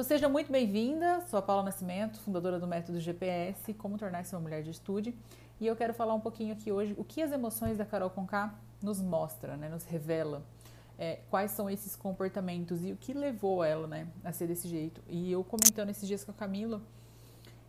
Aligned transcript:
Então 0.00 0.08
seja 0.08 0.30
muito 0.30 0.50
bem-vinda, 0.50 1.20
sou 1.28 1.38
a 1.38 1.42
Paula 1.42 1.62
Nascimento, 1.62 2.18
fundadora 2.20 2.58
do 2.58 2.66
Método 2.66 2.98
GPS, 2.98 3.74
como 3.74 3.98
tornar-se 3.98 4.34
uma 4.34 4.40
mulher 4.40 4.62
de 4.62 4.70
estude. 4.70 5.14
E 5.60 5.66
eu 5.66 5.76
quero 5.76 5.92
falar 5.92 6.14
um 6.14 6.20
pouquinho 6.20 6.54
aqui 6.54 6.72
hoje 6.72 6.94
o 6.96 7.04
que 7.04 7.20
as 7.20 7.30
emoções 7.30 7.76
da 7.76 7.84
Carol 7.84 8.08
Conká 8.08 8.54
nos 8.82 8.98
mostra, 8.98 9.58
né, 9.58 9.68
nos 9.68 9.84
revela. 9.84 10.42
É, 10.98 11.18
quais 11.28 11.50
são 11.50 11.68
esses 11.68 11.96
comportamentos 11.96 12.82
e 12.82 12.92
o 12.92 12.96
que 12.96 13.12
levou 13.12 13.62
ela 13.62 13.86
né, 13.86 14.08
a 14.24 14.32
ser 14.32 14.46
desse 14.46 14.66
jeito. 14.68 15.02
E 15.06 15.30
eu 15.30 15.44
comentando 15.44 15.90
esses 15.90 16.08
dias 16.08 16.24
com 16.24 16.30
a 16.30 16.34
Camila, 16.34 16.80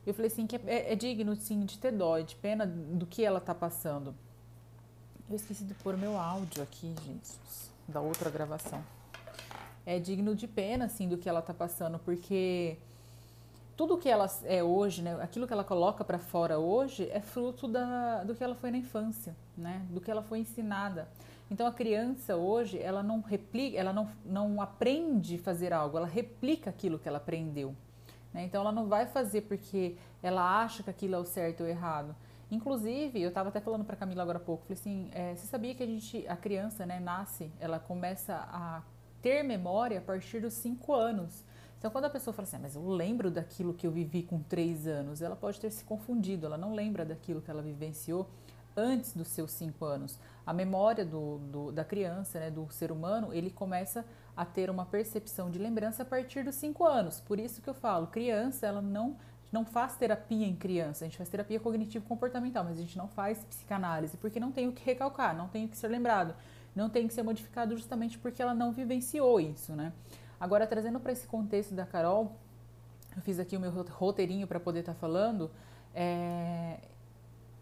eu 0.08 0.14
falei 0.14 0.32
assim 0.32 0.48
que 0.48 0.56
é, 0.56 0.94
é, 0.94 0.96
digno 0.96 1.36
sim, 1.36 1.66
de 1.66 1.78
ter 1.78 1.92
dó, 1.92 2.18
de 2.18 2.38
pena 2.38 2.66
do 2.66 3.06
que 3.06 3.26
ela 3.26 3.40
está 3.40 3.54
passando. 3.54 4.16
Eu 5.30 5.36
esqueci 5.36 5.66
de 5.66 5.74
pôr 5.74 5.98
meu 5.98 6.18
áudio 6.18 6.64
aqui, 6.64 6.96
Jesus, 7.06 7.74
da 7.90 8.00
outra 8.00 8.30
gravação. 8.30 8.82
É 9.86 10.00
digno 10.00 10.36
de 10.36 10.48
pena, 10.48 10.86
assim, 10.86 11.08
do 11.08 11.18
que 11.18 11.28
ela 11.28 11.42
tá 11.42 11.54
passando, 11.54 11.98
porque 12.00 12.78
tudo 13.76 13.98
que 13.98 14.08
ela 14.08 14.30
é 14.44 14.64
hoje, 14.64 15.02
né, 15.02 15.18
aquilo 15.22 15.48
que 15.48 15.54
ela 15.54 15.64
coloca 15.64 16.04
para 16.04 16.20
fora 16.20 16.60
hoje 16.60 17.10
é 17.12 17.20
fruto 17.20 17.68
da, 17.68 18.24
do 18.24 18.36
que 18.36 18.44
ela 18.44 18.54
foi 18.54 18.70
na 18.70 18.78
infância, 18.78 19.36
né, 19.58 19.84
do 19.90 20.00
que 20.00 20.12
ela 20.12 20.22
foi 20.22 20.40
ensinada. 20.40 21.08
Então 21.50 21.66
a 21.66 21.72
criança 21.72 22.36
hoje, 22.36 22.80
ela 22.80 23.02
não 23.02 23.22
replica, 23.22 23.78
ela 23.78 23.92
não, 23.92 24.08
não 24.24 24.62
aprende 24.62 25.38
fazer 25.38 25.74
algo, 25.74 25.98
ela 25.98 26.08
replica 26.08 26.70
aquilo 26.70 27.00
que 27.00 27.08
ela 27.08 27.18
aprendeu. 27.18 27.76
Né? 28.34 28.44
Então 28.46 28.62
ela 28.62 28.72
não 28.72 28.88
vai 28.88 29.08
fazer 29.08 29.42
porque 29.42 29.96
ela 30.22 30.62
acha 30.64 30.84
que 30.84 30.90
aquilo 30.90 31.16
é 31.16 31.18
o 31.18 31.26
certo 31.26 31.62
ou 31.64 31.68
errado. 31.68 32.16
Inclusive, 32.50 33.22
eu 33.22 33.30
estava 33.30 33.50
até 33.50 33.60
falando 33.60 33.84
para 33.84 33.96
Camila 33.96 34.22
agora 34.22 34.38
há 34.38 34.42
pouco, 34.42 34.64
falei 34.64 34.80
assim, 34.80 35.10
é, 35.14 35.34
você 35.34 35.48
sabia 35.48 35.74
que 35.74 35.82
a 35.82 35.88
gente, 35.88 36.26
a 36.28 36.36
criança, 36.36 36.86
né, 36.86 37.00
nasce, 37.00 37.50
ela 37.60 37.80
começa 37.80 38.36
a 38.36 38.82
ter 39.22 39.44
memória 39.44 40.00
a 40.00 40.02
partir 40.02 40.42
dos 40.42 40.54
5 40.54 40.94
anos. 40.94 41.44
Então, 41.78 41.90
quando 41.90 42.06
a 42.06 42.10
pessoa 42.10 42.34
fala 42.34 42.48
assim, 42.48 42.58
ah, 42.58 42.60
mas 42.62 42.76
eu 42.76 42.88
lembro 42.88 43.32
daquilo 43.32 43.74
que 43.74 43.88
eu 43.88 43.92
vivi 43.92 44.22
com 44.24 44.40
3 44.44 44.88
anos, 44.88 45.22
ela 45.22 45.36
pode 45.36 45.60
ter 45.60 45.72
se 45.72 45.84
confundido, 45.84 46.46
ela 46.46 46.58
não 46.58 46.74
lembra 46.74 47.04
daquilo 47.04 47.42
que 47.42 47.50
ela 47.50 47.62
vivenciou 47.62 48.30
antes 48.76 49.14
dos 49.14 49.28
seus 49.28 49.52
5 49.52 49.84
anos. 49.84 50.20
A 50.46 50.54
memória 50.54 51.06
do, 51.06 51.40
do, 51.40 51.72
da 51.72 51.84
criança, 51.84 52.40
né, 52.40 52.52
do 52.52 52.70
ser 52.72 52.92
humano, 52.92 53.34
ele 53.34 53.50
começa 53.50 54.06
a 54.36 54.46
ter 54.46 54.70
uma 54.70 54.86
percepção 54.86 55.50
de 55.50 55.60
lembrança 55.60 56.04
a 56.04 56.06
partir 56.06 56.44
dos 56.44 56.56
5 56.56 56.86
anos. 56.86 57.20
Por 57.20 57.40
isso 57.40 57.62
que 57.62 57.70
eu 57.70 57.74
falo, 57.74 58.08
criança, 58.08 58.68
ela 58.68 58.82
não 58.82 59.18
não 59.52 59.66
faz 59.66 59.98
terapia 59.98 60.48
em 60.48 60.56
criança, 60.56 61.04
a 61.04 61.08
gente 61.08 61.18
faz 61.18 61.28
terapia 61.28 61.60
cognitivo-comportamental, 61.60 62.64
mas 62.64 62.78
a 62.78 62.82
gente 62.82 62.98
não 62.98 63.10
faz 63.10 63.44
psicanálise, 63.44 64.16
porque 64.16 64.40
não 64.40 64.50
tem 64.50 64.70
o 64.70 64.72
que 64.72 64.82
recalcar, 64.86 65.36
não 65.36 65.50
tem 65.50 65.66
o 65.66 65.68
que 65.68 65.76
ser 65.76 65.90
lembrado, 65.90 66.34
não 66.76 66.90
tem 66.90 67.08
que 67.08 67.14
ser 67.14 67.24
modificado 67.24 67.76
justamente 67.76 68.18
porque 68.18 68.42
ela 68.42 68.54
não 68.54 68.72
vivenciou 68.72 69.40
isso, 69.40 69.74
né? 69.74 69.94
Agora, 70.40 70.66
trazendo 70.66 71.00
para 71.00 71.12
esse 71.12 71.28
contexto 71.28 71.74
da 71.74 71.86
Carol, 71.86 72.36
eu 73.16 73.22
fiz 73.22 73.40
aqui 73.40 73.58
o 73.58 73.60
meu 73.60 73.72
roteirinho 73.72 74.48
para 74.48 74.60
poder 74.60 74.80
estar 74.80 74.94
tá 74.94 75.00
falando, 75.00 75.52
é, 75.94 76.80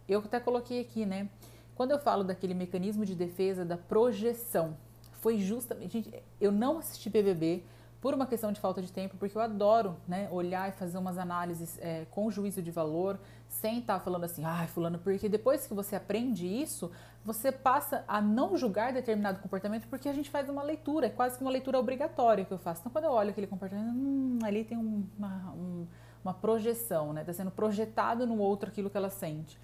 eu 0.07 0.19
até 0.19 0.39
coloquei 0.39 0.79
aqui, 0.79 1.05
né? 1.05 1.29
Quando 1.75 1.91
eu 1.91 1.99
falo 1.99 2.23
daquele 2.23 2.53
mecanismo 2.53 3.05
de 3.05 3.15
defesa 3.15 3.63
da 3.63 3.77
projeção, 3.77 4.77
foi 5.21 5.37
justamente. 5.37 5.91
Gente, 5.91 6.23
eu 6.39 6.51
não 6.51 6.79
assisti 6.79 7.09
BBB, 7.09 7.63
por 8.01 8.13
uma 8.13 8.25
questão 8.25 8.51
de 8.51 8.59
falta 8.59 8.81
de 8.81 8.91
tempo, 8.91 9.17
porque 9.17 9.37
eu 9.37 9.41
adoro 9.41 9.97
né, 10.07 10.29
olhar 10.31 10.69
e 10.69 10.71
fazer 10.71 10.97
umas 10.97 11.17
análises 11.17 11.77
é, 11.81 12.05
com 12.09 12.31
juízo 12.31 12.61
de 12.61 12.71
valor, 12.71 13.19
sem 13.49 13.79
estar 13.79 13.97
tá 13.97 13.99
falando 13.99 14.23
assim, 14.23 14.43
ai, 14.45 14.65
ah, 14.65 14.67
fulano, 14.67 14.99
porque 14.99 15.27
depois 15.27 15.67
que 15.67 15.73
você 15.73 15.95
aprende 15.95 16.47
isso, 16.47 16.89
você 17.25 17.51
passa 17.51 18.05
a 18.07 18.21
não 18.21 18.55
julgar 18.55 18.93
determinado 18.93 19.39
comportamento, 19.39 19.87
porque 19.89 20.07
a 20.07 20.13
gente 20.13 20.29
faz 20.29 20.47
uma 20.47 20.63
leitura, 20.63 21.07
é 21.07 21.09
quase 21.09 21.37
que 21.37 21.43
uma 21.43 21.51
leitura 21.51 21.77
obrigatória 21.77 22.45
que 22.45 22.51
eu 22.51 22.57
faço. 22.57 22.81
Então, 22.81 22.91
quando 22.91 23.05
eu 23.05 23.11
olho 23.11 23.31
aquele 23.31 23.47
comportamento, 23.47 23.89
hum, 23.89 24.39
ali 24.43 24.63
tem 24.63 24.77
uma, 24.77 25.53
um, 25.53 25.85
uma 26.23 26.33
projeção, 26.33 27.11
né? 27.11 27.21
Está 27.21 27.33
sendo 27.33 27.51
projetado 27.51 28.25
no 28.25 28.37
outro 28.37 28.69
aquilo 28.69 28.89
que 28.89 28.95
ela 28.95 29.09
sente. 29.09 29.59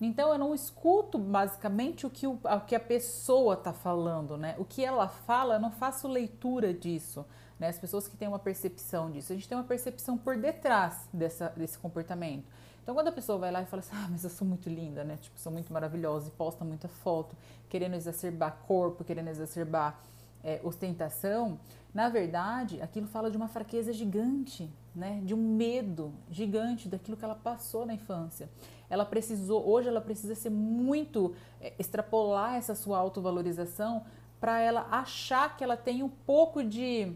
Então 0.00 0.32
eu 0.32 0.38
não 0.38 0.54
escuto 0.54 1.18
basicamente 1.18 2.06
o 2.06 2.10
que, 2.10 2.26
o, 2.26 2.38
o 2.42 2.60
que 2.60 2.74
a 2.74 2.80
pessoa 2.80 3.52
está 3.52 3.72
falando, 3.72 4.36
né? 4.36 4.54
O 4.58 4.64
que 4.64 4.82
ela 4.82 5.08
fala, 5.08 5.56
eu 5.56 5.60
não 5.60 5.70
faço 5.70 6.08
leitura 6.08 6.72
disso 6.72 7.26
né? 7.60 7.68
As 7.68 7.78
pessoas 7.78 8.08
que 8.08 8.16
têm 8.16 8.26
uma 8.26 8.38
percepção 8.38 9.10
disso. 9.10 9.32
A 9.32 9.36
gente 9.36 9.46
tem 9.46 9.56
uma 9.56 9.64
percepção 9.64 10.16
por 10.16 10.36
detrás 10.36 11.06
dessa, 11.12 11.50
desse 11.50 11.78
comportamento. 11.78 12.44
Então, 12.82 12.94
quando 12.94 13.08
a 13.08 13.12
pessoa 13.12 13.38
vai 13.38 13.52
lá 13.52 13.60
e 13.62 13.66
fala 13.66 13.80
assim, 13.80 13.94
ah, 13.94 14.08
mas 14.10 14.24
eu 14.24 14.30
sou 14.30 14.48
muito 14.48 14.68
linda, 14.68 15.04
né? 15.04 15.18
Tipo, 15.20 15.38
sou 15.38 15.52
muito 15.52 15.70
maravilhosa 15.72 16.28
e 16.28 16.30
posta 16.30 16.64
muita 16.64 16.88
foto, 16.88 17.36
querendo 17.68 17.94
exacerbar 17.94 18.56
corpo, 18.66 19.04
querendo 19.04 19.28
exacerbar 19.28 20.00
é, 20.42 20.58
ostentação, 20.64 21.60
na 21.92 22.08
verdade, 22.08 22.80
aquilo 22.80 23.06
fala 23.06 23.30
de 23.30 23.36
uma 23.36 23.48
fraqueza 23.48 23.92
gigante, 23.92 24.70
né? 24.94 25.20
De 25.24 25.34
um 25.34 25.56
medo 25.56 26.12
gigante 26.30 26.88
daquilo 26.88 27.16
que 27.16 27.24
ela 27.24 27.34
passou 27.34 27.84
na 27.84 27.94
infância. 27.94 28.48
Ela 28.88 29.04
precisou, 29.04 29.68
hoje 29.68 29.88
ela 29.88 30.00
precisa 30.00 30.34
ser 30.34 30.50
muito, 30.50 31.34
é, 31.60 31.74
extrapolar 31.78 32.54
essa 32.54 32.74
sua 32.74 32.98
autovalorização 32.98 34.04
para 34.40 34.60
ela 34.60 34.86
achar 34.90 35.56
que 35.56 35.62
ela 35.62 35.76
tem 35.76 36.02
um 36.02 36.08
pouco 36.08 36.64
de 36.64 37.12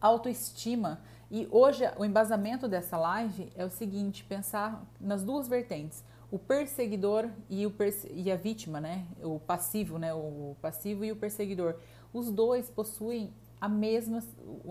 autoestima. 0.00 1.00
E 1.30 1.46
hoje 1.50 1.84
o 1.98 2.04
embasamento 2.04 2.66
dessa 2.66 2.96
live 2.96 3.52
é 3.54 3.64
o 3.64 3.70
seguinte: 3.70 4.24
pensar 4.24 4.84
nas 5.00 5.22
duas 5.22 5.48
vertentes, 5.48 6.02
o 6.30 6.38
perseguidor 6.38 7.28
e, 7.48 7.66
o 7.66 7.70
perse 7.70 8.10
e 8.12 8.30
a 8.30 8.36
vítima, 8.36 8.80
né? 8.80 9.06
O 9.22 9.38
passivo, 9.38 9.98
né? 9.98 10.12
O 10.12 10.56
passivo 10.60 11.04
e 11.04 11.12
o 11.12 11.16
perseguidor. 11.16 11.76
Os 12.12 12.30
dois 12.30 12.70
possuem 12.70 13.32
a 13.60 13.68
mesma, 13.68 14.22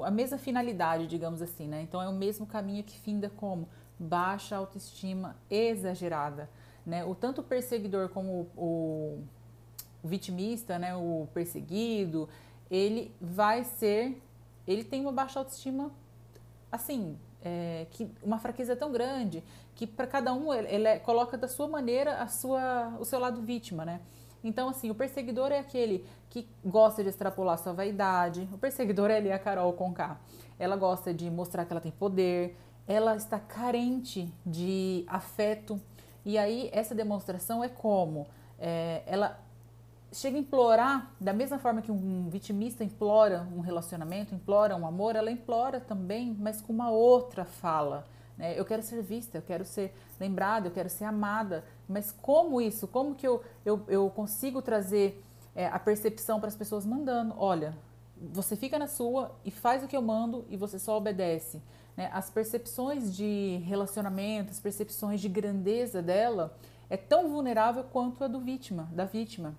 a 0.04 0.12
mesma 0.12 0.38
finalidade, 0.38 1.08
digamos 1.08 1.42
assim, 1.42 1.68
né? 1.68 1.82
Então 1.82 2.02
é 2.02 2.08
o 2.08 2.14
mesmo 2.14 2.46
caminho 2.46 2.84
que 2.84 2.98
finda 3.00 3.30
como 3.30 3.68
baixa 4.00 4.56
autoestima 4.56 5.36
exagerada, 5.50 6.50
né? 6.86 7.04
O 7.04 7.16
tanto 7.16 7.42
o 7.42 7.44
perseguidor 7.44 8.10
como 8.10 8.48
o, 8.56 9.24
o 10.04 10.08
vitimista, 10.08 10.78
né? 10.78 10.96
O 10.96 11.28
perseguido, 11.34 12.30
ele 12.70 13.14
vai 13.20 13.64
ser 13.64 14.22
ele 14.68 14.84
tem 14.84 15.02
uma 15.02 15.12
baixa 15.12 15.40
autoestima, 15.40 15.92
assim, 16.72 17.18
é, 17.42 17.88
que 17.92 18.10
uma 18.22 18.40
fraqueza 18.40 18.76
tão 18.76 18.92
grande 18.92 19.44
que 19.76 19.88
para 19.88 20.08
cada 20.08 20.34
um 20.34 20.54
ele, 20.54 20.68
ele 20.68 20.88
é, 20.88 21.00
coloca 21.00 21.38
da 21.38 21.48
sua 21.48 21.68
maneira 21.68 22.18
a 22.18 22.28
sua, 22.28 22.96
o 23.00 23.06
seu 23.06 23.20
lado 23.20 23.42
vítima, 23.42 23.86
né? 23.86 24.02
Então, 24.44 24.70
assim, 24.70 24.90
o 24.90 24.96
perseguidor 24.96 25.52
é 25.52 25.60
aquele 25.60 26.06
que 26.30 26.48
gosta 26.64 27.04
de 27.04 27.10
extrapolar 27.10 27.58
sua 27.58 27.74
vaidade. 27.74 28.48
O 28.54 28.58
perseguidor 28.58 29.10
é 29.10 29.18
ali 29.18 29.32
a 29.32 29.40
Carol 29.40 29.74
Conká. 29.74 30.20
Ela 30.60 30.76
gosta 30.76 31.14
de 31.14 31.30
mostrar 31.30 31.66
que 31.66 31.74
ela 31.74 31.82
tem 31.82 31.92
poder. 31.92 32.56
Ela 32.88 33.16
está 33.16 33.40
carente 33.40 34.32
de 34.46 35.04
afeto. 35.08 35.82
E 36.24 36.38
aí, 36.38 36.70
essa 36.72 36.94
demonstração 36.94 37.64
é 37.64 37.70
como? 37.70 38.28
É, 38.60 39.04
ela 39.06 39.40
chega 40.12 40.38
a 40.38 40.40
implorar, 40.40 41.12
da 41.20 41.34
mesma 41.34 41.60
forma 41.60 41.82
que 41.82 41.92
um 41.92 42.30
vitimista 42.30 42.84
implora 42.84 43.48
um 43.56 43.60
relacionamento, 43.60 44.34
implora 44.34 44.76
um 44.76 44.88
amor, 44.88 45.16
ela 45.16 45.30
implora 45.30 45.80
também, 45.80 46.36
mas 46.40 46.62
com 46.62 46.72
uma 46.72 46.90
outra 46.90 47.46
fala. 47.46 48.06
Né? 48.38 48.58
Eu 48.58 48.64
quero 48.64 48.84
ser 48.84 49.02
vista, 49.02 49.38
eu 49.38 49.42
quero 49.42 49.66
ser 49.66 49.94
lembrada, 50.20 50.68
eu 50.68 50.72
quero 50.72 50.90
ser 50.90 51.06
amada, 51.06 51.64
mas 51.88 52.12
como 52.12 52.62
isso? 52.62 52.88
Como 52.88 53.16
que 53.16 53.28
eu, 53.28 53.44
eu, 53.66 53.84
eu 53.88 54.10
consigo 54.10 54.62
trazer 54.62 55.24
é, 55.56 55.68
a 55.68 55.80
percepção 55.80 56.40
para 56.40 56.48
as 56.48 56.56
pessoas 56.56 56.86
mandando? 56.86 57.34
Olha, 57.38 57.76
você 58.16 58.56
fica 58.56 58.80
na 58.80 58.88
sua 58.88 59.36
e 59.44 59.52
faz 59.52 59.84
o 59.84 59.88
que 59.88 59.96
eu 59.98 60.02
mando 60.02 60.46
e 60.50 60.56
você 60.56 60.80
só 60.80 60.98
obedece. 60.98 61.62
Né? 61.96 62.10
As 62.14 62.30
percepções 62.30 63.16
de 63.16 63.62
relacionamento, 63.66 64.52
as 64.52 64.60
percepções 64.60 65.20
de 65.20 65.28
grandeza 65.28 66.02
dela 66.02 66.56
é 66.90 66.96
tão 66.96 67.30
vulnerável 67.30 67.84
quanto 67.84 68.24
a 68.24 68.28
do 68.28 68.40
vítima, 68.40 68.88
da 68.94 69.04
vítima. 69.04 69.56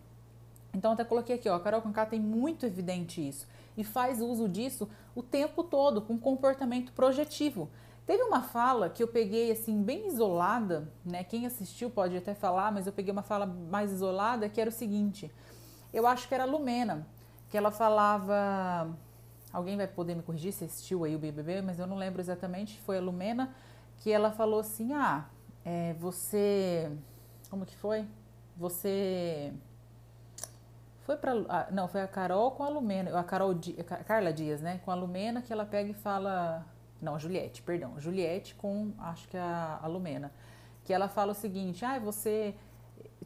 Então 0.72 0.92
até 0.92 1.04
coloquei 1.04 1.36
aqui, 1.36 1.48
ó, 1.48 1.54
a 1.56 1.60
Carol 1.60 1.82
Conká 1.82 2.06
tem 2.06 2.20
muito 2.20 2.66
evidente 2.66 3.26
isso 3.26 3.46
e 3.76 3.84
faz 3.84 4.20
uso 4.20 4.48
disso 4.48 4.88
o 5.14 5.22
tempo 5.22 5.62
todo 5.62 6.02
com 6.02 6.18
comportamento 6.18 6.92
projetivo. 6.92 7.70
Teve 8.06 8.22
uma 8.22 8.42
fala 8.42 8.88
que 8.88 9.02
eu 9.02 9.08
peguei 9.08 9.52
assim 9.52 9.82
bem 9.82 10.08
isolada, 10.08 10.90
né? 11.04 11.22
Quem 11.22 11.46
assistiu 11.46 11.90
pode 11.90 12.16
até 12.16 12.34
falar, 12.34 12.72
mas 12.72 12.86
eu 12.86 12.92
peguei 12.92 13.12
uma 13.12 13.22
fala 13.22 13.46
mais 13.46 13.92
isolada 13.92 14.48
que 14.48 14.60
era 14.60 14.70
o 14.70 14.72
seguinte: 14.72 15.30
eu 15.92 16.06
acho 16.06 16.26
que 16.26 16.34
era 16.34 16.44
a 16.44 16.46
Lumena, 16.46 17.06
que 17.50 17.56
ela 17.56 17.70
falava, 17.70 18.88
alguém 19.52 19.76
vai 19.76 19.86
poder 19.86 20.14
me 20.14 20.22
corrigir 20.22 20.52
se 20.52 20.64
assistiu 20.64 21.04
aí 21.04 21.14
o 21.14 21.18
BBB, 21.18 21.62
mas 21.62 21.78
eu 21.78 21.86
não 21.86 21.96
lembro 21.96 22.20
exatamente. 22.20 22.80
Foi 22.80 22.98
a 22.98 23.00
Lumena 23.00 23.54
que 23.98 24.10
ela 24.10 24.30
falou 24.30 24.60
assim: 24.60 24.92
ah, 24.94 25.26
é, 25.64 25.94
você, 25.94 26.90
como 27.50 27.66
que 27.66 27.76
foi? 27.76 28.06
Você 28.56 29.52
foi 31.08 31.16
para 31.16 31.68
não, 31.70 31.88
foi 31.88 32.02
a 32.02 32.06
Carol 32.06 32.50
com 32.50 32.62
a 32.62 32.68
Lumena, 32.68 33.18
a 33.18 33.24
Carol 33.24 33.58
a 33.78 34.04
Carla 34.04 34.30
Dias, 34.30 34.60
né, 34.60 34.78
com 34.84 34.90
a 34.90 34.94
Lumena 34.94 35.40
que 35.40 35.50
ela 35.50 35.64
pega 35.64 35.88
e 35.90 35.94
fala, 35.94 36.66
não, 37.00 37.18
Juliette, 37.18 37.62
perdão, 37.62 37.98
Juliette 37.98 38.54
com 38.56 38.92
acho 38.98 39.26
que 39.26 39.36
a, 39.38 39.78
a 39.82 39.86
Lumena, 39.86 40.30
que 40.84 40.92
ela 40.92 41.08
fala 41.08 41.32
o 41.32 41.34
seguinte: 41.34 41.82
"Ah, 41.82 41.98
você 41.98 42.54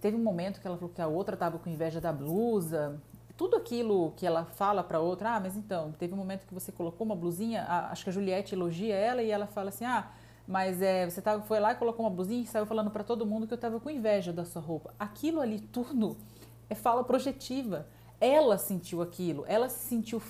teve 0.01 0.17
um 0.17 0.23
momento 0.23 0.61
que 0.61 0.67
ela 0.69 0.77
falou 0.77 0.95
que 0.95 1.03
a 1.03 1.09
outra 1.09 1.37
tava 1.37 1.59
com 1.59 1.69
inveja 1.69 2.01
da 2.01 2.13
blusa". 2.13 3.01
tudo 3.37 3.57
aquilo 3.57 4.13
que 4.13 4.25
ela 4.25 4.45
fala 4.45 4.85
para 4.85 5.01
outra, 5.01 5.31
ah, 5.35 5.41
mas 5.41 5.57
então, 5.57 5.91
teve 5.99 6.15
um 6.15 6.17
momento 6.17 6.47
que 6.47 6.55
você 6.55 6.71
colocou 6.71 7.05
uma 7.05 7.17
blusinha, 7.17 7.63
a, 7.65 7.91
acho 7.91 8.05
que 8.05 8.11
a 8.11 8.13
Juliette 8.13 8.55
elogia 8.55 8.95
ela 8.95 9.23
e 9.25 9.31
ela 9.33 9.49
fala 9.49 9.71
assim, 9.71 9.85
ah, 9.85 10.09
mas 10.47 10.81
é, 10.81 11.11
você 11.11 11.21
tava, 11.21 11.43
foi 11.43 11.59
lá 11.59 11.73
e 11.73 11.75
colocou 11.75 12.05
uma 12.05 12.11
blusinha 12.11 12.43
e 12.43 12.47
saiu 12.47 12.67
falando 12.67 12.93
para 12.93 13.03
todo 13.03 13.27
mundo 13.27 13.49
que 13.49 13.55
eu 13.55 13.59
tava 13.59 13.81
com 13.81 13.91
inveja 13.91 14.33
da 14.33 14.45
sua 14.45 14.63
roupa. 14.63 14.95
Aquilo 15.01 15.41
ali 15.41 15.59
tudo 15.59 16.17
é 16.69 16.75
fala 16.75 17.05
projetiva. 17.05 17.87
Ela 18.21 18.57
sentiu 18.57 19.03
aquilo, 19.03 19.45
ela 19.49 19.69
se 19.69 19.89
sentiu 19.89 20.23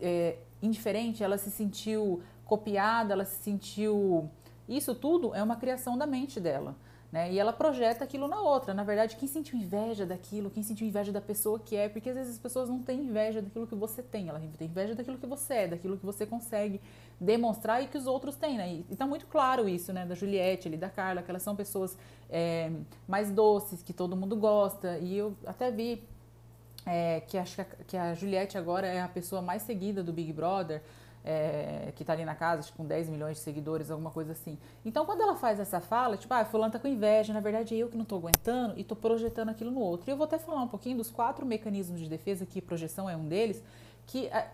é, 0.00 0.36
indiferente, 0.60 1.22
ela 1.22 1.38
se 1.38 1.50
sentiu 1.50 2.22
copiada, 2.44 3.12
ela 3.12 3.24
se 3.24 3.42
sentiu. 3.42 4.28
Isso 4.68 4.94
tudo 4.94 5.34
é 5.34 5.42
uma 5.42 5.56
criação 5.56 5.96
da 5.96 6.06
mente 6.06 6.40
dela. 6.40 6.74
Né? 7.10 7.32
E 7.32 7.38
ela 7.38 7.54
projeta 7.54 8.04
aquilo 8.04 8.28
na 8.28 8.40
outra. 8.40 8.74
Na 8.74 8.84
verdade, 8.84 9.16
quem 9.16 9.26
sentiu 9.26 9.58
inveja 9.58 10.04
daquilo, 10.04 10.50
quem 10.50 10.62
sentiu 10.62 10.86
inveja 10.86 11.10
da 11.10 11.22
pessoa 11.22 11.58
que 11.58 11.74
é, 11.74 11.88
porque 11.88 12.10
às 12.10 12.16
vezes 12.16 12.34
as 12.34 12.38
pessoas 12.38 12.68
não 12.68 12.82
têm 12.82 13.00
inveja 13.00 13.40
daquilo 13.40 13.66
que 13.66 13.74
você 13.74 14.02
tem, 14.02 14.28
ela 14.28 14.38
tem 14.58 14.68
inveja 14.68 14.94
daquilo 14.94 15.16
que 15.16 15.26
você 15.26 15.54
é, 15.54 15.68
daquilo 15.68 15.96
que 15.96 16.04
você 16.04 16.26
consegue 16.26 16.80
demonstrar 17.18 17.82
e 17.82 17.86
que 17.86 17.96
os 17.96 18.06
outros 18.06 18.36
têm, 18.36 18.58
né? 18.58 18.82
E, 18.90 18.94
tá 18.94 19.06
muito 19.06 19.26
claro 19.26 19.66
isso, 19.66 19.90
né? 19.90 20.04
Da 20.04 20.14
Juliette, 20.14 20.68
ali, 20.68 20.76
da 20.76 20.90
Carla, 20.90 21.22
que 21.22 21.30
elas 21.30 21.42
são 21.42 21.56
pessoas 21.56 21.96
é, 22.28 22.70
mais 23.06 23.30
doces, 23.30 23.82
que 23.82 23.94
todo 23.94 24.14
mundo 24.14 24.36
gosta. 24.36 24.98
E 24.98 25.16
eu 25.16 25.34
até 25.46 25.70
vi 25.70 26.04
é, 26.84 27.20
que 27.26 27.38
acho 27.38 27.54
que 27.54 27.60
a, 27.62 27.64
que 27.86 27.96
a 27.96 28.14
Juliette 28.14 28.58
agora 28.58 28.86
é 28.86 29.00
a 29.00 29.08
pessoa 29.08 29.40
mais 29.40 29.62
seguida 29.62 30.02
do 30.02 30.12
Big 30.12 30.32
Brother 30.32 30.82
é, 31.24 31.92
que 31.94 32.02
está 32.02 32.12
ali 32.12 32.24
na 32.24 32.34
casa, 32.34 32.62
tipo, 32.62 32.78
com 32.78 32.86
10 32.86 33.08
milhões 33.08 33.36
de 33.36 33.42
seguidores, 33.42 33.90
alguma 33.90 34.10
coisa 34.10 34.32
assim. 34.32 34.58
Então, 34.84 35.04
quando 35.04 35.20
ela 35.20 35.36
faz 35.36 35.60
essa 35.60 35.80
fala, 35.80 36.16
tipo, 36.16 36.32
ah, 36.32 36.44
fulano 36.44 36.72
tá 36.72 36.78
com 36.78 36.88
inveja, 36.88 37.32
na 37.32 37.40
verdade 37.40 37.74
é 37.74 37.78
eu 37.78 37.88
que 37.88 37.96
não 37.96 38.02
estou 38.02 38.18
aguentando 38.18 38.76
e 38.76 38.80
estou 38.80 38.96
projetando 38.96 39.50
aquilo 39.50 39.70
no 39.70 39.80
outro. 39.80 40.08
E 40.08 40.12
eu 40.12 40.16
vou 40.16 40.24
até 40.24 40.38
falar 40.38 40.62
um 40.62 40.68
pouquinho 40.68 40.96
dos 40.96 41.10
quatro 41.10 41.44
mecanismos 41.44 42.00
de 42.00 42.08
defesa, 42.08 42.46
que 42.46 42.62
projeção 42.62 43.08
é 43.08 43.16
um 43.16 43.26
deles, 43.26 43.62
que 44.06 44.26
é, 44.28 44.50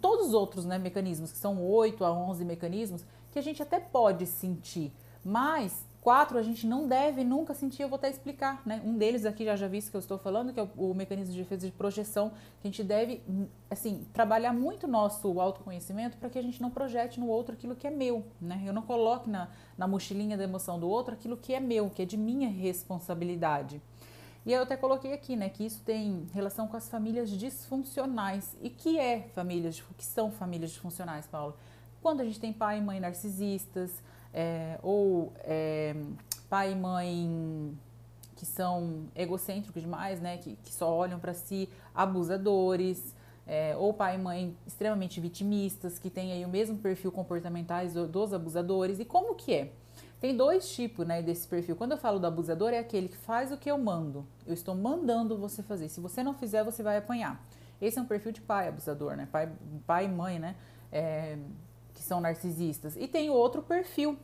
todos 0.00 0.28
os 0.28 0.34
outros 0.34 0.64
né, 0.66 0.78
mecanismos, 0.78 1.32
que 1.32 1.38
são 1.38 1.64
8 1.64 2.04
a 2.04 2.12
11 2.12 2.44
mecanismos, 2.44 3.04
que 3.32 3.38
a 3.38 3.42
gente 3.42 3.62
até 3.62 3.80
pode 3.80 4.26
sentir, 4.26 4.92
mas 5.24 5.87
Quatro, 6.00 6.38
a 6.38 6.42
gente 6.42 6.66
não 6.66 6.86
deve 6.86 7.24
nunca 7.24 7.52
sentir, 7.54 7.82
eu 7.82 7.88
vou 7.88 7.96
até 7.96 8.08
explicar, 8.08 8.62
né? 8.64 8.80
Um 8.84 8.96
deles 8.96 9.26
aqui 9.26 9.44
já 9.44 9.56
já 9.56 9.66
visto 9.66 9.90
que 9.90 9.96
eu 9.96 10.00
estou 10.00 10.16
falando, 10.16 10.52
que 10.52 10.60
é 10.60 10.62
o, 10.62 10.90
o, 10.90 10.94
mecanismo 10.94 11.32
de 11.32 11.40
defesa 11.40 11.66
de 11.66 11.72
projeção, 11.72 12.30
que 12.60 12.68
a 12.68 12.70
gente 12.70 12.84
deve, 12.84 13.20
assim, 13.68 14.06
trabalhar 14.12 14.52
muito 14.52 14.86
nosso 14.86 15.40
autoconhecimento 15.40 16.16
para 16.16 16.30
que 16.30 16.38
a 16.38 16.42
gente 16.42 16.62
não 16.62 16.70
projete 16.70 17.18
no 17.18 17.26
outro 17.28 17.54
aquilo 17.54 17.74
que 17.74 17.86
é 17.86 17.90
meu, 17.90 18.24
né? 18.40 18.62
Eu 18.64 18.72
não 18.72 18.82
coloque 18.82 19.28
na, 19.28 19.48
na 19.76 19.88
mochilinha 19.88 20.36
da 20.36 20.44
emoção 20.44 20.78
do 20.78 20.88
outro 20.88 21.14
aquilo 21.14 21.36
que 21.36 21.52
é 21.52 21.60
meu, 21.60 21.90
que 21.90 22.02
é 22.02 22.04
de 22.04 22.16
minha 22.16 22.48
responsabilidade. 22.48 23.82
E 24.46 24.52
eu 24.52 24.62
até 24.62 24.76
coloquei 24.78 25.12
aqui, 25.12 25.36
né, 25.36 25.50
que 25.50 25.66
isso 25.66 25.82
tem 25.84 26.26
relação 26.32 26.66
com 26.66 26.76
as 26.76 26.88
famílias 26.88 27.28
disfuncionais. 27.28 28.56
E 28.62 28.70
que 28.70 28.98
é 28.98 29.28
famílias, 29.34 29.82
que 29.96 30.04
são 30.04 30.30
famílias 30.30 30.70
disfuncionais, 30.70 31.26
Paulo? 31.26 31.54
Quando 32.00 32.20
a 32.20 32.24
gente 32.24 32.40
tem 32.40 32.50
pai 32.50 32.78
e 32.78 32.80
mãe 32.80 32.98
narcisistas, 32.98 34.02
é, 34.32 34.78
ou 34.82 35.32
é, 35.40 35.94
pai 36.48 36.72
e 36.72 36.74
mãe 36.74 37.78
que 38.36 38.46
são 38.46 39.08
egocêntricos 39.16 39.82
demais, 39.82 40.20
né, 40.20 40.38
que, 40.38 40.56
que 40.62 40.72
só 40.72 40.94
olham 40.94 41.18
para 41.18 41.34
si, 41.34 41.68
abusadores, 41.92 43.16
é, 43.48 43.74
ou 43.76 43.92
pai 43.92 44.14
e 44.14 44.18
mãe 44.18 44.56
extremamente 44.66 45.20
vitimistas, 45.20 45.98
que 45.98 46.08
têm 46.08 46.32
aí 46.32 46.44
o 46.44 46.48
mesmo 46.48 46.78
perfil 46.78 47.10
comportamentais 47.10 47.94
dos 47.94 48.32
abusadores. 48.32 49.00
E 49.00 49.04
como 49.04 49.34
que 49.34 49.54
é? 49.54 49.72
Tem 50.20 50.36
dois 50.36 50.68
tipos 50.70 51.06
né, 51.06 51.22
desse 51.22 51.48
perfil. 51.48 51.74
Quando 51.74 51.92
eu 51.92 51.98
falo 51.98 52.18
do 52.18 52.26
abusador, 52.26 52.70
é 52.70 52.78
aquele 52.78 53.08
que 53.08 53.16
faz 53.16 53.50
o 53.50 53.56
que 53.56 53.70
eu 53.70 53.78
mando. 53.78 54.26
Eu 54.46 54.52
estou 54.52 54.74
mandando 54.74 55.38
você 55.38 55.62
fazer. 55.62 55.88
Se 55.88 56.00
você 56.00 56.22
não 56.22 56.34
fizer, 56.34 56.62
você 56.62 56.82
vai 56.82 56.96
apanhar. 56.96 57.42
Esse 57.80 57.98
é 57.98 58.02
um 58.02 58.06
perfil 58.06 58.32
de 58.32 58.40
pai 58.40 58.68
abusador, 58.68 59.16
né? 59.16 59.28
Pai, 59.30 59.50
pai 59.86 60.04
e 60.06 60.08
mãe, 60.08 60.38
né? 60.38 60.56
É, 60.90 61.38
que 61.98 62.04
são 62.04 62.20
narcisistas. 62.20 62.96
E 62.96 63.08
tem 63.08 63.28
outro 63.28 63.60
perfil, 63.60 64.16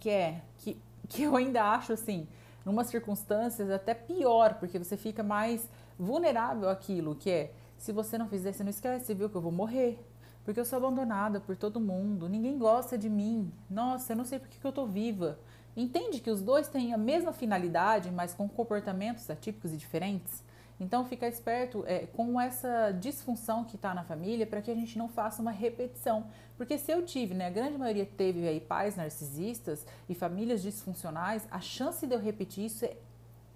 que 0.00 0.08
é 0.08 0.40
que, 0.56 0.80
que 1.08 1.22
eu 1.22 1.36
ainda 1.36 1.62
acho 1.62 1.92
assim, 1.92 2.26
numa 2.64 2.82
circunstâncias 2.82 3.70
até 3.70 3.92
pior, 3.92 4.54
porque 4.54 4.78
você 4.78 4.96
fica 4.96 5.22
mais 5.22 5.68
vulnerável 5.98 6.68
àquilo, 6.68 7.14
que 7.14 7.30
é 7.30 7.52
se 7.76 7.92
você 7.92 8.16
não 8.16 8.26
fizer, 8.26 8.52
você 8.52 8.64
não 8.64 8.70
esquece, 8.70 9.14
viu, 9.14 9.28
que 9.28 9.36
eu 9.36 9.40
vou 9.40 9.52
morrer. 9.52 10.02
Porque 10.44 10.58
eu 10.58 10.64
sou 10.64 10.78
abandonada 10.78 11.40
por 11.40 11.54
todo 11.56 11.78
mundo, 11.78 12.26
ninguém 12.26 12.56
gosta 12.56 12.96
de 12.96 13.10
mim. 13.10 13.52
Nossa, 13.68 14.14
eu 14.14 14.16
não 14.16 14.24
sei 14.24 14.38
por 14.38 14.48
que, 14.48 14.58
que 14.58 14.66
eu 14.66 14.72
tô 14.72 14.86
viva. 14.86 15.38
Entende 15.76 16.20
que 16.20 16.30
os 16.30 16.40
dois 16.40 16.68
têm 16.68 16.94
a 16.94 16.98
mesma 16.98 17.32
finalidade, 17.32 18.10
mas 18.10 18.32
com 18.32 18.48
comportamentos 18.48 19.28
atípicos 19.28 19.72
e 19.74 19.76
diferentes? 19.76 20.42
Então, 20.80 21.04
ficar 21.04 21.26
esperto 21.26 21.84
é, 21.86 22.06
com 22.06 22.40
essa 22.40 22.92
disfunção 22.92 23.64
que 23.64 23.74
está 23.74 23.92
na 23.92 24.04
família 24.04 24.46
para 24.46 24.62
que 24.62 24.70
a 24.70 24.74
gente 24.74 24.96
não 24.96 25.08
faça 25.08 25.42
uma 25.42 25.50
repetição. 25.50 26.26
Porque 26.56 26.78
se 26.78 26.92
eu 26.92 27.04
tive, 27.04 27.34
né, 27.34 27.46
a 27.48 27.50
grande 27.50 27.76
maioria 27.76 28.06
teve 28.06 28.46
aí 28.46 28.60
pais 28.60 28.94
narcisistas 28.94 29.84
e 30.08 30.14
famílias 30.14 30.62
disfuncionais, 30.62 31.48
a 31.50 31.60
chance 31.60 32.06
de 32.06 32.14
eu 32.14 32.20
repetir 32.20 32.66
isso 32.66 32.84
é 32.84 32.96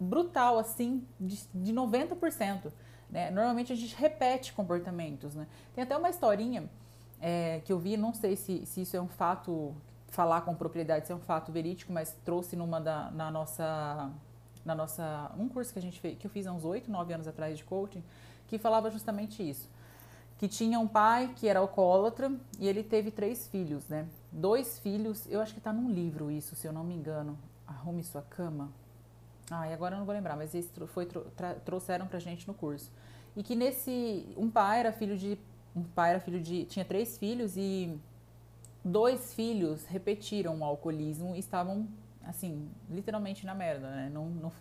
brutal, 0.01 0.59
assim, 0.59 1.07
de, 1.21 1.47
de 1.55 1.73
90%. 1.73 2.73
Né? 3.09 3.31
Normalmente 3.31 3.73
a 3.73 3.77
gente 3.77 3.95
repete 3.95 4.53
comportamentos. 4.53 5.35
Né? 5.35 5.47
Tem 5.75 5.85
até 5.85 5.97
uma 5.97 6.11
historinha 6.11 6.69
é, 7.21 7.61
que 7.65 7.73
eu 7.73 7.79
vi, 7.79 7.97
não 7.97 8.13
sei 8.13 8.35
se, 8.35 8.67
se 8.67 8.81
isso 8.83 8.97
é 8.97 9.01
um 9.01 9.09
fato, 9.09 9.75
falar 10.09 10.41
com 10.41 10.55
propriedade, 10.57 11.07
se 11.07 11.13
é 11.13 11.15
um 11.15 11.21
fato 11.21 11.53
verídico, 11.53 11.93
mas 11.93 12.17
trouxe 12.25 12.57
numa 12.57 12.81
da, 12.81 13.13
na 13.13 13.31
nossa 13.31 14.11
na 14.65 14.75
nossa 14.75 15.31
um 15.39 15.49
curso 15.49 15.73
que 15.73 15.79
a 15.79 15.83
gente 15.83 16.01
fez, 16.01 16.19
que 16.19 16.27
eu 16.27 16.31
fiz 16.31 16.47
há 16.47 16.53
uns 16.53 16.65
8, 16.65 16.91
9 16.91 17.13
anos 17.13 17.29
atrás 17.29 17.57
de 17.57 17.65
coaching, 17.65 18.03
que 18.47 18.59
falava 18.59 18.91
justamente 18.91 19.49
isso. 19.49 19.69
Que 20.39 20.49
tinha 20.49 20.79
um 20.79 20.89
pai 20.89 21.33
que 21.37 21.49
era 21.49 21.61
alcoólatra 21.61 22.33
e 22.59 22.69
ele 22.69 22.83
teve 22.83 23.11
três 23.11 23.47
filhos, 23.47 23.89
né? 23.89 24.07
Dois 24.31 24.79
filhos, 24.79 25.27
eu 25.31 25.41
acho 25.41 25.53
que 25.53 25.61
está 25.61 25.73
num 25.73 25.91
livro 25.91 26.31
isso, 26.31 26.57
se 26.57 26.67
eu 26.67 26.73
não 26.73 26.83
me 26.83 26.95
engano. 26.95 27.39
Arrume 27.67 28.03
sua 28.03 28.23
cama. 28.23 28.71
Ah, 29.51 29.69
e 29.69 29.73
agora 29.73 29.95
eu 29.95 29.99
não 29.99 30.07
vou 30.07 30.15
lembrar, 30.15 30.37
mas 30.37 30.55
eles 30.55 30.71
foi, 30.89 31.07
trouxeram 31.65 32.07
pra 32.07 32.19
gente 32.19 32.47
no 32.49 32.55
curso. 32.55 32.91
E 33.37 33.43
que 33.43 33.55
nesse. 33.55 34.27
Um 34.37 34.51
pai 34.51 34.81
era 34.81 34.93
filho 34.93 35.17
de. 35.17 35.39
Um 35.75 35.83
pai 35.83 36.11
era 36.11 36.21
filho 36.21 36.41
de. 36.41 36.65
Tinha 36.65 36.85
três 36.85 37.17
filhos 37.19 37.57
e 37.57 37.99
dois 38.85 39.33
filhos 39.35 39.85
repetiram 39.85 40.59
o 40.59 40.65
alcoolismo 40.65 41.35
e 41.35 41.39
estavam 41.39 41.87
assim, 42.27 42.69
literalmente 42.91 43.45
na 43.47 43.55
merda, 43.55 43.91
né? 43.91 44.11
Não, 44.13 44.27
não, 44.27 44.53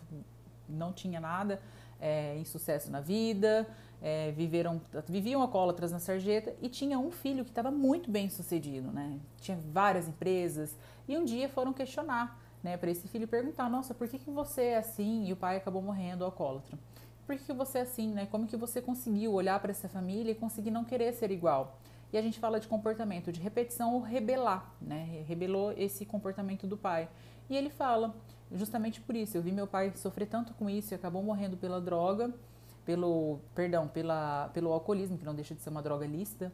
não 0.68 0.92
tinha 0.92 1.20
nada 1.20 1.60
é, 2.00 2.36
em 2.36 2.44
sucesso 2.44 2.90
na 2.90 3.00
vida, 3.00 3.66
é, 4.02 4.32
viveram, 4.32 4.80
viviam 5.08 5.40
alcoólatras 5.40 5.92
na 5.92 6.00
sarjeta 6.00 6.54
e 6.60 6.68
tinha 6.68 6.98
um 6.98 7.12
filho 7.12 7.44
que 7.44 7.50
estava 7.50 7.70
muito 7.70 8.10
bem 8.10 8.28
sucedido, 8.28 8.90
né? 8.90 9.18
Tinha 9.40 9.56
várias 9.72 10.08
empresas 10.08 10.76
e 11.06 11.16
um 11.16 11.24
dia 11.24 11.48
foram 11.48 11.72
questionar, 11.72 12.40
né, 12.62 12.76
para 12.76 12.90
esse 12.90 13.08
filho 13.08 13.26
perguntar, 13.26 13.68
nossa, 13.68 13.92
por 13.92 14.08
que, 14.08 14.18
que 14.18 14.30
você 14.30 14.62
é 14.62 14.78
assim? 14.78 15.26
E 15.26 15.32
o 15.32 15.36
pai 15.36 15.56
acabou 15.56 15.82
morrendo 15.82 16.24
alcoólatra. 16.24 16.78
Por 17.26 17.36
que, 17.36 17.44
que 17.44 17.52
você 17.52 17.78
é 17.78 17.82
assim, 17.82 18.12
né? 18.12 18.26
Como 18.26 18.46
que 18.46 18.56
você 18.56 18.80
conseguiu 18.80 19.32
olhar 19.32 19.58
para 19.60 19.70
essa 19.70 19.88
família 19.88 20.32
e 20.32 20.34
conseguir 20.34 20.70
não 20.70 20.84
querer 20.84 21.12
ser 21.12 21.30
igual? 21.30 21.78
E 22.12 22.18
a 22.18 22.22
gente 22.22 22.38
fala 22.38 22.60
de 22.60 22.68
comportamento 22.68 23.32
de 23.32 23.40
repetição 23.40 23.94
ou 23.94 24.00
rebelar, 24.00 24.70
né? 24.80 25.24
Rebelou 25.26 25.72
esse 25.72 26.04
comportamento 26.04 26.66
do 26.66 26.76
pai. 26.76 27.08
E 27.48 27.56
ele 27.56 27.70
fala, 27.70 28.14
justamente 28.52 29.00
por 29.00 29.14
isso, 29.14 29.36
eu 29.36 29.42
vi 29.42 29.52
meu 29.52 29.66
pai 29.66 29.92
sofrer 29.96 30.26
tanto 30.26 30.54
com 30.54 30.68
isso 30.68 30.92
e 30.92 30.94
acabou 30.94 31.22
morrendo 31.22 31.56
pela 31.56 31.80
droga, 31.80 32.32
pelo, 32.84 33.38
perdão, 33.54 33.88
pela, 33.88 34.50
pelo 34.52 34.72
alcoolismo, 34.72 35.18
que 35.18 35.24
não 35.24 35.34
deixa 35.34 35.54
de 35.54 35.60
ser 35.60 35.70
uma 35.70 35.82
droga 35.82 36.06
lista. 36.06 36.52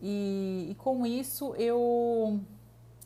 E, 0.00 0.68
e 0.70 0.74
com 0.76 1.06
isso 1.06 1.54
eu 1.56 2.40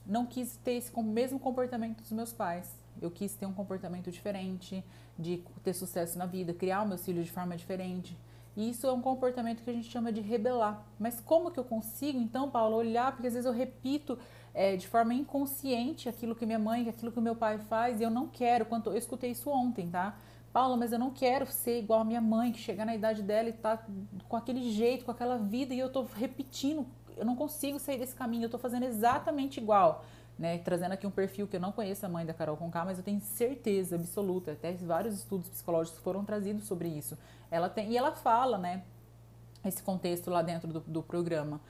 não 0.06 0.26
quis 0.26 0.56
ter 0.56 0.72
esse 0.72 0.98
mesmo 1.00 1.38
comportamento 1.38 2.00
dos 2.00 2.12
meus 2.12 2.32
pais. 2.32 2.78
Eu 3.00 3.10
quis 3.10 3.34
ter 3.34 3.46
um 3.46 3.52
comportamento 3.52 4.10
diferente, 4.10 4.84
de 5.18 5.42
ter 5.62 5.72
sucesso 5.72 6.18
na 6.18 6.26
vida, 6.26 6.52
criar 6.52 6.86
meus 6.86 7.04
filhos 7.04 7.26
de 7.26 7.32
forma 7.32 7.56
diferente. 7.56 8.18
E 8.56 8.70
isso 8.70 8.86
é 8.86 8.92
um 8.92 9.00
comportamento 9.00 9.62
que 9.62 9.70
a 9.70 9.72
gente 9.72 9.88
chama 9.88 10.12
de 10.12 10.20
rebelar. 10.20 10.84
Mas 10.98 11.20
como 11.20 11.50
que 11.50 11.58
eu 11.58 11.64
consigo, 11.64 12.18
então, 12.18 12.50
Paulo, 12.50 12.76
olhar? 12.76 13.12
Porque 13.12 13.28
às 13.28 13.34
vezes 13.34 13.46
eu 13.46 13.52
repito 13.52 14.18
é, 14.54 14.76
de 14.76 14.86
forma 14.88 15.14
inconsciente 15.14 16.08
aquilo 16.08 16.34
que 16.34 16.44
minha 16.44 16.58
mãe, 16.58 16.88
aquilo 16.88 17.12
que 17.12 17.20
meu 17.20 17.36
pai 17.36 17.58
faz, 17.58 18.00
e 18.00 18.04
eu 18.04 18.10
não 18.10 18.26
quero. 18.26 18.64
Quanto, 18.64 18.90
eu 18.90 18.96
escutei 18.96 19.30
isso 19.30 19.50
ontem, 19.50 19.88
tá? 19.88 20.16
Paula, 20.52 20.76
mas 20.76 20.92
eu 20.92 20.98
não 20.98 21.10
quero 21.10 21.46
ser 21.46 21.78
igual 21.78 22.00
a 22.00 22.04
minha 22.04 22.20
mãe, 22.20 22.50
que 22.50 22.58
chega 22.58 22.84
na 22.84 22.94
idade 22.94 23.22
dela 23.22 23.48
e 23.48 23.52
tá 23.52 23.84
com 24.28 24.36
aquele 24.36 24.72
jeito, 24.72 25.04
com 25.04 25.10
aquela 25.10 25.38
vida, 25.38 25.72
e 25.72 25.78
eu 25.78 25.90
tô 25.90 26.02
repetindo, 26.02 26.84
eu 27.16 27.24
não 27.24 27.36
consigo 27.36 27.78
sair 27.78 27.98
desse 27.98 28.14
caminho, 28.14 28.44
eu 28.44 28.50
tô 28.50 28.58
fazendo 28.58 28.84
exatamente 28.84 29.60
igual. 29.60 30.04
Né, 30.38 30.56
trazendo 30.56 30.92
aqui 30.92 31.06
um 31.06 31.10
perfil 31.10 31.46
que 31.46 31.56
eu 31.56 31.60
não 31.60 31.70
conheço 31.70 32.06
a 32.06 32.08
mãe 32.08 32.24
da 32.24 32.32
Carol 32.32 32.56
Conká, 32.56 32.82
mas 32.82 32.96
eu 32.96 33.04
tenho 33.04 33.20
certeza 33.20 33.96
absoluta, 33.96 34.52
até 34.52 34.72
vários 34.72 35.16
estudos 35.16 35.50
psicológicos 35.50 36.00
foram 36.00 36.24
trazidos 36.24 36.64
sobre 36.64 36.88
isso. 36.88 37.18
Ela 37.50 37.68
tem, 37.68 37.90
e 37.92 37.96
ela 37.98 38.12
fala, 38.12 38.56
né, 38.56 38.82
esse 39.62 39.82
contexto 39.82 40.30
lá 40.30 40.40
dentro 40.40 40.72
do, 40.72 40.80
do 40.80 41.02
programa. 41.02 41.60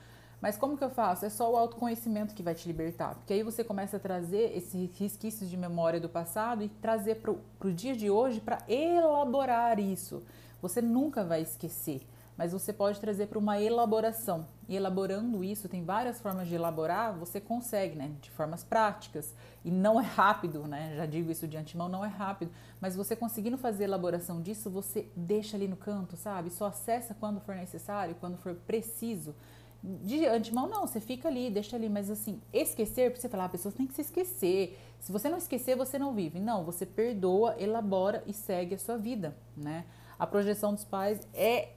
Mas 0.41 0.57
como 0.57 0.75
que 0.75 0.83
eu 0.83 0.89
faço? 0.89 1.23
É 1.23 1.29
só 1.29 1.51
o 1.51 1.55
autoconhecimento 1.55 2.33
que 2.33 2.41
vai 2.41 2.55
te 2.55 2.67
libertar. 2.67 3.13
Porque 3.13 3.33
aí 3.33 3.43
você 3.43 3.63
começa 3.63 3.97
a 3.97 3.99
trazer 3.99 4.57
esses 4.57 4.89
resquícios 4.97 5.49
de 5.49 5.55
memória 5.55 5.99
do 5.99 6.09
passado 6.09 6.63
e 6.63 6.69
trazer 6.69 7.21
para 7.21 7.31
o 7.31 7.71
dia 7.71 7.95
de 7.95 8.09
hoje 8.09 8.41
para 8.41 8.57
elaborar 8.67 9.79
isso. 9.79 10.23
Você 10.59 10.81
nunca 10.81 11.23
vai 11.23 11.41
esquecer, 11.41 12.01
mas 12.35 12.53
você 12.53 12.73
pode 12.73 12.99
trazer 12.99 13.27
para 13.27 13.37
uma 13.37 13.61
elaboração. 13.61 14.47
E 14.67 14.75
elaborando 14.75 15.43
isso, 15.43 15.69
tem 15.69 15.83
várias 15.83 16.19
formas 16.19 16.47
de 16.47 16.55
elaborar, 16.55 17.13
você 17.13 17.39
consegue, 17.39 17.95
né? 17.95 18.11
De 18.19 18.31
formas 18.31 18.63
práticas. 18.63 19.35
E 19.63 19.69
não 19.69 19.99
é 19.99 20.03
rápido, 20.03 20.67
né? 20.67 20.93
Já 20.95 21.05
digo 21.05 21.31
isso 21.31 21.47
de 21.47 21.57
antemão, 21.57 21.87
não 21.87 22.03
é 22.03 22.07
rápido. 22.07 22.51
Mas 22.79 22.95
você 22.95 23.15
conseguindo 23.15 23.57
fazer 23.57 23.83
elaboração 23.83 24.41
disso, 24.41 24.71
você 24.71 25.07
deixa 25.15 25.55
ali 25.55 25.67
no 25.67 25.75
canto, 25.75 26.15
sabe? 26.15 26.49
Só 26.49 26.65
acessa 26.65 27.13
quando 27.13 27.39
for 27.41 27.53
necessário, 27.53 28.15
quando 28.19 28.37
for 28.37 28.55
preciso. 28.55 29.35
De 29.83 30.27
antemão, 30.27 30.67
não, 30.67 30.85
você 30.85 30.99
fica 30.99 31.27
ali, 31.27 31.49
deixa 31.49 31.75
ali, 31.75 31.89
mas 31.89 32.09
assim, 32.09 32.39
esquecer, 32.53 33.09
porque 33.09 33.21
você 33.21 33.29
falar, 33.29 33.43
ah, 33.43 33.45
a 33.47 33.49
pessoa 33.49 33.73
tem 33.73 33.87
que 33.87 33.95
se 33.95 34.01
esquecer. 34.01 34.79
Se 34.99 35.11
você 35.11 35.27
não 35.27 35.39
esquecer, 35.39 35.75
você 35.75 35.97
não 35.97 36.13
vive. 36.13 36.39
Não, 36.39 36.63
você 36.63 36.85
perdoa, 36.85 37.55
elabora 37.57 38.23
e 38.27 38.33
segue 38.33 38.75
a 38.75 38.77
sua 38.77 38.97
vida, 38.97 39.35
né? 39.57 39.85
A 40.19 40.27
projeção 40.27 40.73
dos 40.73 40.83
pais 40.83 41.19
é, 41.33 41.69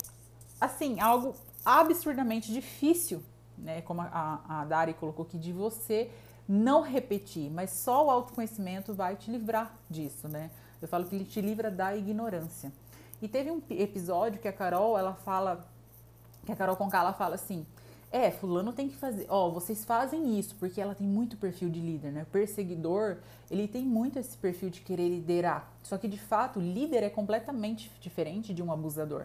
assim, 0.60 1.00
algo 1.00 1.34
absurdamente 1.64 2.52
difícil, 2.52 3.22
né? 3.56 3.80
Como 3.80 4.02
a, 4.02 4.40
a 4.46 4.64
Dari 4.66 4.92
colocou 4.92 5.24
aqui, 5.24 5.38
de 5.38 5.52
você 5.52 6.10
não 6.46 6.82
repetir, 6.82 7.50
mas 7.50 7.70
só 7.70 8.06
o 8.06 8.10
autoconhecimento 8.10 8.92
vai 8.92 9.16
te 9.16 9.30
livrar 9.30 9.74
disso, 9.88 10.28
né? 10.28 10.50
Eu 10.80 10.86
falo 10.86 11.06
que 11.06 11.14
ele 11.14 11.24
te 11.24 11.40
livra 11.40 11.70
da 11.70 11.96
ignorância. 11.96 12.70
E 13.22 13.28
teve 13.28 13.50
um 13.50 13.62
episódio 13.70 14.38
que 14.38 14.46
a 14.46 14.52
Carol, 14.52 14.98
ela 14.98 15.14
fala, 15.14 15.66
que 16.44 16.52
a 16.52 16.56
Carol 16.56 16.76
Conká, 16.76 16.98
ela 16.98 17.14
fala 17.14 17.36
assim, 17.36 17.66
é, 18.14 18.30
fulano 18.30 18.72
tem 18.72 18.88
que 18.88 18.94
fazer, 18.94 19.26
ó, 19.28 19.50
vocês 19.50 19.84
fazem 19.84 20.38
isso, 20.38 20.54
porque 20.54 20.80
ela 20.80 20.94
tem 20.94 21.04
muito 21.04 21.36
perfil 21.36 21.68
de 21.68 21.80
líder, 21.80 22.12
né? 22.12 22.22
O 22.22 22.26
perseguidor, 22.26 23.16
ele 23.50 23.66
tem 23.66 23.84
muito 23.84 24.20
esse 24.20 24.36
perfil 24.36 24.70
de 24.70 24.82
querer 24.82 25.08
liderar. 25.08 25.68
Só 25.82 25.98
que 25.98 26.06
de 26.06 26.16
fato, 26.16 26.60
líder 26.60 27.02
é 27.02 27.10
completamente 27.10 27.90
diferente 28.00 28.54
de 28.54 28.62
um 28.62 28.70
abusador. 28.70 29.24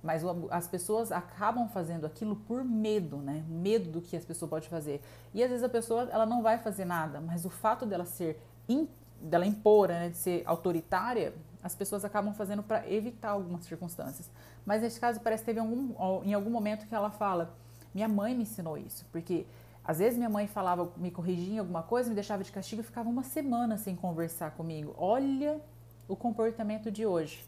Mas 0.00 0.22
as 0.48 0.68
pessoas 0.68 1.10
acabam 1.10 1.68
fazendo 1.70 2.06
aquilo 2.06 2.36
por 2.36 2.62
medo, 2.62 3.16
né? 3.16 3.42
Medo 3.48 3.90
do 3.90 4.00
que 4.00 4.16
as 4.16 4.24
pessoas 4.24 4.48
podem 4.48 4.68
fazer. 4.68 5.02
E 5.34 5.42
às 5.42 5.50
vezes 5.50 5.64
a 5.64 5.68
pessoa, 5.68 6.08
ela 6.12 6.24
não 6.24 6.40
vai 6.40 6.56
fazer 6.56 6.84
nada, 6.84 7.20
mas 7.20 7.44
o 7.44 7.50
fato 7.50 7.84
dela 7.84 8.04
ser 8.04 8.40
in, 8.68 8.88
dela 9.20 9.44
impor, 9.44 9.88
né, 9.88 10.08
de 10.08 10.16
ser 10.16 10.44
autoritária, 10.46 11.34
as 11.64 11.74
pessoas 11.74 12.04
acabam 12.04 12.32
fazendo 12.32 12.62
para 12.62 12.88
evitar 12.88 13.30
algumas 13.30 13.64
circunstâncias. 13.64 14.30
Mas 14.64 14.82
nesse 14.82 15.00
caso 15.00 15.18
parece 15.18 15.42
que 15.42 15.46
teve 15.46 15.58
algum, 15.58 16.22
em 16.22 16.32
algum 16.32 16.50
momento 16.50 16.86
que 16.86 16.94
ela 16.94 17.10
fala: 17.10 17.58
minha 17.94 18.08
mãe 18.08 18.34
me 18.34 18.42
ensinou 18.42 18.76
isso, 18.78 19.06
porque 19.10 19.46
às 19.84 19.98
vezes 19.98 20.16
minha 20.16 20.30
mãe 20.30 20.46
falava, 20.46 20.92
me 20.96 21.10
corrigia 21.10 21.54
em 21.54 21.58
alguma 21.58 21.82
coisa, 21.82 22.08
me 22.08 22.14
deixava 22.14 22.44
de 22.44 22.52
castigo 22.52 22.80
e 22.82 22.84
ficava 22.84 23.08
uma 23.08 23.22
semana 23.22 23.76
sem 23.76 23.96
conversar 23.96 24.52
comigo. 24.52 24.94
Olha 24.96 25.60
o 26.06 26.14
comportamento 26.14 26.90
de 26.90 27.06
hoje. 27.06 27.44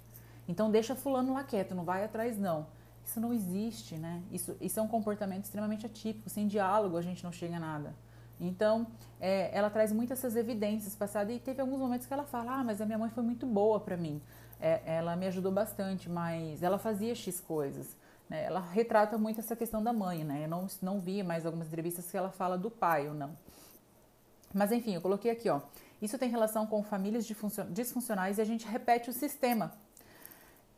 Então 0.49 0.71
deixa 0.71 0.95
fulano 0.95 1.35
lá 1.35 1.45
quieto, 1.45 1.75
não 1.75 1.85
vai 1.85 2.05
atrás 2.05 2.39
não. 2.39 2.67
Isso 3.05 3.21
não 3.21 3.33
existe, 3.33 3.97
né? 3.97 4.23
Isso, 4.31 4.57
isso 4.61 4.79
é 4.79 4.83
um 4.83 4.89
comportamento 4.89 5.45
extremamente 5.45 5.87
atípico. 5.87 6.31
Sem 6.31 6.47
diálogo 6.47 6.97
a 6.97 7.03
gente 7.03 7.23
não 7.23 7.33
chega 7.33 7.57
a 7.57 7.61
nada. 7.61 7.95
Então, 8.41 8.87
é, 9.21 9.57
ela 9.57 9.71
traz 9.71 9.93
muitas 9.93 10.19
essas 10.19 10.35
evidências 10.37 10.97
passadas 10.97 11.35
e 11.35 11.39
teve 11.39 11.61
alguns 11.61 11.79
momentos 11.79 12.07
que 12.07 12.13
ela 12.13 12.25
fala, 12.25 12.57
ah, 12.57 12.65
mas 12.65 12.81
a 12.81 12.87
minha 12.87 12.99
mãe 12.99 13.11
foi 13.11 13.23
muito 13.23 13.47
boa 13.47 13.79
para 13.79 13.97
mim. 13.97 14.21
É, 14.61 14.81
ela 14.85 15.15
me 15.15 15.27
ajudou 15.27 15.53
bastante, 15.53 16.09
mas 16.09 16.63
ela 16.63 16.79
fazia 16.79 17.15
X 17.15 17.41
coisas. 17.41 17.97
Né? 18.33 18.45
Ela 18.45 18.61
retrata 18.61 19.19
muito 19.19 19.41
essa 19.41 19.55
questão 19.55 19.85
da 19.85 19.93
mãe, 19.93 20.25
né? 20.25 20.45
Eu 20.45 20.49
não, 20.49 20.67
não 20.81 20.99
vi 20.99 21.23
mais 21.23 21.45
algumas 21.45 21.67
entrevistas 21.67 22.11
que 22.11 22.17
ela 22.17 22.31
fala 22.31 22.57
do 22.57 22.71
pai 22.71 23.07
ou 23.07 23.12
não. 23.12 23.37
Mas 24.55 24.73
enfim, 24.73 24.95
eu 24.95 25.03
coloquei 25.03 25.31
aqui, 25.31 25.51
ó. 25.51 25.61
Isso 26.01 26.17
tem 26.19 26.31
relação 26.31 26.67
com 26.67 26.83
famílias 26.83 27.27
disfuncionais 27.71 28.39
e 28.39 28.41
a 28.41 28.45
gente 28.45 28.67
repete 28.67 29.11
o 29.11 29.12
sistema. 29.12 29.75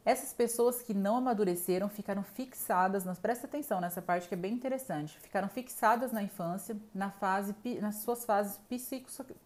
Essas 0.05 0.33
pessoas 0.33 0.83
que 0.83 0.93
não 0.93 1.17
amadureceram 1.17 1.89
ficaram 1.89 2.25
fixadas, 2.25 3.05
nas, 3.05 3.21
presta 3.21 3.47
atenção 3.47 3.81
nessa 3.81 4.03
parte 4.03 4.29
que 4.29 4.35
é 4.35 4.37
bem 4.37 4.53
interessante, 4.53 5.17
ficaram 5.21 5.49
fixadas 5.49 6.13
na 6.13 6.23
infância, 6.23 6.77
na 6.93 7.11
fase, 7.11 7.55
nas 7.81 8.03
suas 8.03 8.25
fases 8.25 8.61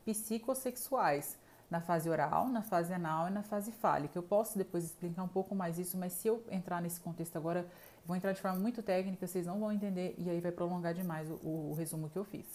psicossexuais 0.05 1.37
na 1.71 1.81
fase 1.81 2.09
oral, 2.09 2.49
na 2.49 2.63
fase 2.63 2.93
anal 2.93 3.29
e 3.29 3.31
na 3.31 3.43
fase 3.43 3.73
fálica. 3.73 4.19
Eu 4.19 4.23
posso 4.23 4.57
depois 4.57 4.85
explicar 4.85 5.23
um 5.23 5.29
pouco 5.29 5.55
mais 5.55 5.79
isso, 5.79 5.99
mas 5.99 6.13
se 6.13 6.29
eu 6.29 6.43
entrar 6.51 6.81
nesse 6.81 7.01
contexto 7.01 7.37
agora, 7.37 7.67
vou 8.09 8.17
entrar 8.17 8.33
de 8.33 8.41
forma 8.41 8.59
muito 8.59 8.83
técnica, 8.83 9.27
vocês 9.27 9.47
não 9.47 9.61
vão 9.61 9.71
entender 9.71 10.15
e 10.17 10.31
aí 10.31 10.41
vai 10.41 10.51
prolongar 10.51 10.95
demais 10.95 11.31
o, 11.31 11.35
o, 11.71 11.75
resumo 11.75 12.09
que 12.09 12.19
eu 12.19 12.25
fiz. 12.25 12.47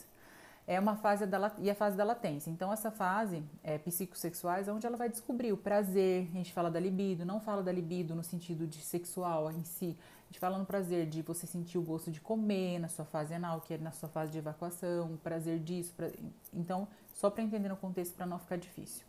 É 0.66 0.80
uma 0.80 0.96
fase 0.96 1.28
da 1.28 1.54
e 1.60 1.70
a 1.70 1.76
fase 1.76 1.96
da 1.96 2.04
latência. 2.04 2.50
Então 2.50 2.74
essa 2.74 2.90
fase 2.90 3.44
é, 3.62 3.78
psicossexuais 3.78 4.68
é 4.68 4.74
onde 4.74 4.88
ela 4.88 4.98
vai 4.98 5.10
descobrir 5.10 5.54
o 5.54 5.58
prazer. 5.58 6.28
A 6.32 6.38
gente 6.38 6.52
fala 6.52 6.72
da 6.72 6.80
libido, 6.80 7.24
não 7.24 7.40
fala 7.40 7.62
da 7.62 7.72
libido 7.72 8.16
no 8.16 8.24
sentido 8.24 8.66
de 8.66 8.82
sexual 8.82 9.52
em 9.52 9.64
si. 9.64 9.96
A 10.24 10.26
gente 10.32 10.40
fala 10.40 10.58
no 10.58 10.66
prazer 10.66 11.06
de 11.06 11.22
você 11.22 11.46
sentir 11.46 11.78
o 11.78 11.84
gosto 11.84 12.10
de 12.10 12.20
comer 12.20 12.80
na 12.80 12.88
sua 12.88 13.06
fase 13.06 13.34
anal, 13.36 13.62
que 13.62 13.76
é 13.76 13.78
na 13.78 13.92
sua 13.92 14.10
fase 14.10 14.32
de 14.32 14.40
evacuação, 14.40 15.14
o 15.14 15.18
prazer 15.18 15.60
disso. 15.60 15.94
Pra... 15.96 16.10
Então 16.52 16.88
só 17.14 17.30
para 17.30 17.44
entender 17.44 17.70
no 17.70 17.78
contexto 17.78 18.16
para 18.16 18.26
não 18.26 18.40
ficar 18.40 18.58
difícil. 18.58 19.06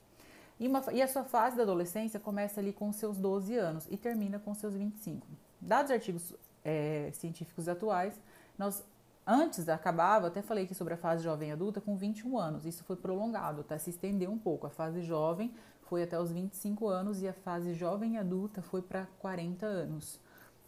E, 0.59 0.69
uma, 0.69 0.85
e, 0.93 1.03
a 1.03 1.09
sua 1.09 1.25
fase 1.25 1.57
da 1.57 1.63
adolescência 1.63 2.21
começa 2.21 2.61
ali 2.61 2.73
com 2.73 2.93
seus 2.93 3.17
12 3.19 3.57
anos 3.57 3.89
e 3.91 3.97
termina 3.97 4.39
com 4.39 4.55
seus 4.55 4.75
25. 4.75 5.27
Dados 5.65 5.91
artigos 5.91 6.35
é, 6.65 7.11
científicos 7.13 7.69
atuais, 7.69 8.21
nós 8.59 8.85
antes 9.27 9.69
acabava, 9.69 10.27
até 10.27 10.43
falei 10.43 10.65
aqui 10.65 10.75
sobre 10.75 10.95
a 10.95 10.97
fase 10.97 11.25
jovem 11.25 11.51
adulta, 11.53 11.81
com 11.81 11.97
21 11.97 12.39
anos. 12.39 12.67
Isso 12.67 12.85
foi 12.85 12.97
prolongado, 12.97 13.63
tá? 13.65 13.79
Se 13.79 13.91
estendeu 13.91 14.31
um 14.31 14.39
pouco. 14.39 14.67
A 14.67 14.71
fase 14.71 15.01
jovem 15.03 15.55
foi 15.83 16.03
até 16.03 16.19
os 16.19 16.31
25 16.31 16.87
anos 16.89 17.23
e 17.23 17.29
a 17.29 17.33
fase 17.33 17.75
jovem 17.75 18.19
adulta 18.19 18.63
foi 18.63 18.83
para 18.83 19.07
40 19.19 19.65
anos. 19.67 20.21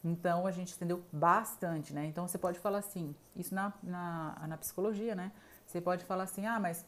Então 0.05 0.47
a 0.47 0.51
gente 0.51 0.69
estendeu 0.69 1.03
bastante, 1.13 1.93
né? 1.93 2.07
Então 2.07 2.27
você 2.27 2.39
pode 2.39 2.59
falar 2.59 2.79
assim, 2.79 3.15
isso 3.35 3.55
na, 3.55 3.73
na, 3.83 4.47
na 4.47 4.57
psicologia, 4.57 5.15
né? 5.15 5.33
Você 5.67 5.81
pode 5.81 6.05
falar 6.05 6.25
assim, 6.25 6.47
ah, 6.47 6.61
mas 6.61 6.85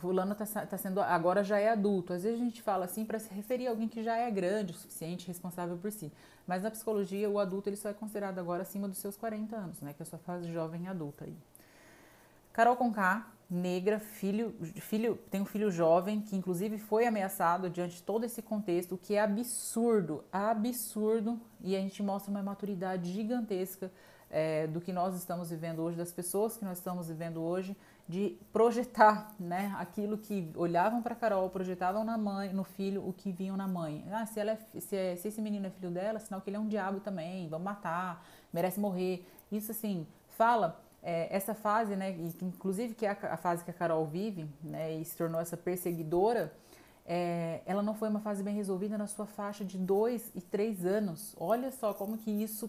fulano 0.00 0.32
está 0.32 0.66
tá 0.66 0.76
sendo 0.76 1.00
agora 1.00 1.42
já 1.42 1.58
é 1.58 1.70
adulto. 1.70 2.12
Às 2.12 2.22
vezes 2.22 2.40
a 2.40 2.44
gente 2.44 2.62
fala 2.62 2.84
assim 2.84 3.04
para 3.04 3.18
se 3.18 3.32
referir 3.32 3.66
a 3.66 3.70
alguém 3.70 3.88
que 3.88 4.02
já 4.02 4.16
é 4.16 4.30
grande 4.30 4.72
o 4.72 4.76
suficiente, 4.76 5.26
responsável 5.26 5.76
por 5.76 5.90
si. 5.90 6.12
Mas 6.46 6.62
na 6.62 6.70
psicologia 6.70 7.28
o 7.28 7.38
adulto 7.38 7.68
ele 7.68 7.76
só 7.76 7.88
é 7.88 7.94
considerado 7.94 8.38
agora 8.38 8.62
acima 8.62 8.88
dos 8.88 8.98
seus 8.98 9.16
40 9.16 9.56
anos, 9.56 9.80
né, 9.80 9.92
que 9.92 10.02
é 10.02 10.04
a 10.04 10.06
sua 10.06 10.18
fase 10.18 10.52
jovem 10.52 10.86
adulta 10.86 11.24
aí. 11.24 11.36
Carol 12.52 12.76
Conká, 12.76 13.26
negra, 13.50 13.98
filho, 13.98 14.54
filho, 14.80 15.18
tem 15.30 15.40
um 15.40 15.44
filho 15.44 15.70
jovem 15.70 16.20
que 16.20 16.34
inclusive 16.34 16.78
foi 16.78 17.06
ameaçado 17.06 17.68
diante 17.68 17.96
de 17.96 18.02
todo 18.02 18.24
esse 18.24 18.42
contexto, 18.42 18.94
o 18.94 18.98
que 18.98 19.14
é 19.14 19.20
absurdo, 19.20 20.24
absurdo, 20.32 21.40
e 21.60 21.76
a 21.76 21.80
gente 21.80 22.02
mostra 22.02 22.30
uma 22.30 22.42
maturidade 22.42 23.12
gigantesca 23.12 23.90
é, 24.30 24.66
do 24.66 24.80
que 24.80 24.92
nós 24.92 25.14
estamos 25.14 25.50
vivendo 25.50 25.80
hoje, 25.80 25.96
das 25.96 26.12
pessoas 26.12 26.56
que 26.56 26.64
nós 26.64 26.78
estamos 26.78 27.08
vivendo 27.08 27.40
hoje, 27.40 27.76
de 28.08 28.38
projetar, 28.52 29.34
né, 29.38 29.74
aquilo 29.78 30.16
que 30.16 30.50
olhavam 30.54 31.02
para 31.02 31.14
Carol, 31.14 31.50
projetavam 31.50 32.04
na 32.04 32.16
mãe, 32.16 32.52
no 32.52 32.62
filho, 32.62 33.06
o 33.06 33.12
que 33.12 33.32
viam 33.32 33.56
na 33.56 33.66
mãe. 33.66 34.04
Ah, 34.12 34.24
se 34.26 34.38
ela 34.38 34.52
é, 34.52 34.80
se, 34.80 34.96
é, 34.96 35.16
se 35.16 35.28
esse 35.28 35.40
menino 35.40 35.66
é 35.66 35.70
filho 35.70 35.90
dela, 35.90 36.20
sinal 36.20 36.40
que 36.40 36.48
ele 36.48 36.56
é 36.56 36.60
um 36.60 36.68
diabo 36.68 37.00
também, 37.00 37.48
vamos 37.48 37.64
matar, 37.64 38.24
merece 38.52 38.78
morrer. 38.78 39.26
Isso 39.50 39.72
assim, 39.72 40.06
fala 40.28 40.80
é, 41.02 41.28
essa 41.34 41.52
fase, 41.52 41.96
né, 41.96 42.16
inclusive 42.40 42.94
que 42.94 43.06
é 43.06 43.10
a, 43.10 43.34
a, 43.34 43.36
fase 43.36 43.64
que 43.64 43.70
a 43.70 43.74
Carol 43.74 44.06
vive, 44.06 44.48
né, 44.62 44.94
e 44.94 45.04
se 45.04 45.16
tornou 45.16 45.40
essa 45.40 45.56
perseguidora, 45.56 46.52
é, 47.04 47.60
ela 47.66 47.82
não 47.82 47.94
foi 47.94 48.08
uma 48.08 48.20
fase 48.20 48.42
bem 48.42 48.54
resolvida 48.54 48.96
na 48.98 49.06
sua 49.06 49.26
faixa 49.26 49.64
de 49.64 49.78
dois 49.78 50.30
e 50.34 50.40
três 50.40 50.84
anos. 50.84 51.34
Olha 51.38 51.70
só 51.70 51.94
como 51.94 52.18
que 52.18 52.30
isso 52.30 52.68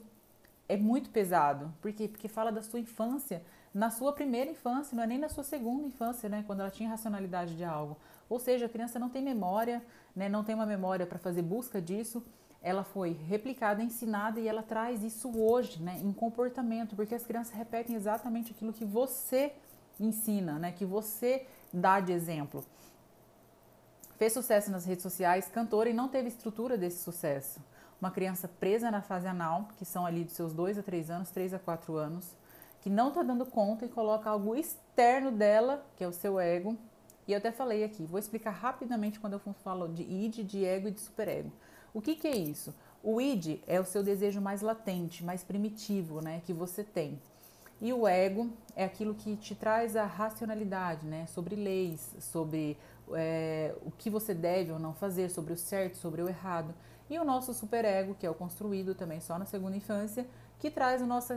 é 0.69 0.77
muito 0.77 1.09
pesado. 1.09 1.73
Por 1.81 1.91
quê? 1.91 2.07
Porque 2.07 2.27
fala 2.27 2.51
da 2.51 2.61
sua 2.61 2.79
infância, 2.79 3.41
na 3.77 3.91
sua 3.91 4.11
primeira 4.11 4.49
infância, 4.49 4.95
não 4.95 5.03
é 5.03 5.07
nem 5.07 5.19
na 5.19 5.29
sua 5.29 5.43
segunda 5.43 5.85
infância, 5.85 6.27
né, 6.27 6.43
quando 6.47 6.61
ela 6.61 6.71
tinha 6.71 6.89
racionalidade 6.89 7.55
de 7.55 7.63
algo. 7.63 7.95
Ou 8.27 8.39
seja, 8.39 8.65
a 8.65 8.69
criança 8.69 8.97
não 8.97 9.07
tem 9.07 9.21
memória, 9.21 9.83
né, 10.15 10.27
não 10.27 10.43
tem 10.43 10.55
uma 10.55 10.65
memória 10.65 11.05
para 11.05 11.19
fazer 11.19 11.43
busca 11.43 11.79
disso. 11.79 12.25
Ela 12.59 12.83
foi 12.83 13.11
replicada, 13.11 13.83
ensinada 13.83 14.39
e 14.39 14.47
ela 14.47 14.63
traz 14.63 15.03
isso 15.03 15.31
hoje, 15.39 15.79
né, 15.79 15.99
em 16.01 16.11
comportamento, 16.11 16.95
porque 16.95 17.13
as 17.13 17.23
crianças 17.23 17.53
repetem 17.53 17.95
exatamente 17.95 18.51
aquilo 18.51 18.73
que 18.73 18.83
você 18.83 19.53
ensina, 19.99 20.57
né, 20.57 20.71
que 20.71 20.83
você 20.83 21.45
dá 21.71 21.99
de 21.99 22.11
exemplo. 22.11 22.65
Fez 24.17 24.33
sucesso 24.33 24.71
nas 24.71 24.85
redes 24.85 25.03
sociais, 25.03 25.47
cantora 25.49 25.87
e 25.87 25.93
não 25.93 26.07
teve 26.07 26.29
estrutura 26.29 26.79
desse 26.79 27.03
sucesso. 27.03 27.59
Uma 28.01 28.09
criança 28.09 28.47
presa 28.47 28.89
na 28.89 29.03
fase 29.03 29.27
anal, 29.27 29.69
que 29.77 29.85
são 29.85 30.03
ali 30.03 30.23
dos 30.23 30.33
seus 30.33 30.51
2 30.51 30.79
a 30.79 30.81
3 30.81 31.11
anos, 31.11 31.29
3 31.29 31.53
a 31.53 31.59
4 31.59 31.95
anos, 31.95 32.35
que 32.81 32.89
não 32.89 33.09
está 33.09 33.23
dando 33.23 33.45
conta 33.45 33.85
e 33.85 33.89
coloca 33.89 34.29
algo 34.29 34.55
externo 34.55 35.31
dela, 35.31 35.85
que 35.95 36.03
é 36.03 36.07
o 36.07 36.13
seu 36.13 36.39
ego. 36.39 36.77
E 37.27 37.33
eu 37.33 37.37
até 37.37 37.51
falei 37.51 37.83
aqui, 37.83 38.05
vou 38.05 38.19
explicar 38.19 38.51
rapidamente 38.51 39.19
quando 39.19 39.33
eu 39.33 39.39
falo 39.63 39.87
de 39.87 40.03
id, 40.03 40.43
de 40.43 40.63
ego 40.63 40.87
e 40.87 40.91
de 40.91 41.01
superego. 41.01 41.51
O 41.93 42.01
que, 42.01 42.15
que 42.15 42.27
é 42.27 42.35
isso? 42.35 42.73
O 43.03 43.19
id 43.19 43.59
é 43.67 43.79
o 43.79 43.85
seu 43.85 44.03
desejo 44.03 44.39
mais 44.39 44.61
latente, 44.61 45.23
mais 45.23 45.43
primitivo, 45.43 46.21
né, 46.21 46.41
que 46.45 46.53
você 46.53 46.83
tem. 46.83 47.19
E 47.79 47.93
o 47.93 48.07
ego 48.07 48.49
é 48.75 48.83
aquilo 48.85 49.13
que 49.13 49.35
te 49.35 49.53
traz 49.53 49.95
a 49.95 50.05
racionalidade, 50.05 51.05
né, 51.05 51.25
sobre 51.27 51.55
leis, 51.55 52.15
sobre 52.19 52.77
é, 53.13 53.75
o 53.85 53.91
que 53.91 54.09
você 54.09 54.33
deve 54.33 54.71
ou 54.71 54.79
não 54.79 54.93
fazer, 54.93 55.29
sobre 55.29 55.53
o 55.53 55.57
certo, 55.57 55.97
sobre 55.97 56.21
o 56.21 56.27
errado. 56.27 56.73
E 57.09 57.17
o 57.19 57.23
nosso 57.23 57.53
superego, 57.53 58.15
que 58.15 58.25
é 58.25 58.29
o 58.29 58.33
construído 58.33 58.95
também 58.95 59.19
só 59.19 59.37
na 59.37 59.45
segunda 59.45 59.77
infância, 59.77 60.25
que 60.59 60.71
traz 60.71 61.01
o 61.01 61.05
nosso 61.05 61.33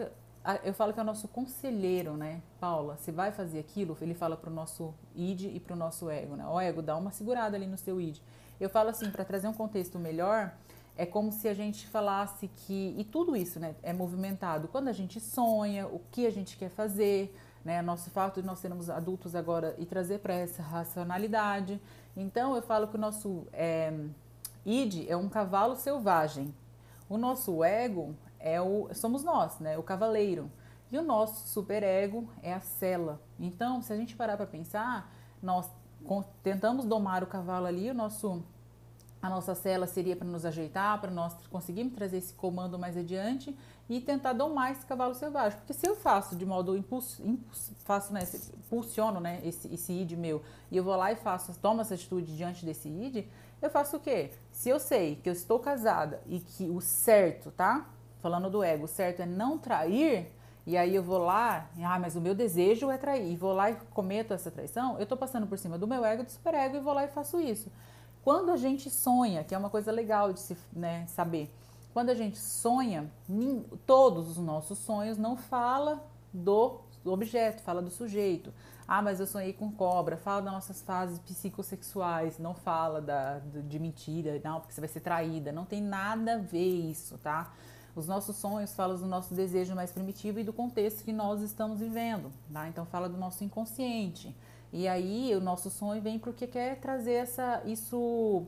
eu 0.65 0.73
falo 0.73 0.93
que 0.93 0.99
é 0.99 1.03
o 1.03 1.07
nosso 1.07 1.29
conselheiro, 1.29 2.17
né? 2.17 2.41
Paula, 2.59 2.97
você 2.97 3.13
vai 3.13 3.31
fazer 3.31 3.59
aquilo? 3.59 3.97
Ele 4.01 4.15
fala 4.15 4.37
para 4.37 4.51
o 4.51 4.53
nosso 4.53 4.95
id 5.15 5.43
e 5.43 5.61
para 5.61 5.75
o 5.75 5.77
nosso 5.77 6.09
ego, 6.09 6.35
né? 6.35 6.47
O 6.47 6.59
ego 6.59 6.81
dá 6.81 6.97
uma 6.97 7.11
segurada 7.11 7.57
ali 7.57 7.67
no 7.67 7.77
seu 7.77 8.01
id. 8.01 8.19
Eu 8.59 8.71
falo 8.71 8.89
assim, 8.91 9.11
para 9.11 9.25
trazer 9.25 9.49
um 9.49 9.53
contexto 9.53 9.99
melhor, 9.99 10.53
é 10.97 11.07
como 11.07 11.31
se 11.33 11.49
a 11.49 11.55
gente 11.55 11.87
falasse 11.87 12.49
que 12.49 12.95
e 12.99 13.05
tudo 13.05 13.37
isso, 13.37 13.59
né, 13.59 13.75
é 13.83 13.93
movimentado 13.93 14.69
quando 14.69 14.89
a 14.89 14.93
gente 14.93 15.19
sonha, 15.21 15.87
o 15.87 16.01
que 16.11 16.27
a 16.27 16.31
gente 16.31 16.57
quer 16.57 16.71
fazer, 16.71 17.35
né? 17.65 17.83
Nosso 17.83 18.11
fato 18.11 18.41
de 18.41 18.47
nós 18.47 18.59
sermos 18.59 18.89
adultos 18.89 19.35
agora 19.35 19.75
e 19.79 19.85
trazer 19.85 20.21
para 20.21 20.35
essa 20.35 20.63
racionalidade. 20.63 21.81
Então 22.17 22.57
eu 22.57 22.63
falo 22.63 22.89
que 22.89 22.97
o 22.97 23.01
nosso 23.01 23.47
é, 23.53 23.93
id 24.65 25.07
é 25.09 25.17
um 25.17 25.29
cavalo 25.29 25.77
selvagem. 25.77 26.55
O 27.09 27.19
nosso 27.19 27.63
ego 27.63 28.15
é 28.41 28.61
o 28.61 28.89
somos 28.95 29.23
nós, 29.23 29.59
né? 29.61 29.79
O 29.79 29.83
cavaleiro. 29.83 30.51
E 30.91 30.99
o 30.99 31.03
nosso 31.03 31.47
superego 31.49 32.29
é 32.43 32.53
a 32.53 32.61
cela. 32.61 33.21
Então, 33.39 33.81
se 33.81 33.93
a 33.93 33.97
gente 33.97 34.17
parar 34.17 34.37
para 34.37 34.47
pensar, 34.47 35.13
nós 35.41 35.71
tentamos 36.43 36.85
domar 36.85 37.23
o 37.23 37.27
cavalo 37.27 37.67
ali, 37.67 37.91
o 37.91 37.95
nosso 37.95 38.43
a 39.23 39.29
nossa 39.29 39.55
cela 39.55 39.87
seria 39.87 40.17
para 40.17 40.27
nos 40.27 40.47
ajeitar, 40.47 40.99
para 40.99 41.11
nós 41.11 41.35
conseguirmos 41.51 41.95
trazer 41.95 42.17
esse 42.17 42.33
comando 42.33 42.79
mais 42.79 42.97
adiante 42.97 43.55
e 43.87 44.01
tentar 44.01 44.33
domar 44.33 44.73
esse 44.73 44.87
cavalo 44.87 45.15
selvagem. 45.15 45.59
Porque 45.59 45.75
se 45.75 45.87
eu 45.87 45.95
faço 45.95 46.35
de 46.35 46.47
modo 46.47 46.75
impulso, 46.75 47.23
impulso 47.23 47.75
faço, 47.85 48.15
né, 48.15 48.21
impulsiono 48.57 49.21
né, 49.21 49.41
esse, 49.45 49.73
esse 49.75 49.93
id 49.93 50.13
meu 50.13 50.43
e 50.71 50.77
eu 50.79 50.83
vou 50.83 50.97
lá 50.97 51.13
e 51.13 51.17
faço, 51.17 51.53
tomo 51.61 51.83
essa 51.83 51.95
atitude 51.95 52.35
diante 52.35 52.65
desse 52.65 52.89
id, 52.89 53.27
eu 53.61 53.69
faço 53.69 53.99
o 53.99 54.01
quê? 54.01 54.31
Se 54.51 54.71
eu 54.71 54.81
sei 54.81 55.17
que 55.17 55.29
eu 55.29 55.35
estou 55.35 55.59
casada 55.59 56.23
e 56.27 56.41
que 56.41 56.71
o 56.71 56.81
certo, 56.81 57.51
tá? 57.51 57.91
Falando 58.21 58.51
do 58.51 58.63
ego, 58.63 58.87
certo 58.87 59.21
é 59.21 59.27
não 59.27 59.59
trair, 59.59 60.31
e 60.67 60.77
aí 60.77 60.95
eu 60.95 61.03
vou 61.03 61.19
lá, 61.19 61.69
ah, 61.83 61.99
mas 61.99 62.17
o 62.17 62.21
meu 62.21 62.35
desejo 62.35 62.91
é 62.91 62.99
trair, 62.99 63.33
e 63.33 63.37
vou 63.37 63.53
lá 63.53 63.71
e 63.71 63.75
cometo 63.93 64.33
essa 64.33 64.51
traição, 64.51 64.97
eu 64.97 65.05
estou 65.05 65.19
passando 65.19 65.47
por 65.47 65.59
cima 65.59 65.79
do 65.79 65.87
meu 65.87 66.05
ego, 66.05 66.23
do 66.23 66.31
superego, 66.31 66.77
e 66.77 66.81
vou 66.81 66.93
lá 66.93 67.05
e 67.05 67.09
faço 67.09 67.41
isso. 67.41 67.71
Quando 68.23 68.51
a 68.51 68.57
gente 68.57 68.91
sonha, 68.91 69.43
que 69.43 69.55
é 69.55 69.59
uma 69.59 69.71
coisa 69.71 69.91
legal 69.91 70.33
de 70.33 70.41
se 70.41 70.57
né, 70.73 71.07
saber, 71.07 71.51
quando 71.93 72.11
a 72.11 72.15
gente 72.15 72.39
sonha, 72.39 73.11
todos 73.87 74.31
os 74.31 74.39
nossos 74.39 74.79
sonhos 74.79 75.19
não 75.19 75.37
fala 75.37 76.05
do, 76.33 76.81
do 77.03 77.13
objeto, 77.13 77.63
fala 77.63 77.83
do 77.83 77.91
sujeito. 77.91 78.53
Ah, 78.87 79.01
mas 79.03 79.21
eu 79.21 79.27
sonhei 79.27 79.53
com 79.53 79.71
cobra, 79.71 80.17
fala 80.17 80.43
das 80.43 80.53
nossas 80.53 80.83
fases 80.83 81.19
psicossexuais, 81.21 82.39
não 82.39 82.55
fala 82.55 83.01
da, 83.01 83.39
de 83.39 83.79
mentira, 83.79 84.41
não, 84.43 84.61
porque 84.61 84.75
você 84.75 84.81
vai 84.81 84.89
ser 84.89 85.01
traída, 85.01 85.53
não 85.53 85.65
tem 85.65 85.81
nada 85.81 86.35
a 86.35 86.39
ver 86.39 86.91
isso, 86.91 87.17
tá? 87.19 87.53
Os 87.95 88.07
nossos 88.07 88.37
sonhos 88.37 88.75
falam 88.75 88.97
do 88.97 89.07
nosso 89.07 89.35
desejo 89.35 89.75
mais 89.75 89.91
primitivo 89.91 90.39
e 90.39 90.45
do 90.45 90.53
contexto 90.53 91.05
que 91.05 91.13
nós 91.13 91.43
estamos 91.43 91.81
vivendo, 91.81 92.31
tá? 92.53 92.69
Então 92.69 92.87
fala 92.87 93.09
do 93.09 93.17
nosso 93.17 93.43
inconsciente. 93.43 94.35
E 94.73 94.87
aí 94.87 95.35
o 95.35 95.41
nosso 95.41 95.69
sonho 95.69 96.01
vem 96.01 96.19
porque 96.19 96.47
quer 96.47 96.77
trazer 96.77 97.15
essa, 97.15 97.63
isso, 97.65 98.45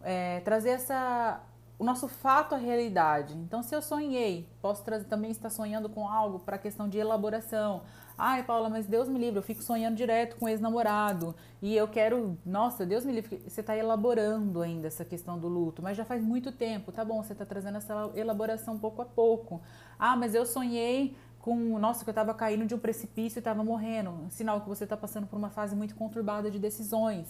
é, 0.00 0.40
trazer 0.40 0.70
essa, 0.70 1.40
o 1.84 1.86
nosso 1.86 2.08
fato 2.08 2.54
à 2.54 2.58
realidade. 2.58 3.34
Então 3.34 3.62
se 3.62 3.74
eu 3.74 3.82
sonhei, 3.82 4.48
posso 4.62 4.82
trazer, 4.82 5.04
também 5.04 5.30
estar 5.30 5.50
sonhando 5.50 5.86
com 5.90 6.08
algo 6.08 6.38
para 6.38 6.56
a 6.56 6.58
questão 6.58 6.88
de 6.88 6.96
elaboração. 6.96 7.82
Ai, 8.16 8.42
Paula, 8.42 8.70
mas 8.70 8.86
Deus 8.86 9.06
me 9.06 9.18
livre, 9.18 9.38
eu 9.38 9.42
fico 9.42 9.62
sonhando 9.62 9.94
direto 9.94 10.36
com 10.36 10.48
ex-namorado 10.48 11.34
e 11.60 11.76
eu 11.76 11.86
quero. 11.86 12.38
Nossa, 12.46 12.86
Deus 12.86 13.04
me 13.04 13.12
livre, 13.12 13.42
você 13.46 13.60
está 13.60 13.76
elaborando 13.76 14.62
ainda 14.62 14.86
essa 14.86 15.04
questão 15.04 15.38
do 15.38 15.46
luto, 15.46 15.82
mas 15.82 15.94
já 15.94 16.06
faz 16.06 16.22
muito 16.22 16.50
tempo, 16.50 16.90
tá 16.90 17.04
bom, 17.04 17.22
você 17.22 17.34
está 17.34 17.44
trazendo 17.44 17.76
essa 17.76 18.10
elaboração 18.14 18.78
pouco 18.78 19.02
a 19.02 19.04
pouco. 19.04 19.60
Ah, 19.98 20.16
mas 20.16 20.34
eu 20.34 20.46
sonhei 20.46 21.14
com. 21.38 21.78
Nossa, 21.78 22.02
que 22.02 22.08
eu 22.08 22.12
estava 22.12 22.32
caindo 22.32 22.64
de 22.64 22.74
um 22.74 22.78
precipício 22.78 23.36
e 23.36 23.40
estava 23.40 23.62
morrendo. 23.62 24.26
Sinal 24.30 24.62
que 24.62 24.68
você 24.70 24.84
está 24.84 24.96
passando 24.96 25.26
por 25.26 25.36
uma 25.36 25.50
fase 25.50 25.76
muito 25.76 25.94
conturbada 25.94 26.50
de 26.50 26.58
decisões 26.58 27.26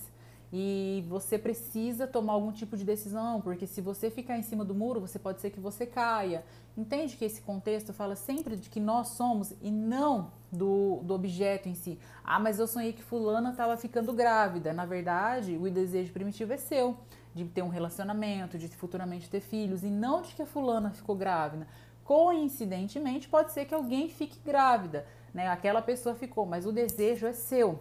e 0.56 1.04
você 1.08 1.36
precisa 1.36 2.06
tomar 2.06 2.34
algum 2.34 2.52
tipo 2.52 2.76
de 2.76 2.84
decisão, 2.84 3.40
porque 3.40 3.66
se 3.66 3.80
você 3.80 4.08
ficar 4.08 4.38
em 4.38 4.42
cima 4.44 4.64
do 4.64 4.72
muro, 4.72 5.00
você 5.00 5.18
pode 5.18 5.40
ser 5.40 5.50
que 5.50 5.58
você 5.58 5.84
caia. 5.84 6.44
Entende 6.76 7.16
que 7.16 7.24
esse 7.24 7.42
contexto 7.42 7.92
fala 7.92 8.14
sempre 8.14 8.56
de 8.56 8.70
que 8.70 8.78
nós 8.78 9.08
somos 9.08 9.52
e 9.60 9.68
não 9.68 10.30
do, 10.52 11.00
do 11.02 11.12
objeto 11.12 11.68
em 11.68 11.74
si. 11.74 11.98
Ah, 12.22 12.38
mas 12.38 12.60
eu 12.60 12.68
sonhei 12.68 12.92
que 12.92 13.02
fulana 13.02 13.50
estava 13.50 13.76
ficando 13.76 14.12
grávida. 14.12 14.72
Na 14.72 14.86
verdade, 14.86 15.56
o 15.56 15.68
desejo 15.68 16.12
primitivo 16.12 16.52
é 16.52 16.56
seu, 16.56 16.98
de 17.34 17.44
ter 17.46 17.62
um 17.62 17.68
relacionamento, 17.68 18.56
de 18.56 18.68
futuramente 18.68 19.28
ter 19.28 19.40
filhos, 19.40 19.82
e 19.82 19.88
não 19.90 20.22
de 20.22 20.36
que 20.36 20.42
a 20.42 20.46
fulana 20.46 20.92
ficou 20.92 21.16
grávida. 21.16 21.66
Coincidentemente, 22.04 23.28
pode 23.28 23.50
ser 23.50 23.64
que 23.64 23.74
alguém 23.74 24.08
fique 24.08 24.38
grávida, 24.38 25.04
né? 25.34 25.48
Aquela 25.48 25.82
pessoa 25.82 26.14
ficou, 26.14 26.46
mas 26.46 26.64
o 26.64 26.70
desejo 26.70 27.26
é 27.26 27.32
seu. 27.32 27.80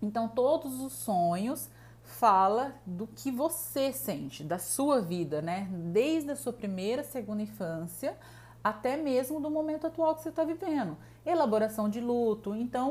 Então, 0.00 0.28
todos 0.28 0.80
os 0.80 0.92
sonhos 0.92 1.68
fala 2.08 2.74
do 2.86 3.06
que 3.06 3.30
você 3.30 3.92
sente, 3.92 4.42
da 4.42 4.58
sua 4.58 5.00
vida, 5.00 5.42
né? 5.42 5.68
Desde 5.70 6.30
a 6.30 6.36
sua 6.36 6.52
primeira, 6.52 7.04
segunda 7.04 7.42
infância 7.42 8.16
até 8.62 8.96
mesmo 8.96 9.40
do 9.40 9.50
momento 9.50 9.86
atual 9.86 10.14
que 10.14 10.22
você 10.22 10.30
está 10.30 10.42
vivendo. 10.42 10.96
Elaboração 11.24 11.88
de 11.88 12.00
luto. 12.00 12.54
Então, 12.54 12.90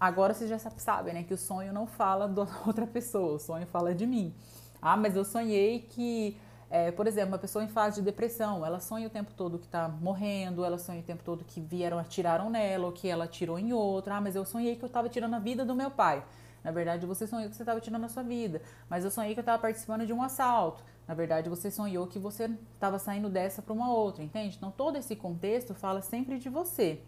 agora 0.00 0.34
vocês 0.34 0.50
já 0.50 0.58
sabem, 0.58 1.14
né? 1.14 1.22
Que 1.22 1.34
o 1.34 1.38
sonho 1.38 1.72
não 1.72 1.86
fala 1.86 2.26
da 2.26 2.46
outra 2.66 2.86
pessoa, 2.86 3.36
o 3.36 3.38
sonho 3.38 3.66
fala 3.66 3.94
de 3.94 4.06
mim. 4.06 4.34
Ah, 4.80 4.96
mas 4.96 5.16
eu 5.16 5.24
sonhei 5.24 5.80
que, 5.80 6.36
é, 6.70 6.90
por 6.90 7.06
exemplo, 7.06 7.32
uma 7.32 7.38
pessoa 7.38 7.64
em 7.64 7.68
fase 7.68 7.96
de 7.96 8.02
depressão, 8.02 8.64
ela 8.64 8.80
sonha 8.80 9.06
o 9.06 9.10
tempo 9.10 9.32
todo 9.34 9.58
que 9.58 9.66
está 9.66 9.88
morrendo, 9.88 10.64
ela 10.64 10.78
sonha 10.78 11.00
o 11.00 11.04
tempo 11.04 11.22
todo 11.22 11.44
que 11.44 11.60
vieram, 11.60 11.98
atiraram 11.98 12.50
nela, 12.50 12.86
ou 12.86 12.92
que 12.92 13.06
ela 13.06 13.24
atirou 13.24 13.58
em 13.58 13.72
outra. 13.72 14.16
Ah, 14.16 14.20
mas 14.20 14.34
eu 14.34 14.44
sonhei 14.44 14.76
que 14.76 14.84
eu 14.84 14.88
estava 14.88 15.08
tirando 15.08 15.34
a 15.34 15.38
vida 15.38 15.64
do 15.64 15.74
meu 15.74 15.90
pai. 15.90 16.24
Na 16.66 16.72
verdade, 16.72 17.06
você 17.06 17.28
sonhou 17.28 17.48
que 17.48 17.54
você 17.54 17.62
estava 17.62 17.80
tirando 17.80 18.02
a 18.06 18.08
sua 18.08 18.24
vida. 18.24 18.60
Mas 18.90 19.04
eu 19.04 19.10
sonhei 19.12 19.34
que 19.34 19.38
eu 19.38 19.42
estava 19.42 19.62
participando 19.62 20.04
de 20.04 20.12
um 20.12 20.20
assalto. 20.20 20.82
Na 21.06 21.14
verdade, 21.14 21.48
você 21.48 21.70
sonhou 21.70 22.08
que 22.08 22.18
você 22.18 22.50
estava 22.74 22.98
saindo 22.98 23.28
dessa 23.28 23.62
para 23.62 23.72
uma 23.72 23.88
outra, 23.88 24.24
entende? 24.24 24.56
Então, 24.56 24.72
todo 24.72 24.96
esse 24.98 25.14
contexto 25.14 25.74
fala 25.74 26.02
sempre 26.02 26.40
de 26.40 26.48
você. 26.48 27.00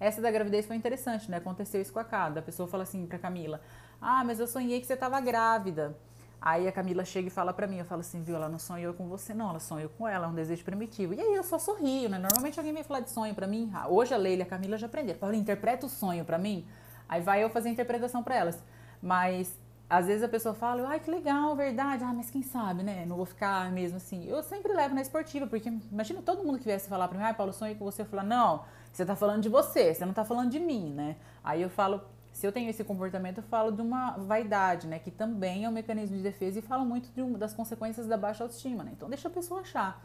Essa 0.00 0.22
da 0.22 0.30
gravidez 0.30 0.64
foi 0.64 0.74
interessante, 0.74 1.30
né? 1.30 1.36
Aconteceu 1.36 1.82
isso 1.82 1.92
com 1.92 1.98
a 1.98 2.04
Cada. 2.04 2.40
A 2.40 2.42
pessoa 2.42 2.66
fala 2.66 2.84
assim 2.84 3.04
para 3.04 3.18
Camila: 3.18 3.60
Ah, 4.00 4.24
mas 4.24 4.40
eu 4.40 4.46
sonhei 4.46 4.80
que 4.80 4.86
você 4.86 4.94
estava 4.94 5.20
grávida. 5.20 5.94
Aí 6.40 6.66
a 6.66 6.72
Camila 6.72 7.04
chega 7.04 7.28
e 7.28 7.30
fala 7.30 7.52
para 7.52 7.66
mim, 7.66 7.78
eu 7.78 7.84
falo 7.84 8.00
assim, 8.00 8.22
viu, 8.22 8.36
ela 8.36 8.48
não 8.48 8.58
sonhou 8.58 8.92
com 8.92 9.06
você, 9.08 9.32
não, 9.32 9.50
ela 9.50 9.60
sonhou 9.60 9.88
com 9.88 10.06
ela, 10.08 10.26
é 10.26 10.28
um 10.28 10.34
desejo 10.34 10.62
primitivo. 10.64 11.12
E 11.14 11.20
aí 11.20 11.34
eu 11.34 11.42
só 11.42 11.58
sorrio, 11.58 12.08
né? 12.08 12.18
Normalmente 12.18 12.58
alguém 12.58 12.72
vem 12.72 12.82
falar 12.82 13.00
de 13.00 13.10
sonho 13.10 13.34
para 13.34 13.46
mim. 13.46 13.70
Hoje 13.88 14.14
a 14.14 14.16
Leila 14.16 14.42
e 14.42 14.46
a 14.46 14.46
Camila 14.46 14.78
já 14.78 14.86
aprenderam. 14.86 15.18
Fala, 15.18 15.36
interpreta 15.36 15.84
o 15.84 15.88
sonho 15.88 16.24
para 16.24 16.38
mim. 16.38 16.66
Aí 17.08 17.20
vai 17.20 17.42
eu 17.42 17.50
fazer 17.50 17.68
a 17.68 17.72
interpretação 17.72 18.22
para 18.22 18.36
elas. 18.36 18.62
Mas 19.04 19.54
às 19.88 20.06
vezes 20.06 20.22
a 20.22 20.28
pessoa 20.28 20.54
fala, 20.54 20.88
ai 20.88 20.98
que 20.98 21.10
legal, 21.10 21.54
verdade, 21.54 22.02
ah, 22.02 22.12
mas 22.12 22.30
quem 22.30 22.42
sabe, 22.42 22.82
né? 22.82 23.04
Não 23.06 23.16
vou 23.16 23.26
ficar 23.26 23.70
mesmo 23.70 23.98
assim. 23.98 24.24
Eu 24.24 24.42
sempre 24.42 24.72
levo 24.72 24.94
na 24.94 25.02
esportiva, 25.02 25.46
porque 25.46 25.70
imagina 25.92 26.22
todo 26.22 26.42
mundo 26.42 26.58
que 26.58 26.64
viesse 26.64 26.88
falar 26.88 27.06
pra 27.06 27.18
mim, 27.18 27.24
ai 27.24 27.34
Paulo, 27.34 27.52
sonhei 27.52 27.74
com 27.74 27.84
você, 27.84 28.00
eu 28.00 28.06
falar, 28.06 28.22
não, 28.22 28.64
você 28.90 29.04
tá 29.04 29.14
falando 29.14 29.42
de 29.42 29.50
você, 29.50 29.94
você 29.94 30.06
não 30.06 30.14
tá 30.14 30.24
falando 30.24 30.50
de 30.50 30.58
mim, 30.58 30.90
né? 30.90 31.16
Aí 31.44 31.60
eu 31.60 31.68
falo, 31.68 32.00
se 32.32 32.46
eu 32.46 32.50
tenho 32.50 32.70
esse 32.70 32.82
comportamento, 32.82 33.38
eu 33.38 33.44
falo 33.44 33.70
de 33.70 33.82
uma 33.82 34.12
vaidade, 34.12 34.86
né? 34.86 34.98
Que 34.98 35.10
também 35.10 35.66
é 35.66 35.68
um 35.68 35.72
mecanismo 35.72 36.16
de 36.16 36.22
defesa 36.22 36.58
e 36.58 36.62
falo 36.62 36.86
muito 36.86 37.10
de 37.12 37.20
um, 37.20 37.34
das 37.34 37.52
consequências 37.52 38.06
da 38.06 38.16
baixa 38.16 38.42
autoestima, 38.42 38.82
né? 38.82 38.92
Então 38.96 39.08
deixa 39.10 39.28
a 39.28 39.30
pessoa 39.30 39.60
achar. 39.60 40.02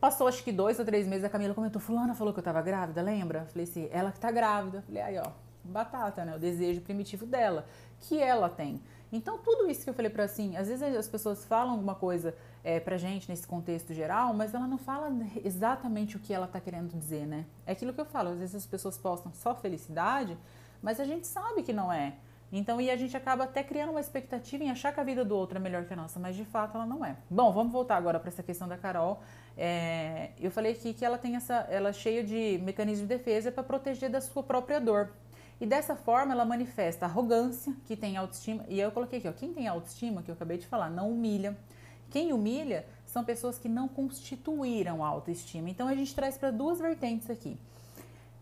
Passou 0.00 0.26
acho 0.26 0.42
que 0.42 0.50
dois 0.52 0.78
ou 0.80 0.84
três 0.84 1.06
meses, 1.06 1.24
a 1.24 1.28
Camila 1.28 1.54
comentou, 1.54 1.80
fulana 1.80 2.14
falou 2.14 2.32
que 2.32 2.40
eu 2.40 2.44
tava 2.44 2.60
grávida, 2.60 3.00
lembra? 3.02 3.46
Falei 3.46 3.64
assim, 3.64 3.88
ela 3.92 4.10
que 4.10 4.18
tá 4.18 4.30
grávida. 4.30 4.82
Falei, 4.82 5.02
aí 5.02 5.18
ó, 5.18 5.30
batata, 5.64 6.24
né? 6.24 6.36
O 6.36 6.38
desejo 6.38 6.80
primitivo 6.80 7.26
dela, 7.26 7.66
que 8.00 8.20
ela 8.20 8.48
tem. 8.48 8.80
Então, 9.10 9.38
tudo 9.38 9.70
isso 9.70 9.84
que 9.84 9.90
eu 9.90 9.94
falei 9.94 10.10
para 10.10 10.24
assim, 10.24 10.56
às 10.56 10.68
vezes 10.68 10.82
as 10.82 11.08
pessoas 11.08 11.44
falam 11.44 11.72
alguma 11.72 11.94
coisa 11.94 12.34
é, 12.62 12.78
pra 12.78 12.98
gente 12.98 13.28
nesse 13.28 13.46
contexto 13.46 13.94
geral, 13.94 14.34
mas 14.34 14.52
ela 14.52 14.66
não 14.66 14.76
fala 14.76 15.10
exatamente 15.42 16.16
o 16.16 16.20
que 16.20 16.32
ela 16.32 16.46
tá 16.46 16.60
querendo 16.60 16.94
dizer, 16.98 17.26
né? 17.26 17.46
É 17.66 17.72
aquilo 17.72 17.92
que 17.92 18.00
eu 18.00 18.04
falo, 18.04 18.30
às 18.30 18.38
vezes 18.38 18.54
as 18.54 18.66
pessoas 18.66 18.98
postam 18.98 19.32
só 19.32 19.54
felicidade, 19.54 20.36
mas 20.82 21.00
a 21.00 21.04
gente 21.04 21.26
sabe 21.26 21.62
que 21.62 21.72
não 21.72 21.90
é. 21.90 22.14
Então, 22.50 22.80
e 22.80 22.90
a 22.90 22.96
gente 22.96 23.16
acaba 23.16 23.44
até 23.44 23.62
criando 23.62 23.90
uma 23.90 24.00
expectativa 24.00 24.64
em 24.64 24.70
achar 24.70 24.92
que 24.92 25.00
a 25.00 25.04
vida 25.04 25.24
do 25.24 25.36
outro 25.36 25.58
é 25.58 25.60
melhor 25.60 25.84
que 25.84 25.92
a 25.92 25.96
nossa, 25.96 26.18
mas 26.18 26.34
de 26.34 26.44
fato 26.44 26.76
ela 26.76 26.86
não 26.86 27.04
é. 27.04 27.16
Bom, 27.28 27.52
vamos 27.52 27.72
voltar 27.72 27.96
agora 27.96 28.18
para 28.18 28.28
essa 28.28 28.42
questão 28.42 28.66
da 28.66 28.76
Carol. 28.76 29.22
É, 29.56 30.30
eu 30.40 30.50
falei 30.50 30.72
aqui 30.72 30.94
que 30.94 31.04
ela 31.04 31.18
tem 31.18 31.36
essa, 31.36 31.66
ela 31.70 31.90
é 31.90 31.92
cheia 31.92 32.24
de 32.24 32.58
mecanismos 32.62 33.06
de 33.06 33.14
defesa 33.14 33.52
para 33.52 33.62
proteger 33.62 34.08
da 34.08 34.20
sua 34.20 34.42
própria 34.42 34.80
dor. 34.80 35.10
E 35.60 35.66
dessa 35.66 35.96
forma 35.96 36.32
ela 36.32 36.44
manifesta 36.44 37.06
arrogância, 37.06 37.74
que 37.86 37.96
tem 37.96 38.16
autoestima, 38.16 38.64
e 38.68 38.78
eu 38.78 38.90
coloquei 38.92 39.18
aqui, 39.18 39.28
ó, 39.28 39.32
quem 39.32 39.52
tem 39.52 39.66
autoestima, 39.66 40.22
que 40.22 40.30
eu 40.30 40.34
acabei 40.34 40.56
de 40.58 40.66
falar, 40.66 40.88
não 40.88 41.10
humilha. 41.10 41.56
Quem 42.10 42.32
humilha 42.32 42.86
são 43.04 43.24
pessoas 43.24 43.58
que 43.58 43.68
não 43.68 43.88
constituíram 43.88 45.04
a 45.04 45.08
autoestima. 45.08 45.68
Então 45.68 45.88
a 45.88 45.94
gente 45.94 46.14
traz 46.14 46.38
para 46.38 46.50
duas 46.50 46.78
vertentes 46.78 47.28
aqui. 47.28 47.58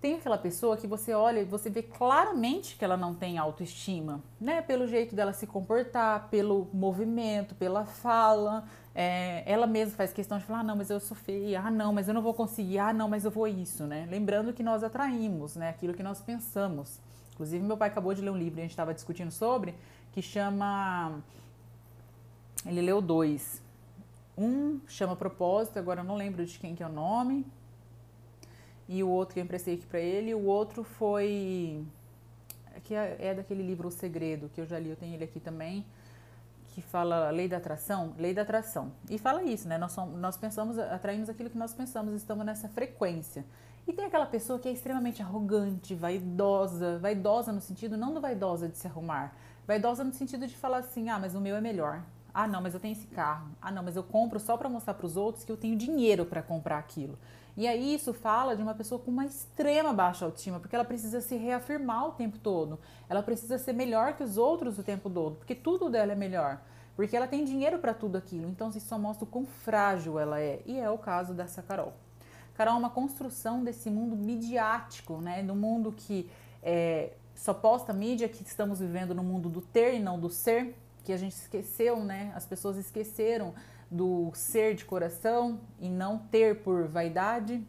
tem 0.00 0.14
aquela 0.14 0.38
pessoa 0.38 0.76
que 0.76 0.86
você 0.86 1.14
olha 1.14 1.40
e 1.40 1.44
você 1.44 1.68
vê 1.70 1.82
claramente 1.82 2.76
que 2.76 2.84
ela 2.84 2.96
não 2.96 3.14
tem 3.14 3.38
autoestima, 3.38 4.22
né? 4.40 4.62
Pelo 4.62 4.86
jeito 4.86 5.16
dela 5.16 5.32
se 5.32 5.46
comportar, 5.46 6.28
pelo 6.28 6.68
movimento, 6.72 7.54
pela 7.54 7.84
fala. 7.84 8.64
É, 8.94 9.42
ela 9.46 9.66
mesma 9.66 9.96
faz 9.96 10.12
questão 10.12 10.38
de 10.38 10.44
falar: 10.44 10.60
ah, 10.60 10.62
não, 10.62 10.76
mas 10.76 10.90
eu 10.90 11.00
sou 11.00 11.16
feia, 11.16 11.60
ah, 11.60 11.70
não, 11.70 11.92
mas 11.92 12.08
eu 12.08 12.14
não 12.14 12.22
vou 12.22 12.34
conseguir, 12.34 12.78
ah, 12.78 12.92
não, 12.92 13.08
mas 13.08 13.24
eu 13.24 13.30
vou 13.30 13.48
isso, 13.48 13.84
né? 13.84 14.06
Lembrando 14.08 14.52
que 14.52 14.62
nós 14.62 14.84
atraímos, 14.84 15.56
né? 15.56 15.70
Aquilo 15.70 15.94
que 15.94 16.02
nós 16.02 16.20
pensamos. 16.20 17.00
Inclusive, 17.36 17.62
meu 17.62 17.76
pai 17.76 17.88
acabou 17.88 18.12
de 18.12 18.22
ler 18.22 18.30
um 18.30 18.36
livro 18.36 18.58
e 18.58 18.62
a 18.62 18.64
gente 18.64 18.72
estava 18.72 18.92
discutindo 18.92 19.30
sobre, 19.30 19.74
que 20.12 20.20
chama. 20.20 21.20
Ele 22.64 22.80
leu 22.80 23.00
dois. 23.00 23.62
Um 24.36 24.80
chama 24.88 25.14
Propósito, 25.14 25.78
agora 25.78 26.00
eu 26.00 26.04
não 26.04 26.16
lembro 26.16 26.44
de 26.44 26.58
quem 26.58 26.74
que 26.74 26.82
é 26.82 26.86
o 26.86 26.92
nome 26.92 27.46
e 28.88 29.02
o 29.02 29.08
outro 29.08 29.34
que 29.34 29.40
eu 29.40 29.44
emprestei 29.44 29.74
aqui 29.74 29.86
para 29.86 30.00
ele, 30.00 30.34
o 30.34 30.44
outro 30.44 30.84
foi 30.84 31.84
que 32.84 32.94
é, 32.94 33.16
é 33.18 33.34
daquele 33.34 33.62
livro 33.62 33.88
O 33.88 33.90
Segredo, 33.90 34.48
que 34.54 34.60
eu 34.60 34.66
já 34.66 34.78
li, 34.78 34.90
eu 34.90 34.96
tenho 34.96 35.14
ele 35.14 35.24
aqui 35.24 35.40
também, 35.40 35.84
que 36.68 36.80
fala 36.80 37.30
Lei 37.30 37.48
da 37.48 37.56
Atração, 37.56 38.14
Lei 38.18 38.32
da 38.32 38.42
Atração. 38.42 38.92
E 39.10 39.18
fala 39.18 39.42
isso, 39.42 39.66
né? 39.66 39.76
Nós, 39.76 39.92
somos, 39.92 40.18
nós 40.20 40.36
pensamos, 40.36 40.78
atraímos 40.78 41.28
aquilo 41.28 41.50
que 41.50 41.58
nós 41.58 41.74
pensamos, 41.74 42.14
estamos 42.14 42.46
nessa 42.46 42.68
frequência. 42.68 43.44
E 43.86 43.92
tem 43.92 44.04
aquela 44.04 44.26
pessoa 44.26 44.58
que 44.58 44.68
é 44.68 44.72
extremamente 44.72 45.22
arrogante, 45.22 45.94
vaidosa, 45.94 46.98
vaidosa 46.98 47.52
no 47.52 47.60
sentido 47.60 47.96
não 47.96 48.12
do 48.12 48.20
vaidosa 48.20 48.68
de 48.68 48.76
se 48.76 48.86
arrumar, 48.86 49.36
vaidosa 49.66 50.02
no 50.02 50.12
sentido 50.12 50.46
de 50.46 50.56
falar 50.56 50.78
assim: 50.78 51.08
"Ah, 51.08 51.18
mas 51.18 51.34
o 51.34 51.40
meu 51.40 51.54
é 51.56 51.60
melhor. 51.60 52.02
Ah, 52.34 52.46
não, 52.46 52.60
mas 52.60 52.74
eu 52.74 52.80
tenho 52.80 52.92
esse 52.92 53.06
carro. 53.06 53.48
Ah, 53.62 53.70
não, 53.70 53.82
mas 53.82 53.96
eu 53.96 54.02
compro 54.02 54.38
só 54.38 54.56
para 54.58 54.68
mostrar 54.68 54.92
para 54.92 55.06
os 55.06 55.16
outros 55.16 55.42
que 55.44 55.50
eu 55.50 55.56
tenho 55.56 55.74
dinheiro 55.74 56.26
para 56.26 56.42
comprar 56.42 56.78
aquilo. 56.78 57.18
E 57.56 57.66
aí 57.66 57.94
isso 57.94 58.12
fala 58.12 58.54
de 58.54 58.62
uma 58.62 58.74
pessoa 58.74 59.00
com 59.00 59.10
uma 59.10 59.24
extrema 59.24 59.92
baixa 59.94 60.26
autoestima, 60.26 60.60
porque 60.60 60.74
ela 60.76 60.84
precisa 60.84 61.22
se 61.22 61.36
reafirmar 61.36 62.08
o 62.08 62.12
tempo 62.12 62.38
todo. 62.38 62.78
Ela 63.08 63.22
precisa 63.22 63.56
ser 63.56 63.72
melhor 63.72 64.12
que 64.14 64.22
os 64.22 64.36
outros 64.36 64.78
o 64.78 64.82
tempo 64.82 65.08
todo, 65.08 65.36
porque 65.36 65.54
tudo 65.54 65.88
dela 65.88 66.12
é 66.12 66.14
melhor. 66.14 66.60
Porque 66.94 67.16
ela 67.16 67.26
tem 67.26 67.44
dinheiro 67.44 67.78
para 67.78 67.94
tudo 67.94 68.16
aquilo. 68.16 68.48
Então 68.50 68.68
isso 68.68 68.80
só 68.80 68.98
mostra 68.98 69.24
o 69.24 69.26
quão 69.28 69.46
frágil 69.46 70.18
ela 70.18 70.38
é. 70.38 70.60
E 70.66 70.78
é 70.78 70.90
o 70.90 70.98
caso 70.98 71.32
dessa 71.32 71.62
Carol. 71.62 71.94
Carol 72.56 72.74
é 72.74 72.78
uma 72.78 72.90
construção 72.90 73.62
desse 73.62 73.90
mundo 73.90 74.16
midiático, 74.16 75.20
né? 75.20 75.42
Do 75.42 75.54
mundo 75.54 75.92
que 75.92 76.30
é, 76.62 77.12
só 77.34 77.52
posta 77.52 77.92
mídia, 77.92 78.28
que 78.28 78.42
estamos 78.42 78.80
vivendo 78.80 79.14
no 79.14 79.22
mundo 79.22 79.50
do 79.50 79.60
ter 79.60 79.94
e 79.94 80.00
não 80.00 80.18
do 80.18 80.30
ser, 80.30 80.74
que 81.04 81.12
a 81.12 81.18
gente 81.18 81.32
esqueceu, 81.32 82.02
né? 82.02 82.32
As 82.34 82.46
pessoas 82.46 82.78
esqueceram 82.78 83.54
do 83.90 84.32
ser 84.34 84.74
de 84.74 84.86
coração 84.86 85.60
e 85.78 85.88
não 85.90 86.18
ter 86.18 86.62
por 86.62 86.88
vaidade, 86.88 87.62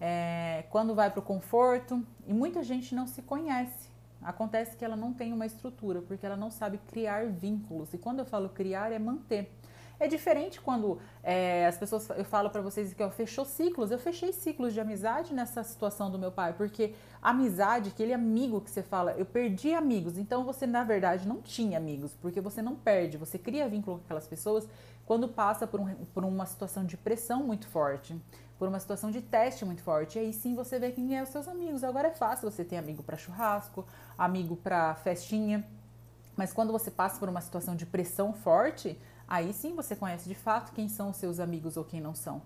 é, 0.00 0.64
quando 0.70 0.94
vai 0.94 1.10
para 1.10 1.20
o 1.20 1.22
conforto, 1.22 2.02
e 2.26 2.32
muita 2.32 2.62
gente 2.62 2.94
não 2.94 3.06
se 3.06 3.20
conhece. 3.20 3.90
Acontece 4.22 4.74
que 4.74 4.84
ela 4.84 4.96
não 4.96 5.12
tem 5.12 5.34
uma 5.34 5.44
estrutura, 5.44 6.00
porque 6.00 6.24
ela 6.24 6.36
não 6.36 6.50
sabe 6.50 6.78
criar 6.88 7.26
vínculos. 7.26 7.92
E 7.92 7.98
quando 7.98 8.20
eu 8.20 8.24
falo 8.24 8.48
criar, 8.48 8.90
é 8.90 8.98
manter. 8.98 9.52
É 10.00 10.08
diferente 10.08 10.58
quando 10.58 10.98
é, 11.22 11.66
as 11.66 11.76
pessoas, 11.76 12.08
eu 12.16 12.24
falo 12.24 12.48
para 12.48 12.62
vocês 12.62 12.94
que 12.94 13.02
eu 13.02 13.10
fechou 13.10 13.44
ciclos, 13.44 13.90
eu 13.90 13.98
fechei 13.98 14.32
ciclos 14.32 14.72
de 14.72 14.80
amizade 14.80 15.34
nessa 15.34 15.62
situação 15.62 16.10
do 16.10 16.18
meu 16.18 16.32
pai, 16.32 16.54
porque 16.54 16.94
amizade, 17.20 17.90
aquele 17.90 18.14
amigo 18.14 18.62
que 18.62 18.70
você 18.70 18.82
fala, 18.82 19.12
eu 19.12 19.26
perdi 19.26 19.74
amigos, 19.74 20.16
então 20.16 20.42
você 20.42 20.66
na 20.66 20.82
verdade 20.82 21.28
não 21.28 21.42
tinha 21.42 21.76
amigos, 21.76 22.16
porque 22.18 22.40
você 22.40 22.62
não 22.62 22.74
perde, 22.74 23.18
você 23.18 23.38
cria 23.38 23.68
vínculo 23.68 23.98
com 23.98 24.04
aquelas 24.04 24.26
pessoas 24.26 24.66
quando 25.04 25.28
passa 25.28 25.66
por, 25.66 25.80
um, 25.80 25.94
por 26.14 26.24
uma 26.24 26.46
situação 26.46 26.86
de 26.86 26.96
pressão 26.96 27.44
muito 27.44 27.68
forte, 27.68 28.18
por 28.58 28.68
uma 28.68 28.80
situação 28.80 29.10
de 29.10 29.20
teste 29.20 29.66
muito 29.66 29.82
forte. 29.82 30.18
E 30.18 30.20
aí 30.22 30.32
sim 30.32 30.54
você 30.54 30.78
vê 30.78 30.92
quem 30.92 31.18
é 31.18 31.22
os 31.22 31.28
seus 31.28 31.46
amigos. 31.46 31.82
Agora 31.82 32.08
é 32.08 32.12
fácil 32.12 32.50
você 32.50 32.64
ter 32.64 32.76
amigo 32.76 33.02
para 33.02 33.18
churrasco, 33.18 33.84
amigo 34.16 34.56
para 34.56 34.94
festinha, 34.94 35.66
mas 36.36 36.54
quando 36.54 36.72
você 36.72 36.90
passa 36.90 37.18
por 37.18 37.28
uma 37.28 37.40
situação 37.42 37.76
de 37.76 37.84
pressão 37.84 38.32
forte, 38.32 38.98
aí 39.30 39.52
sim 39.52 39.74
você 39.74 39.96
conhece 39.96 40.28
de 40.28 40.34
fato 40.34 40.72
quem 40.72 40.88
são 40.88 41.10
os 41.10 41.16
seus 41.16 41.40
amigos 41.40 41.76
ou 41.76 41.84
quem 41.84 42.00
não 42.00 42.14
são. 42.14 42.42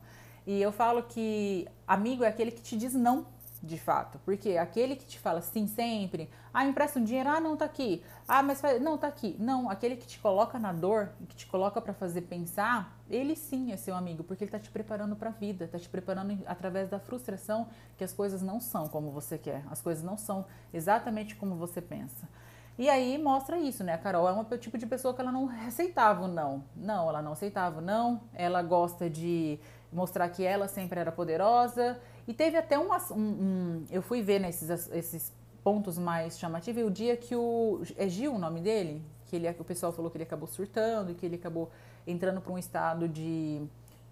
E 0.46 0.60
eu 0.60 0.70
falo 0.70 1.02
que 1.02 1.66
amigo 1.88 2.22
é 2.22 2.28
aquele 2.28 2.50
que 2.50 2.60
te 2.60 2.76
diz 2.76 2.92
não 2.92 3.26
de 3.64 3.78
fato. 3.78 4.18
Porque 4.24 4.56
aquele 4.56 4.94
que 4.94 5.06
te 5.06 5.18
fala 5.18 5.40
sim 5.40 5.66
sempre, 5.66 6.30
ah, 6.52 6.64
empresta 6.66 7.00
um 7.00 7.04
dinheiro, 7.04 7.30
ah, 7.30 7.40
não 7.40 7.56
tá 7.56 7.64
aqui. 7.64 8.02
Ah, 8.28 8.42
mas 8.42 8.60
não 8.80 8.96
tá 8.98 9.08
aqui. 9.08 9.34
Não, 9.38 9.70
aquele 9.70 9.96
que 9.96 10.06
te 10.06 10.18
coloca 10.18 10.58
na 10.58 10.72
dor, 10.72 11.10
que 11.28 11.34
te 11.34 11.46
coloca 11.46 11.80
para 11.80 11.94
fazer 11.94 12.22
pensar, 12.22 12.96
ele 13.08 13.34
sim 13.34 13.72
é 13.72 13.76
seu 13.76 13.94
amigo, 13.94 14.22
porque 14.22 14.44
ele 14.44 14.50
tá 14.50 14.58
te 14.58 14.70
preparando 14.70 15.16
para 15.16 15.30
a 15.30 15.32
vida, 15.32 15.66
tá 15.66 15.78
te 15.78 15.88
preparando 15.88 16.38
através 16.46 16.88
da 16.88 16.98
frustração 16.98 17.68
que 17.96 18.04
as 18.04 18.12
coisas 18.12 18.42
não 18.42 18.60
são 18.60 18.88
como 18.88 19.10
você 19.10 19.38
quer, 19.38 19.64
as 19.70 19.80
coisas 19.80 20.04
não 20.04 20.16
são 20.16 20.44
exatamente 20.72 21.34
como 21.34 21.56
você 21.56 21.80
pensa. 21.80 22.28
E 22.76 22.90
aí 22.90 23.18
mostra 23.18 23.58
isso, 23.58 23.84
né? 23.84 23.94
A 23.94 23.98
Carol 23.98 24.28
é 24.28 24.32
um 24.32 24.44
tipo 24.58 24.76
de 24.76 24.86
pessoa 24.86 25.14
que 25.14 25.20
ela 25.20 25.30
não 25.30 25.48
aceitava 25.66 26.24
o 26.24 26.28
não. 26.28 26.64
Não, 26.74 27.08
ela 27.08 27.22
não 27.22 27.32
aceitava 27.32 27.78
o 27.78 27.82
não. 27.82 28.20
Ela 28.32 28.62
gosta 28.62 29.08
de 29.08 29.60
mostrar 29.92 30.28
que 30.28 30.44
ela 30.44 30.66
sempre 30.66 30.98
era 30.98 31.12
poderosa. 31.12 32.00
E 32.26 32.34
teve 32.34 32.56
até 32.56 32.76
uma, 32.78 32.98
um, 33.12 33.16
um 33.16 33.84
eu 33.90 34.02
fui 34.02 34.22
ver 34.22 34.40
nesses 34.40 34.68
esses 34.90 35.32
pontos 35.62 35.96
mais 35.96 36.38
chamativos, 36.38 36.82
e 36.82 36.84
o 36.84 36.90
dia 36.90 37.16
que 37.16 37.34
o 37.34 37.80
é 37.96 38.06
Gil 38.06 38.34
o 38.34 38.38
nome 38.38 38.60
dele, 38.60 39.02
que 39.24 39.36
ele 39.36 39.48
o 39.48 39.64
pessoal 39.64 39.92
falou 39.92 40.10
que 40.10 40.18
ele 40.18 40.24
acabou 40.24 40.46
surtando 40.46 41.10
e 41.10 41.14
que 41.14 41.24
ele 41.24 41.36
acabou 41.36 41.70
entrando 42.06 42.40
para 42.40 42.52
um 42.52 42.58
estado 42.58 43.08
de 43.08 43.62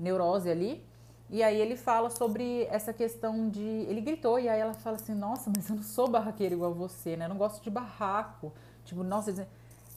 neurose 0.01 0.51
ali. 0.51 0.83
E 1.33 1.43
aí 1.43 1.61
ele 1.61 1.77
fala 1.77 2.11
sobre 2.11 2.69
essa 2.71 2.93
questão 2.93 3.49
de. 3.49 3.61
Ele 3.61 4.01
gritou, 4.01 4.39
e 4.39 4.49
aí 4.49 4.61
ela 4.61 4.75
fala 4.75 4.97
assim: 4.97 5.15
Nossa, 5.15 5.51
mas 5.55 5.69
eu 5.69 5.75
não 5.75 5.83
sou 5.83 6.07
barraqueira 6.07 6.55
igual 6.55 6.73
você, 6.73 7.17
né? 7.17 7.25
Eu 7.25 7.31
não 7.31 7.37
gosto 7.37 7.61
de 7.65 7.71
barraco. 7.71 8.53
Tipo, 8.85 9.03
nossa. 9.03 9.49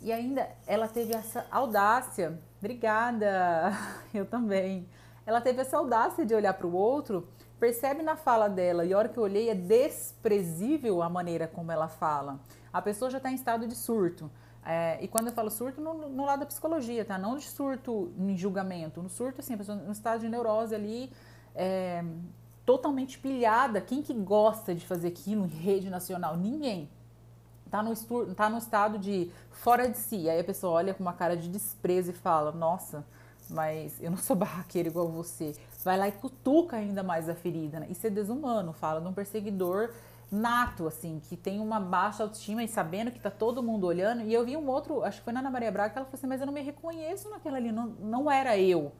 E 0.01 0.11
ainda 0.11 0.49
ela 0.65 0.87
teve 0.87 1.13
essa 1.13 1.45
audácia. 1.51 2.39
Obrigada, 2.59 3.71
eu 4.11 4.25
também 4.25 4.87
ela 5.25 5.41
teve 5.41 5.61
essa 5.61 5.77
audácia 5.77 6.25
de 6.25 6.35
olhar 6.35 6.53
para 6.53 6.67
o 6.67 6.73
outro, 6.73 7.27
percebe 7.59 8.03
na 8.03 8.15
fala 8.15 8.47
dela, 8.47 8.85
e 8.85 8.93
a 8.93 8.97
hora 8.97 9.09
que 9.09 9.17
eu 9.17 9.23
olhei 9.23 9.49
é 9.49 9.55
desprezível 9.55 11.01
a 11.01 11.09
maneira 11.09 11.47
como 11.47 11.71
ela 11.71 11.87
fala. 11.87 12.39
A 12.71 12.81
pessoa 12.81 13.09
já 13.09 13.17
está 13.17 13.31
em 13.31 13.35
estado 13.35 13.67
de 13.67 13.75
surto. 13.75 14.29
É, 14.65 14.97
e 14.99 15.07
quando 15.07 15.27
eu 15.27 15.33
falo 15.33 15.51
surto, 15.51 15.79
no, 15.79 15.93
no, 16.09 16.25
lado 16.25 16.39
da 16.39 16.45
psicologia, 16.47 17.05
tá? 17.05 17.19
Não 17.19 17.37
de 17.37 17.45
surto 17.45 18.11
em 18.17 18.35
julgamento. 18.35 19.01
No 19.01 19.09
surto, 19.09 19.39
assim, 19.39 19.53
a 19.53 19.57
pessoa 19.57 19.77
no 19.77 19.91
estado 19.91 20.21
de 20.21 20.27
neurose 20.27 20.73
ali, 20.73 21.11
é, 21.53 22.03
totalmente 22.65 23.19
pilhada. 23.19 23.79
Quem 23.79 24.01
que 24.01 24.13
gosta 24.13 24.73
de 24.73 24.83
fazer 24.85 25.09
aquilo 25.09 25.45
em 25.45 25.49
rede 25.49 25.89
nacional? 25.89 26.35
Ninguém. 26.35 26.89
Tá 27.69 27.83
no, 27.83 27.93
tá 28.33 28.49
no 28.49 28.57
estado 28.57 28.97
de 28.97 29.29
fora 29.51 29.87
de 29.87 29.99
si. 29.99 30.27
Aí 30.27 30.39
a 30.39 30.43
pessoa 30.43 30.73
olha 30.73 30.95
com 30.95 31.03
uma 31.03 31.13
cara 31.13 31.37
de 31.37 31.47
desprezo 31.47 32.09
e 32.09 32.13
fala, 32.13 32.51
nossa, 32.51 33.05
mas 33.47 34.01
eu 34.01 34.09
não 34.09 34.17
sou 34.17 34.35
barraqueira 34.35 34.89
igual 34.89 35.07
você. 35.07 35.55
Vai 35.83 35.97
lá 35.97 36.07
e 36.07 36.11
cutuca 36.11 36.77
ainda 36.77 37.03
mais 37.03 37.29
a 37.29 37.35
ferida, 37.35 37.79
né? 37.79 37.87
Isso 37.89 38.07
é 38.07 38.09
desumano, 38.09 38.73
fala 38.73 38.99
de 38.99 39.07
um 39.07 39.13
perseguidor 39.13 39.91
nato, 40.31 40.87
assim, 40.87 41.19
que 41.19 41.37
tem 41.37 41.59
uma 41.59 41.79
baixa 41.79 42.23
autoestima 42.23 42.63
e 42.63 42.67
sabendo 42.67 43.11
que 43.11 43.19
tá 43.19 43.29
todo 43.29 43.63
mundo 43.63 43.85
olhando. 43.85 44.21
E 44.23 44.33
eu 44.33 44.45
vi 44.45 44.57
um 44.57 44.67
outro, 44.67 45.03
acho 45.03 45.19
que 45.19 45.23
foi 45.23 45.33
na 45.33 45.39
Ana 45.39 45.49
Maria 45.51 45.71
Braga, 45.71 45.91
que 45.91 45.97
ela 45.97 46.05
falou 46.05 46.17
assim, 46.17 46.27
mas 46.27 46.41
eu 46.41 46.45
não 46.45 46.53
me 46.53 46.61
reconheço 46.61 47.29
naquela 47.29 47.57
ali, 47.57 47.71
não, 47.71 47.87
não 47.87 48.31
era 48.31 48.57
eu. 48.57 48.91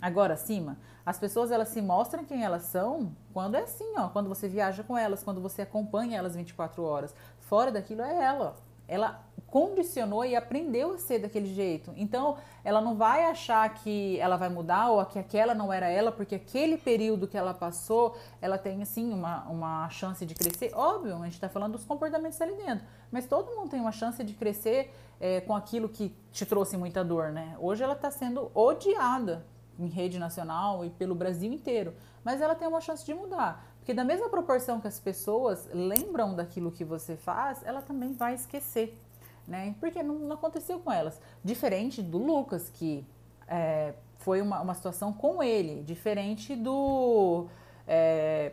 Agora, 0.00 0.34
acima, 0.34 0.78
as 1.04 1.18
pessoas 1.18 1.50
elas 1.50 1.68
se 1.68 1.82
mostram 1.82 2.24
quem 2.24 2.44
elas 2.44 2.62
são 2.62 3.12
quando 3.32 3.56
é 3.56 3.62
assim, 3.62 3.94
ó, 3.96 4.08
quando 4.08 4.28
você 4.28 4.48
viaja 4.48 4.84
com 4.84 4.96
elas, 4.96 5.22
quando 5.22 5.40
você 5.40 5.62
acompanha 5.62 6.18
elas 6.18 6.36
24 6.36 6.82
horas. 6.82 7.14
Fora 7.40 7.72
daquilo 7.72 8.02
é 8.02 8.24
ela. 8.24 8.56
Ela 8.88 9.22
condicionou 9.46 10.24
e 10.24 10.36
aprendeu 10.36 10.94
a 10.94 10.98
ser 10.98 11.20
daquele 11.20 11.52
jeito. 11.54 11.92
Então, 11.96 12.36
ela 12.62 12.80
não 12.80 12.96
vai 12.96 13.24
achar 13.24 13.68
que 13.74 14.18
ela 14.18 14.36
vai 14.36 14.48
mudar 14.48 14.90
ou 14.90 15.04
que 15.06 15.18
aquela 15.18 15.54
não 15.54 15.72
era 15.72 15.88
ela, 15.88 16.12
porque 16.12 16.34
aquele 16.34 16.76
período 16.76 17.26
que 17.26 17.36
ela 17.36 17.54
passou, 17.54 18.16
ela 18.42 18.58
tem, 18.58 18.82
assim, 18.82 19.12
uma, 19.12 19.44
uma 19.44 19.88
chance 19.88 20.24
de 20.26 20.34
crescer. 20.34 20.72
Óbvio, 20.74 21.14
a 21.16 21.24
gente 21.24 21.34
está 21.34 21.48
falando 21.48 21.72
dos 21.72 21.84
comportamentos 21.84 22.40
ali 22.40 22.54
dentro, 22.54 22.84
mas 23.10 23.26
todo 23.26 23.54
mundo 23.54 23.70
tem 23.70 23.80
uma 23.80 23.92
chance 23.92 24.22
de 24.22 24.34
crescer 24.34 24.92
é, 25.20 25.40
com 25.40 25.54
aquilo 25.54 25.88
que 25.88 26.14
te 26.30 26.44
trouxe 26.44 26.76
muita 26.76 27.02
dor, 27.02 27.32
né? 27.32 27.56
Hoje 27.58 27.82
ela 27.82 27.94
está 27.94 28.10
sendo 28.10 28.50
odiada 28.54 29.46
em 29.78 29.86
rede 29.86 30.18
nacional 30.18 30.84
e 30.84 30.90
pelo 30.90 31.14
Brasil 31.14 31.52
inteiro, 31.52 31.94
mas 32.24 32.40
ela 32.40 32.54
tem 32.54 32.66
uma 32.66 32.80
chance 32.80 33.04
de 33.06 33.14
mudar. 33.14 33.67
Porque 33.88 33.96
da 33.96 34.04
mesma 34.04 34.28
proporção 34.28 34.82
que 34.82 34.86
as 34.86 35.00
pessoas 35.00 35.66
lembram 35.72 36.34
daquilo 36.34 36.70
que 36.70 36.84
você 36.84 37.16
faz, 37.16 37.62
ela 37.64 37.80
também 37.80 38.12
vai 38.12 38.34
esquecer 38.34 38.94
né? 39.48 39.74
Porque 39.80 40.02
não, 40.02 40.16
não 40.16 40.34
aconteceu 40.34 40.78
com 40.78 40.92
elas. 40.92 41.18
Diferente 41.42 42.02
do 42.02 42.18
Lucas, 42.18 42.68
que 42.68 43.02
é, 43.48 43.94
foi 44.18 44.42
uma, 44.42 44.60
uma 44.60 44.74
situação 44.74 45.10
com 45.10 45.42
ele, 45.42 45.82
diferente 45.82 46.54
do. 46.54 47.46
É, 47.86 48.52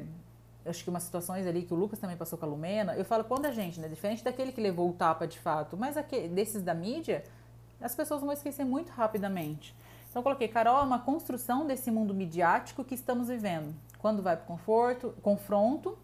acho 0.65 0.81
que 0.81 0.89
umas 0.89 1.03
situações 1.03 1.45
ali 1.45 1.63
que 1.63 1.73
o 1.73 1.77
Lucas 1.77 1.99
também 1.99 2.15
passou 2.15 2.39
com 2.39 2.45
a 2.45 2.47
Lumena. 2.47 2.95
Eu 2.95 3.03
falo 3.03 3.25
quando 3.25 3.45
a 3.45 3.51
gente, 3.51 3.77
né? 3.79 3.89
Diferente 3.89 4.23
daquele 4.23 4.53
que 4.53 4.61
levou 4.61 4.89
o 4.89 4.93
tapa 4.93 5.27
de 5.27 5.37
fato, 5.37 5.75
mas 5.75 5.97
aquele, 5.97 6.29
desses 6.29 6.63
da 6.63 6.73
mídia, 6.73 7.25
as 7.81 7.93
pessoas 7.93 8.21
vão 8.21 8.31
esquecer 8.31 8.63
muito 8.63 8.89
rapidamente. 8.93 9.75
Então, 10.09 10.23
coloquei, 10.23 10.47
Carol 10.47 10.79
é 10.79 10.83
uma 10.83 10.99
construção 10.99 11.67
desse 11.67 11.91
mundo 11.91 12.13
midiático 12.13 12.85
que 12.85 12.95
estamos 12.95 13.27
vivendo. 13.27 13.75
Quando 14.05 14.21
vai 14.21 14.37
para 14.37 14.43
o 14.43 14.47
conforto, 14.47 15.15
confronto, 15.23 15.97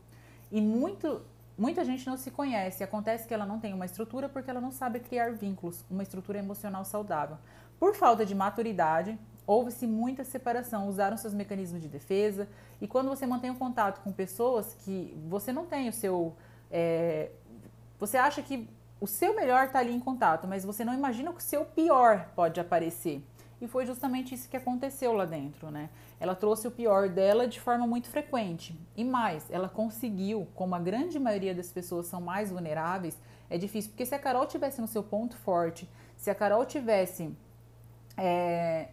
E 0.51 0.59
muito, 0.59 1.21
muita 1.55 1.85
gente 1.85 2.03
não 2.07 2.17
se 2.17 2.31
conhece. 2.31 2.83
Acontece 2.83 3.27
que 3.27 3.33
ela 3.33 3.45
não 3.45 3.59
tem 3.59 3.75
uma 3.75 3.85
estrutura 3.85 4.27
porque 4.27 4.49
ela 4.49 4.59
não 4.59 4.71
sabe 4.71 4.99
criar 5.01 5.33
vínculos, 5.33 5.85
uma 5.87 6.01
estrutura 6.01 6.39
emocional 6.39 6.83
saudável. 6.83 7.37
Por 7.79 7.93
falta 7.93 8.25
de 8.25 8.33
maturidade, 8.33 9.19
houve-se 9.45 9.85
muita 9.85 10.23
separação, 10.23 10.87
usaram 10.87 11.15
seus 11.15 11.35
mecanismos 11.35 11.79
de 11.79 11.87
defesa. 11.87 12.49
E 12.81 12.87
quando 12.87 13.07
você 13.07 13.27
mantém 13.27 13.51
um 13.51 13.55
contato 13.55 14.01
com 14.01 14.11
pessoas 14.11 14.73
que 14.73 15.15
você 15.29 15.53
não 15.53 15.67
tem 15.67 15.87
o 15.87 15.93
seu. 15.93 16.35
É, 16.71 17.29
você 17.99 18.17
acha 18.17 18.41
que 18.41 18.67
o 18.99 19.05
seu 19.05 19.35
melhor 19.35 19.65
está 19.65 19.77
ali 19.77 19.93
em 19.93 19.99
contato, 19.99 20.47
mas 20.47 20.65
você 20.65 20.83
não 20.83 20.95
imagina 20.95 21.31
que 21.31 21.37
o 21.37 21.43
seu 21.43 21.65
pior 21.65 22.29
pode 22.35 22.59
aparecer. 22.59 23.23
E 23.62 23.67
foi 23.67 23.86
justamente 23.86 24.34
isso 24.34 24.50
que 24.50 24.58
aconteceu 24.58 25.13
lá 25.13 25.24
dentro, 25.24 25.69
né? 25.69 25.91
Ela 26.19 26.34
trouxe 26.34 26.67
o 26.67 26.71
pior 26.71 27.08
dela 27.08 27.47
de 27.47 27.60
forma 27.62 27.86
muito 27.86 28.10
frequente. 28.10 28.76
E 28.97 29.04
mais, 29.04 29.50
ela 29.52 29.69
conseguiu, 29.69 30.47
como 30.56 30.74
a 30.74 30.80
grande 30.80 31.19
maioria 31.19 31.54
das 31.54 31.71
pessoas 31.71 32.08
são 32.08 32.19
mais 32.19 32.50
vulneráveis, 32.50 33.21
é 33.52 33.60
difícil. 33.60 33.91
Porque 33.91 34.06
se 34.06 34.15
a 34.15 34.19
Carol 34.19 34.47
tivesse 34.47 34.82
no 34.82 34.88
seu 34.88 35.04
ponto 35.04 35.38
forte, 35.38 35.88
se 36.17 36.32
a 36.32 36.36
Carol 36.36 36.65
tivesse 36.65 37.32
é, 38.17 38.89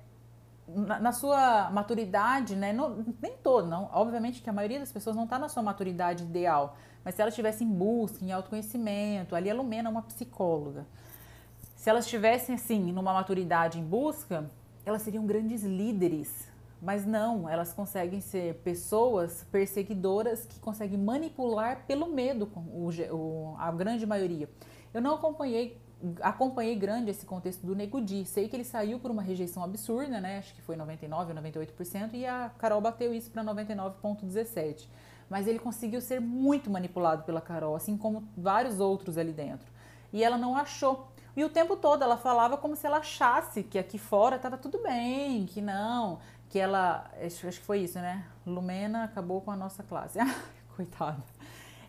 na, 0.68 1.00
na, 1.00 1.12
sua 1.12 1.70
maturidade, 1.70 2.54
né? 2.54 2.72
No, 2.74 3.04
nem 3.22 3.38
todo, 3.38 3.66
não. 3.66 3.88
Obviamente 3.92 4.42
que 4.42 4.50
a 4.50 4.52
maioria 4.52 4.78
das 4.78 4.92
pessoas 4.92 5.16
não 5.16 5.24
está 5.24 5.38
na 5.38 5.48
sua 5.48 5.62
maturidade 5.62 6.24
ideal. 6.24 6.76
Mas 7.02 7.14
se 7.14 7.22
ela 7.22 7.30
estivesse 7.30 7.64
em 7.64 7.72
busca, 7.72 8.22
em 8.22 8.32
autoconhecimento, 8.32 9.34
ali 9.34 9.50
a 9.50 9.54
Lumena 9.54 9.88
é 9.88 9.90
uma 9.90 10.02
psicóloga. 10.02 10.86
Se 11.78 11.88
elas 11.88 12.06
estivessem 12.06 12.56
assim, 12.56 12.92
numa 12.92 13.12
maturidade 13.12 13.78
em 13.78 13.84
busca, 13.84 14.50
elas 14.84 15.00
seriam 15.00 15.24
grandes 15.24 15.62
líderes. 15.62 16.48
Mas 16.82 17.06
não, 17.06 17.48
elas 17.48 17.72
conseguem 17.72 18.20
ser 18.20 18.54
pessoas 18.64 19.46
perseguidoras 19.52 20.44
que 20.44 20.58
conseguem 20.58 20.98
manipular 20.98 21.84
pelo 21.86 22.08
medo 22.08 22.50
o, 22.56 23.54
a 23.58 23.70
grande 23.70 24.04
maioria. 24.04 24.50
Eu 24.92 25.00
não 25.00 25.14
acompanhei 25.14 25.80
acompanhei 26.20 26.74
grande 26.74 27.12
esse 27.12 27.24
contexto 27.24 27.64
do 27.64 27.76
Nego 27.76 28.00
Di. 28.00 28.24
Sei 28.24 28.48
que 28.48 28.56
ele 28.56 28.64
saiu 28.64 28.98
por 28.98 29.12
uma 29.12 29.22
rejeição 29.22 29.62
absurda, 29.62 30.20
né? 30.20 30.38
Acho 30.38 30.54
que 30.56 30.62
foi 30.62 30.74
99 30.74 31.32
ou 31.32 31.38
98%, 31.40 32.14
e 32.14 32.26
a 32.26 32.50
Carol 32.58 32.80
bateu 32.80 33.14
isso 33.14 33.30
para 33.30 33.44
99,17%. 33.44 34.84
Mas 35.30 35.46
ele 35.46 35.60
conseguiu 35.60 36.00
ser 36.00 36.20
muito 36.20 36.70
manipulado 36.70 37.22
pela 37.22 37.40
Carol, 37.40 37.76
assim 37.76 37.96
como 37.96 38.24
vários 38.36 38.80
outros 38.80 39.16
ali 39.16 39.32
dentro. 39.32 39.70
E 40.12 40.24
ela 40.24 40.36
não 40.36 40.56
achou. 40.56 41.08
E 41.36 41.44
o 41.44 41.48
tempo 41.48 41.76
todo 41.76 42.02
ela 42.02 42.16
falava 42.16 42.56
como 42.56 42.74
se 42.74 42.86
ela 42.86 42.98
achasse 42.98 43.62
que 43.62 43.78
aqui 43.78 43.98
fora 43.98 44.36
estava 44.36 44.56
tudo 44.56 44.82
bem, 44.82 45.46
que 45.46 45.60
não, 45.60 46.18
que 46.48 46.58
ela. 46.58 47.10
Acho, 47.24 47.46
acho 47.46 47.60
que 47.60 47.66
foi 47.66 47.80
isso, 47.80 47.98
né? 47.98 48.24
Lumena 48.46 49.04
acabou 49.04 49.40
com 49.40 49.50
a 49.50 49.56
nossa 49.56 49.82
classe. 49.82 50.18
Coitada. 50.76 51.22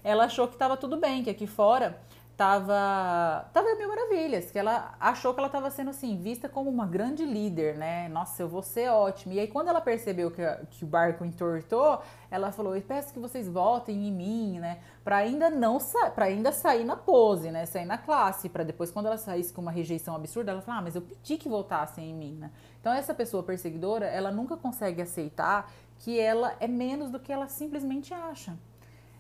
Ela 0.04 0.26
achou 0.26 0.48
que 0.48 0.56
estava 0.56 0.78
tudo 0.78 0.98
bem, 0.98 1.24
que 1.24 1.30
aqui 1.30 1.46
fora 1.46 2.00
tava 2.40 3.50
tava 3.52 3.76
mil 3.76 3.90
maravilhas, 3.90 4.50
que 4.50 4.58
ela 4.58 4.96
achou 4.98 5.34
que 5.34 5.42
ela 5.42 5.48
estava 5.48 5.70
sendo 5.70 5.90
assim 5.90 6.16
vista 6.16 6.48
como 6.48 6.70
uma 6.70 6.86
grande 6.88 7.26
líder, 7.26 7.76
né? 7.76 8.08
Nossa, 8.08 8.42
eu 8.42 8.48
vou 8.48 8.64
ser 8.64 8.90
ótima. 8.90 9.34
E 9.34 9.42
aí 9.42 9.48
quando 9.50 9.68
ela 9.68 9.82
percebeu 9.82 10.32
que, 10.32 10.42
que 10.72 10.86
o 10.86 10.88
barco 10.88 11.26
entortou, 11.26 12.02
ela 12.32 12.50
falou: 12.54 12.78
"Eu 12.78 12.82
peço 12.82 13.12
que 13.12 13.20
vocês 13.20 13.50
votem 13.50 14.08
em 14.08 14.12
mim, 14.14 14.58
né? 14.58 14.80
Para 15.04 15.18
ainda 15.18 15.50
não 15.50 15.80
para 16.16 16.28
ainda 16.28 16.54
sair 16.54 16.86
na 16.86 16.96
pose, 16.96 17.52
né? 17.52 17.66
Sair 17.66 17.84
na 17.84 17.98
classe, 17.98 18.48
para 18.48 18.64
depois 18.64 18.90
quando 18.90 19.08
ela 19.08 19.18
saísse 19.18 19.52
com 19.52 19.62
uma 19.62 19.72
rejeição 19.72 20.16
absurda, 20.16 20.52
ela 20.54 20.62
falar: 20.62 20.78
"Ah, 20.78 20.82
mas 20.84 20.96
eu 20.96 21.02
pedi 21.02 21.36
que 21.38 21.50
votassem 21.50 22.10
em 22.10 22.14
mim", 22.14 22.36
né? 22.36 22.52
Então 22.80 22.94
essa 22.94 23.14
pessoa 23.14 23.44
perseguidora, 23.44 24.06
ela 24.06 24.32
nunca 24.32 24.56
consegue 24.56 25.02
aceitar 25.02 25.70
que 25.98 26.18
ela 26.18 26.56
é 26.62 26.70
menos 26.70 27.12
do 27.12 27.20
que 27.20 27.34
ela 27.34 27.50
simplesmente 27.50 28.14
acha. 28.14 28.58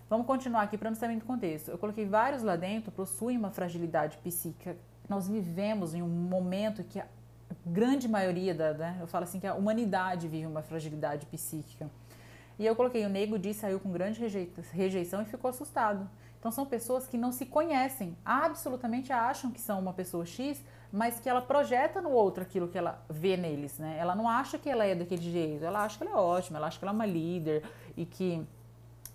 Vamos 0.09 0.25
continuar 0.25 0.63
aqui 0.63 0.75
para 0.75 0.89
não 0.89 0.95
sair 0.95 1.15
do 1.17 1.23
contexto. 1.23 1.69
Eu 1.69 1.77
coloquei 1.77 2.03
vários 2.03 2.41
lá 2.41 2.55
dentro, 2.55 2.91
possuem 2.91 3.37
uma 3.37 3.51
fragilidade 3.51 4.17
psíquica. 4.17 4.75
Nós 5.07 5.27
vivemos 5.27 5.93
em 5.93 6.01
um 6.01 6.07
momento 6.07 6.83
que 6.83 6.99
a 6.99 7.05
grande 7.63 8.07
maioria 8.07 8.55
da, 8.55 8.73
né, 8.73 8.97
eu 8.99 9.05
falo 9.05 9.25
assim 9.25 9.39
que 9.39 9.45
a 9.45 9.53
humanidade 9.53 10.27
vive 10.27 10.47
uma 10.47 10.63
fragilidade 10.63 11.27
psíquica. 11.27 11.87
E 12.57 12.65
eu 12.65 12.75
coloquei 12.75 13.05
o 13.05 13.09
nego 13.09 13.37
disse 13.37 13.59
saiu 13.59 13.79
com 13.79 13.91
grande 13.91 14.19
rejeição 14.73 15.21
e 15.21 15.25
ficou 15.25 15.47
assustado. 15.47 16.09
Então 16.39 16.51
são 16.51 16.65
pessoas 16.65 17.05
que 17.05 17.17
não 17.17 17.31
se 17.31 17.45
conhecem, 17.45 18.17
absolutamente 18.25 19.13
acham 19.13 19.51
que 19.51 19.61
são 19.61 19.79
uma 19.79 19.93
pessoa 19.93 20.25
X, 20.25 20.59
mas 20.91 21.19
que 21.19 21.29
ela 21.29 21.41
projeta 21.41 22.01
no 22.01 22.09
outro 22.09 22.41
aquilo 22.41 22.67
que 22.67 22.77
ela 22.79 23.05
vê 23.07 23.37
neles, 23.37 23.77
né? 23.77 23.95
Ela 23.99 24.15
não 24.15 24.27
acha 24.27 24.57
que 24.57 24.69
ela 24.69 24.85
é 24.85 24.95
daquele 24.95 25.21
jeito, 25.21 25.63
ela 25.63 25.83
acha 25.83 25.97
que 25.99 26.03
ela 26.03 26.13
é 26.13 26.19
ótima, 26.19 26.57
ela 26.57 26.65
acha 26.65 26.79
que 26.79 26.83
ela 26.83 26.93
é 26.93 26.95
uma 26.95 27.05
líder 27.05 27.63
e 27.95 28.05
que 28.05 28.43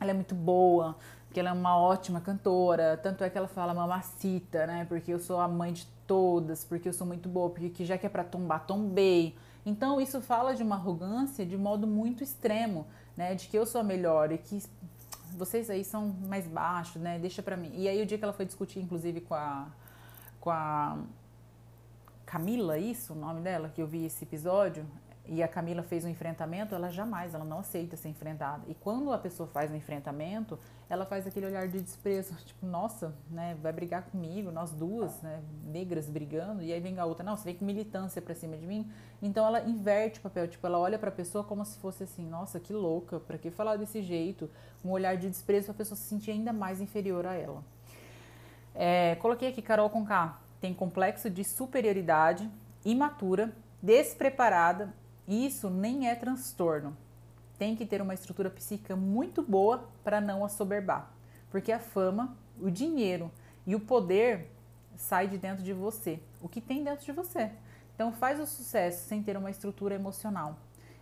ela 0.00 0.10
é 0.10 0.14
muito 0.14 0.34
boa, 0.34 0.96
que 1.32 1.40
ela 1.40 1.50
é 1.50 1.52
uma 1.52 1.76
ótima 1.76 2.20
cantora, 2.20 2.98
tanto 3.02 3.24
é 3.24 3.30
que 3.30 3.36
ela 3.36 3.48
fala 3.48 3.74
mamacita, 3.74 4.66
né? 4.66 4.84
Porque 4.88 5.12
eu 5.12 5.18
sou 5.18 5.40
a 5.40 5.48
mãe 5.48 5.72
de 5.72 5.86
todas, 6.06 6.64
porque 6.64 6.88
eu 6.88 6.92
sou 6.92 7.06
muito 7.06 7.28
boa, 7.28 7.50
porque 7.50 7.84
já 7.84 7.98
que 7.98 8.06
é 8.06 8.08
para 8.08 8.24
tombar, 8.24 8.66
tombei. 8.66 9.36
Então 9.66 10.00
isso 10.00 10.20
fala 10.20 10.54
de 10.54 10.62
uma 10.62 10.76
arrogância 10.76 11.44
de 11.44 11.56
modo 11.56 11.86
muito 11.86 12.22
extremo, 12.22 12.86
né? 13.16 13.34
De 13.34 13.48
que 13.48 13.58
eu 13.58 13.66
sou 13.66 13.80
a 13.80 13.84
melhor 13.84 14.30
e 14.30 14.38
que 14.38 14.62
vocês 15.36 15.68
aí 15.68 15.82
são 15.84 16.14
mais 16.28 16.46
baixos, 16.46 17.02
né? 17.02 17.18
Deixa 17.18 17.42
para 17.42 17.56
mim. 17.56 17.72
E 17.74 17.88
aí 17.88 18.00
o 18.00 18.06
dia 18.06 18.16
que 18.16 18.24
ela 18.24 18.32
foi 18.32 18.46
discutir, 18.46 18.80
inclusive 18.80 19.20
com 19.20 19.34
a 19.34 19.66
com 20.40 20.50
a 20.50 20.98
Camila, 22.26 22.78
isso, 22.78 23.14
o 23.14 23.16
nome 23.16 23.40
dela, 23.40 23.70
que 23.70 23.80
eu 23.80 23.86
vi 23.86 24.04
esse 24.04 24.24
episódio, 24.24 24.84
e 25.26 25.42
a 25.42 25.48
Camila 25.48 25.82
fez 25.82 26.04
um 26.04 26.08
enfrentamento, 26.08 26.74
ela 26.74 26.90
jamais, 26.90 27.32
ela 27.34 27.44
não 27.44 27.60
aceita 27.60 27.96
ser 27.96 28.08
enfrentada. 28.08 28.62
E 28.68 28.74
quando 28.74 29.10
a 29.10 29.18
pessoa 29.18 29.48
faz 29.48 29.70
um 29.70 29.74
enfrentamento, 29.74 30.58
ela 30.88 31.06
faz 31.06 31.26
aquele 31.26 31.46
olhar 31.46 31.66
de 31.66 31.80
desprezo, 31.80 32.34
tipo, 32.44 32.66
nossa, 32.66 33.14
né, 33.30 33.56
vai 33.62 33.72
brigar 33.72 34.02
comigo, 34.02 34.50
nós 34.50 34.70
duas, 34.70 35.22
né, 35.22 35.42
negras 35.64 36.10
brigando, 36.10 36.62
e 36.62 36.72
aí 36.72 36.80
vem 36.80 36.98
a 36.98 37.06
outra, 37.06 37.24
não, 37.24 37.36
você 37.36 37.44
vem 37.44 37.54
com 37.54 37.64
militância 37.64 38.20
pra 38.20 38.34
cima 38.34 38.56
de 38.56 38.66
mim. 38.66 38.90
Então 39.22 39.46
ela 39.46 39.62
inverte 39.62 40.18
o 40.18 40.22
papel, 40.22 40.46
tipo, 40.46 40.66
ela 40.66 40.78
olha 40.78 40.98
pra 40.98 41.10
pessoa 41.10 41.42
como 41.42 41.64
se 41.64 41.78
fosse 41.78 42.04
assim, 42.04 42.26
nossa, 42.26 42.60
que 42.60 42.72
louca, 42.72 43.18
pra 43.18 43.38
que 43.38 43.50
falar 43.50 43.76
desse 43.76 44.02
jeito? 44.02 44.50
Um 44.84 44.90
olhar 44.90 45.16
de 45.16 45.28
desprezo 45.28 45.66
pra 45.66 45.74
pessoa 45.74 45.96
se 45.96 46.04
sentir 46.04 46.32
ainda 46.32 46.52
mais 46.52 46.82
inferior 46.82 47.26
a 47.26 47.32
ela. 47.32 47.64
É, 48.74 49.14
coloquei 49.16 49.48
aqui 49.48 49.62
Carol 49.62 49.88
com 49.88 50.04
K, 50.04 50.38
tem 50.60 50.74
complexo 50.74 51.30
de 51.30 51.44
superioridade, 51.44 52.50
imatura, 52.84 53.52
despreparada 53.80 54.92
isso 55.26 55.70
nem 55.70 56.08
é 56.08 56.14
transtorno. 56.14 56.96
Tem 57.58 57.76
que 57.76 57.86
ter 57.86 58.02
uma 58.02 58.14
estrutura 58.14 58.50
psíquica 58.50 58.96
muito 58.96 59.42
boa 59.42 59.88
para 60.02 60.20
não 60.20 60.44
assoberbar, 60.44 61.10
porque 61.50 61.72
a 61.72 61.78
fama, 61.78 62.36
o 62.60 62.70
dinheiro 62.70 63.30
e 63.66 63.74
o 63.74 63.80
poder 63.80 64.50
sai 64.96 65.28
de 65.28 65.38
dentro 65.38 65.62
de 65.62 65.72
você, 65.72 66.20
o 66.42 66.48
que 66.48 66.60
tem 66.60 66.82
dentro 66.82 67.04
de 67.04 67.12
você. 67.12 67.50
Então 67.94 68.12
faz 68.12 68.40
o 68.40 68.46
sucesso 68.46 69.08
sem 69.08 69.22
ter 69.22 69.36
uma 69.36 69.50
estrutura 69.50 69.94
emocional. 69.94 70.56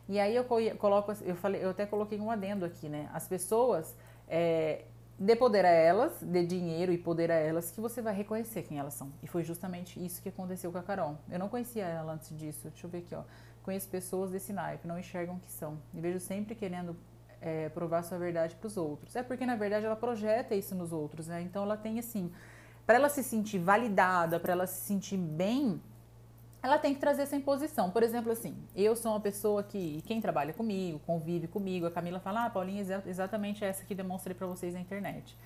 E 0.08 0.20
aí 0.20 0.36
eu 0.36 0.44
coloco, 0.44 1.12
eu 1.22 1.36
falei, 1.36 1.64
eu 1.64 1.70
até 1.70 1.86
coloquei 1.86 2.20
um 2.20 2.30
adendo 2.30 2.64
aqui, 2.64 2.88
né? 2.88 3.08
As 3.14 3.26
pessoas 3.26 3.94
é, 4.28 4.84
dê 5.18 5.34
poder 5.34 5.64
a 5.64 5.70
elas, 5.70 6.12
dê 6.20 6.44
dinheiro 6.44 6.92
e 6.92 6.98
poder 6.98 7.30
a 7.30 7.34
elas, 7.34 7.70
que 7.70 7.80
você 7.80 8.02
vai 8.02 8.14
reconhecer 8.14 8.62
quem 8.62 8.78
elas 8.78 8.94
são. 8.94 9.10
E 9.22 9.26
foi 9.26 9.42
justamente 9.42 10.04
isso 10.04 10.20
que 10.20 10.28
aconteceu 10.28 10.70
com 10.70 10.78
a 10.78 10.82
Carol. 10.82 11.16
Eu 11.30 11.38
não 11.38 11.48
conhecia 11.48 11.84
ela 11.84 12.12
antes 12.12 12.36
disso. 12.36 12.68
Deixa 12.68 12.86
eu 12.86 12.90
ver 12.90 12.98
aqui, 12.98 13.14
ó 13.14 13.22
conheço 13.62 13.88
pessoas 13.88 14.30
desse 14.30 14.52
naipe, 14.52 14.86
não 14.86 14.98
enxergam 14.98 15.38
que 15.38 15.50
são. 15.50 15.78
E 15.94 16.00
vejo 16.00 16.20
sempre 16.20 16.54
querendo 16.54 16.96
é, 17.40 17.68
provar 17.70 18.02
sua 18.02 18.18
verdade 18.18 18.54
para 18.56 18.66
os 18.66 18.76
outros. 18.76 19.16
É 19.16 19.22
porque, 19.22 19.44
na 19.44 19.56
verdade, 19.56 19.86
ela 19.86 19.96
projeta 19.96 20.54
isso 20.54 20.74
nos 20.74 20.92
outros, 20.92 21.26
né? 21.26 21.42
Então, 21.42 21.62
ela 21.62 21.76
tem, 21.76 21.98
assim, 21.98 22.32
para 22.86 22.96
ela 22.96 23.08
se 23.08 23.22
sentir 23.22 23.58
validada, 23.58 24.38
para 24.38 24.52
ela 24.52 24.66
se 24.66 24.86
sentir 24.86 25.16
bem, 25.16 25.80
ela 26.62 26.78
tem 26.78 26.94
que 26.94 27.00
trazer 27.00 27.22
essa 27.22 27.34
imposição. 27.34 27.90
Por 27.90 28.02
exemplo, 28.02 28.30
assim, 28.30 28.56
eu 28.74 28.94
sou 28.94 29.12
uma 29.12 29.20
pessoa 29.20 29.62
que, 29.64 30.00
quem 30.06 30.20
trabalha 30.20 30.52
comigo, 30.52 31.00
convive 31.00 31.48
comigo, 31.48 31.86
a 31.86 31.90
Camila 31.90 32.20
fala, 32.20 32.46
ah, 32.46 32.50
Paulinha, 32.50 33.02
exatamente 33.06 33.64
essa 33.64 33.84
que 33.84 33.94
demonstrei 33.94 34.34
para 34.34 34.46
vocês 34.46 34.72
na 34.74 34.80
internet. 34.80 35.36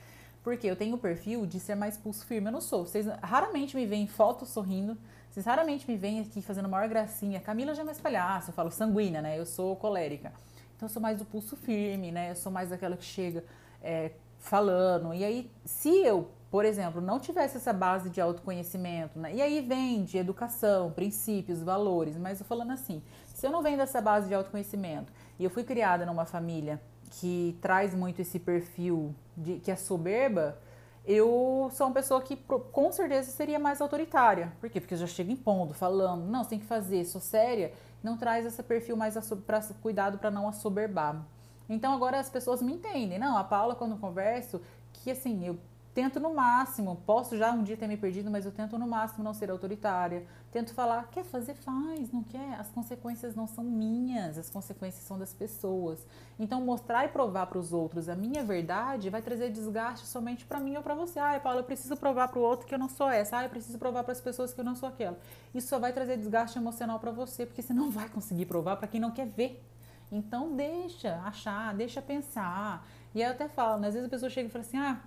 Porque 0.46 0.68
eu 0.68 0.76
tenho 0.76 0.94
o 0.94 0.98
perfil 0.98 1.44
de 1.44 1.58
ser 1.58 1.74
mais 1.74 1.96
pulso 1.96 2.24
firme. 2.24 2.46
Eu 2.46 2.52
não 2.52 2.60
sou. 2.60 2.86
Vocês 2.86 3.04
raramente 3.20 3.74
me 3.74 3.84
veem 3.84 4.04
em 4.04 4.06
foto 4.06 4.46
sorrindo. 4.46 4.96
Vocês 5.28 5.44
raramente 5.44 5.90
me 5.90 5.96
veem 5.96 6.20
aqui 6.20 6.40
fazendo 6.40 6.68
maior 6.68 6.88
gracinha. 6.88 7.40
Camila 7.40 7.74
já 7.74 7.82
é 7.82 7.84
mais 7.84 7.98
palhaço, 7.98 8.50
eu 8.50 8.54
falo 8.54 8.70
sanguínea, 8.70 9.20
né? 9.20 9.36
Eu 9.36 9.44
sou 9.44 9.74
colérica. 9.74 10.32
Então 10.76 10.86
eu 10.86 10.88
sou 10.88 11.02
mais 11.02 11.18
do 11.18 11.24
pulso 11.24 11.56
firme, 11.56 12.12
né? 12.12 12.30
Eu 12.30 12.36
sou 12.36 12.52
mais 12.52 12.70
daquela 12.70 12.96
que 12.96 13.02
chega 13.02 13.42
é, 13.82 14.12
falando. 14.38 15.12
E 15.12 15.24
aí, 15.24 15.50
se 15.64 15.88
eu, 15.88 16.30
por 16.48 16.64
exemplo, 16.64 17.00
não 17.00 17.18
tivesse 17.18 17.56
essa 17.56 17.72
base 17.72 18.08
de 18.08 18.20
autoconhecimento, 18.20 19.18
né? 19.18 19.34
E 19.34 19.42
aí 19.42 19.60
vem 19.60 20.04
de 20.04 20.16
educação, 20.16 20.92
princípios, 20.92 21.60
valores, 21.60 22.16
mas 22.16 22.38
eu 22.38 22.46
falando 22.46 22.70
assim, 22.70 23.02
se 23.34 23.44
eu 23.44 23.50
não 23.50 23.64
venho 23.64 23.78
dessa 23.78 24.00
base 24.00 24.28
de 24.28 24.34
autoconhecimento 24.34 25.12
e 25.40 25.42
eu 25.42 25.50
fui 25.50 25.64
criada 25.64 26.06
numa 26.06 26.24
família 26.24 26.80
que 27.10 27.56
traz 27.60 27.94
muito 27.94 28.20
esse 28.20 28.38
perfil 28.38 29.14
de 29.36 29.58
que 29.58 29.70
é 29.70 29.76
soberba, 29.76 30.58
eu 31.06 31.70
sou 31.72 31.86
uma 31.86 31.94
pessoa 31.94 32.20
que 32.20 32.36
com 32.36 32.90
certeza 32.90 33.30
seria 33.30 33.58
mais 33.58 33.80
autoritária. 33.80 34.52
Por 34.60 34.68
quê? 34.68 34.80
Porque 34.80 34.94
eu 34.94 34.98
já 34.98 35.06
chego 35.06 35.30
impondo, 35.30 35.72
falando, 35.72 36.24
não, 36.24 36.42
você 36.42 36.50
tem 36.50 36.58
que 36.58 36.66
fazer, 36.66 37.04
sou 37.04 37.20
séria, 37.20 37.72
não 38.02 38.16
traz 38.16 38.44
esse 38.44 38.62
perfil 38.62 38.96
mais 38.96 39.16
para 39.46 39.60
cuidado 39.80 40.18
para 40.18 40.30
não 40.30 40.48
assoberbar. 40.48 41.24
Então 41.68 41.92
agora 41.92 42.18
as 42.18 42.28
pessoas 42.28 42.60
me 42.60 42.72
entendem. 42.72 43.18
Não, 43.18 43.36
a 43.36 43.44
Paula, 43.44 43.74
quando 43.74 43.92
eu 43.92 43.98
converso, 43.98 44.60
que 44.92 45.10
assim, 45.10 45.46
eu 45.46 45.58
tento 45.96 46.20
no 46.20 46.34
máximo, 46.34 47.02
posso 47.06 47.38
já 47.38 47.50
um 47.52 47.62
dia 47.62 47.74
ter 47.74 47.88
me 47.88 47.96
perdido, 47.96 48.30
mas 48.30 48.44
eu 48.44 48.52
tento 48.52 48.78
no 48.78 48.86
máximo 48.86 49.24
não 49.24 49.32
ser 49.32 49.50
autoritária. 49.50 50.26
Tento 50.52 50.74
falar, 50.74 51.08
quer 51.10 51.24
fazer, 51.24 51.54
faz, 51.54 52.12
não 52.12 52.22
quer? 52.22 52.60
As 52.60 52.68
consequências 52.68 53.34
não 53.34 53.46
são 53.46 53.64
minhas, 53.64 54.36
as 54.36 54.50
consequências 54.50 55.02
são 55.04 55.18
das 55.18 55.32
pessoas. 55.32 56.06
Então, 56.38 56.60
mostrar 56.60 57.06
e 57.06 57.08
provar 57.08 57.46
para 57.46 57.56
os 57.56 57.72
outros 57.72 58.10
a 58.10 58.14
minha 58.14 58.44
verdade 58.44 59.08
vai 59.08 59.22
trazer 59.22 59.48
desgaste 59.48 60.06
somente 60.06 60.44
para 60.44 60.60
mim 60.60 60.76
ou 60.76 60.82
para 60.82 60.94
você. 60.94 61.18
Ah, 61.18 61.40
Paula, 61.42 61.60
eu 61.60 61.64
preciso 61.64 61.96
provar 61.96 62.28
para 62.28 62.40
o 62.40 62.42
outro 62.42 62.66
que 62.66 62.74
eu 62.74 62.78
não 62.78 62.90
sou 62.90 63.08
essa. 63.08 63.38
Ah, 63.38 63.44
eu 63.44 63.48
preciso 63.48 63.78
provar 63.78 64.04
para 64.04 64.12
as 64.12 64.20
pessoas 64.20 64.52
que 64.52 64.60
eu 64.60 64.64
não 64.66 64.76
sou 64.76 64.90
aquela. 64.90 65.18
Isso 65.54 65.68
só 65.68 65.78
vai 65.78 65.94
trazer 65.94 66.18
desgaste 66.18 66.58
emocional 66.58 67.00
para 67.00 67.10
você, 67.10 67.46
porque 67.46 67.62
você 67.62 67.72
não 67.72 67.90
vai 67.90 68.10
conseguir 68.10 68.44
provar 68.44 68.76
para 68.76 68.86
quem 68.86 69.00
não 69.00 69.12
quer 69.12 69.28
ver. 69.28 69.66
Então, 70.12 70.54
deixa 70.54 71.22
achar, 71.24 71.74
deixa 71.74 72.02
pensar. 72.02 72.86
E 73.14 73.22
eu 73.22 73.30
até 73.30 73.48
falo, 73.48 73.80
né? 73.80 73.88
às 73.88 73.94
vezes 73.94 74.06
a 74.06 74.10
pessoa 74.10 74.28
chega 74.28 74.46
e 74.46 74.52
fala 74.52 74.62
assim, 74.62 74.76
ah, 74.76 75.00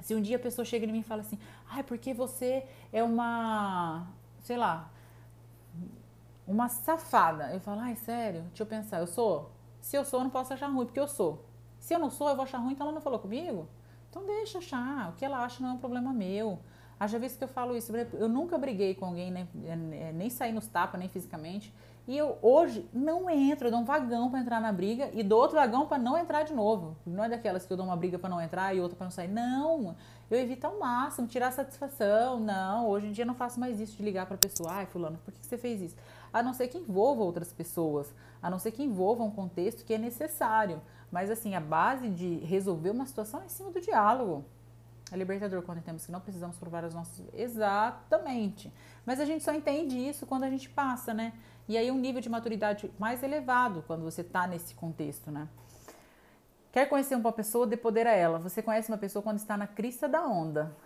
se 0.00 0.14
um 0.14 0.20
dia 0.22 0.36
a 0.36 0.40
pessoa 0.40 0.64
chega 0.64 0.86
em 0.86 0.92
mim 0.92 1.00
e 1.00 1.02
fala 1.02 1.22
assim, 1.22 1.38
ah, 1.70 1.82
porque 1.82 2.14
você 2.14 2.64
é 2.92 3.02
uma, 3.02 4.06
sei 4.40 4.56
lá, 4.56 4.90
uma 6.46 6.68
safada. 6.68 7.52
Eu 7.52 7.60
falo, 7.60 7.80
ai, 7.80 7.96
sério, 7.96 8.42
deixa 8.42 8.62
eu 8.62 8.66
pensar, 8.66 9.00
eu 9.00 9.06
sou? 9.06 9.50
Se 9.80 9.96
eu 9.96 10.04
sou, 10.04 10.20
eu 10.20 10.24
não 10.24 10.30
posso 10.30 10.52
achar 10.52 10.68
ruim, 10.68 10.86
porque 10.86 11.00
eu 11.00 11.08
sou. 11.08 11.44
Se 11.78 11.94
eu 11.94 11.98
não 11.98 12.10
sou, 12.10 12.28
eu 12.28 12.36
vou 12.36 12.44
achar 12.44 12.58
ruim, 12.58 12.72
então 12.72 12.86
ela 12.86 12.94
não 12.94 13.02
falou 13.02 13.18
comigo? 13.18 13.68
Então 14.10 14.24
deixa 14.24 14.58
achar, 14.58 15.10
o 15.10 15.12
que 15.12 15.24
ela 15.24 15.44
acha 15.44 15.62
não 15.62 15.70
é 15.70 15.72
um 15.72 15.78
problema 15.78 16.12
meu. 16.12 16.58
Haja 16.98 17.18
visto 17.18 17.38
que 17.38 17.44
eu 17.44 17.48
falo 17.48 17.76
isso, 17.76 17.94
eu 17.96 18.28
nunca 18.28 18.58
briguei 18.58 18.94
com 18.94 19.04
alguém, 19.04 19.30
nem, 19.30 19.48
eh, 19.64 20.12
nem 20.12 20.28
saí 20.30 20.52
nos 20.52 20.66
tapas, 20.66 20.98
nem 20.98 21.08
fisicamente. 21.08 21.72
E 22.08 22.16
eu 22.16 22.38
hoje 22.40 22.88
não 22.90 23.28
entro, 23.28 23.66
eu 23.66 23.70
dou 23.70 23.80
um 23.80 23.84
vagão 23.84 24.30
para 24.30 24.40
entrar 24.40 24.62
na 24.62 24.72
briga 24.72 25.10
e 25.12 25.22
dou 25.22 25.42
outro 25.42 25.56
vagão 25.56 25.86
para 25.86 25.98
não 25.98 26.16
entrar 26.16 26.42
de 26.42 26.54
novo. 26.54 26.96
Não 27.04 27.22
é 27.22 27.28
daquelas 27.28 27.66
que 27.66 27.72
eu 27.74 27.76
dou 27.76 27.84
uma 27.84 27.96
briga 27.96 28.18
para 28.18 28.30
não 28.30 28.40
entrar 28.40 28.74
e 28.74 28.80
outra 28.80 28.96
para 28.96 29.04
não 29.04 29.10
sair. 29.10 29.28
Não, 29.28 29.94
eu 30.30 30.38
evito 30.40 30.66
ao 30.66 30.78
máximo 30.78 31.28
tirar 31.28 31.52
satisfação. 31.52 32.40
Não, 32.40 32.88
hoje 32.88 33.08
em 33.08 33.12
dia 33.12 33.24
eu 33.24 33.26
não 33.26 33.34
faço 33.34 33.60
mais 33.60 33.78
isso 33.78 33.94
de 33.94 34.02
ligar 34.02 34.24
para 34.24 34.36
a 34.36 34.38
pessoa. 34.38 34.70
Ai, 34.72 34.86
fulano, 34.86 35.18
por 35.22 35.34
que 35.34 35.44
você 35.44 35.58
fez 35.58 35.82
isso? 35.82 35.96
A 36.32 36.42
não 36.42 36.54
ser 36.54 36.68
que 36.68 36.78
envolva 36.78 37.22
outras 37.22 37.52
pessoas, 37.52 38.10
a 38.42 38.48
não 38.48 38.58
ser 38.58 38.70
que 38.70 38.82
envolva 38.82 39.22
um 39.22 39.30
contexto 39.30 39.84
que 39.84 39.92
é 39.92 39.98
necessário. 39.98 40.80
Mas 41.12 41.30
assim, 41.30 41.54
a 41.54 41.60
base 41.60 42.08
de 42.08 42.36
resolver 42.38 42.88
uma 42.88 43.04
situação 43.04 43.42
é 43.42 43.44
em 43.44 43.50
cima 43.50 43.70
do 43.70 43.82
diálogo. 43.82 44.46
É 45.10 45.16
libertador 45.16 45.62
quando 45.62 45.78
entendemos 45.78 46.04
que 46.04 46.12
não 46.12 46.20
precisamos 46.20 46.56
provar 46.58 46.84
as 46.84 46.94
nossas. 46.94 47.24
Exatamente. 47.32 48.72
Mas 49.06 49.18
a 49.20 49.24
gente 49.24 49.42
só 49.42 49.54
entende 49.54 49.96
isso 49.96 50.26
quando 50.26 50.44
a 50.44 50.50
gente 50.50 50.68
passa, 50.68 51.14
né? 51.14 51.32
E 51.66 51.76
aí 51.76 51.90
um 51.90 51.98
nível 51.98 52.20
de 52.20 52.28
maturidade 52.28 52.90
mais 52.98 53.22
elevado 53.22 53.82
quando 53.86 54.02
você 54.02 54.20
está 54.20 54.46
nesse 54.46 54.74
contexto, 54.74 55.30
né? 55.30 55.48
Quer 56.70 56.86
conhecer 56.86 57.14
uma 57.14 57.32
pessoa, 57.32 57.66
dê 57.66 57.76
poder 57.76 58.06
a 58.06 58.12
ela. 58.12 58.38
Você 58.38 58.62
conhece 58.62 58.90
uma 58.90 58.98
pessoa 58.98 59.22
quando 59.22 59.38
está 59.38 59.56
na 59.56 59.66
crista 59.66 60.06
da 60.06 60.26
onda. 60.26 60.76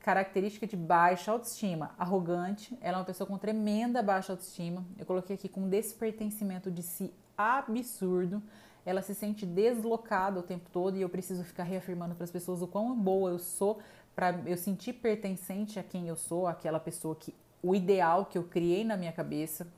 Característica 0.00 0.66
de 0.66 0.76
baixa 0.76 1.30
autoestima, 1.30 1.94
arrogante. 1.96 2.76
Ela 2.80 2.96
é 2.96 3.00
uma 3.00 3.06
pessoa 3.06 3.26
com 3.26 3.38
tremenda 3.38 4.02
baixa 4.02 4.32
autoestima. 4.32 4.84
Eu 4.98 5.06
coloquei 5.06 5.36
aqui 5.36 5.48
com 5.48 5.68
despertencimento 5.68 6.70
de 6.70 6.82
si 6.82 7.14
absurdo. 7.36 8.42
Ela 8.84 9.02
se 9.02 9.14
sente 9.14 9.44
deslocada 9.44 10.40
o 10.40 10.42
tempo 10.42 10.68
todo 10.70 10.96
e 10.96 11.02
eu 11.02 11.08
preciso 11.08 11.44
ficar 11.44 11.64
reafirmando 11.64 12.14
para 12.14 12.24
as 12.24 12.30
pessoas 12.30 12.62
o 12.62 12.66
quão 12.66 12.96
boa 12.98 13.30
eu 13.30 13.38
sou 13.38 13.80
para 14.14 14.36
eu 14.46 14.56
sentir 14.56 14.94
pertencente 14.94 15.78
a 15.78 15.82
quem 15.84 16.08
eu 16.08 16.16
sou, 16.16 16.48
aquela 16.48 16.80
pessoa 16.80 17.14
que 17.14 17.32
o 17.62 17.72
ideal 17.72 18.26
que 18.26 18.36
eu 18.36 18.42
criei 18.42 18.84
na 18.84 18.96
minha 18.96 19.12
cabeça, 19.12 19.68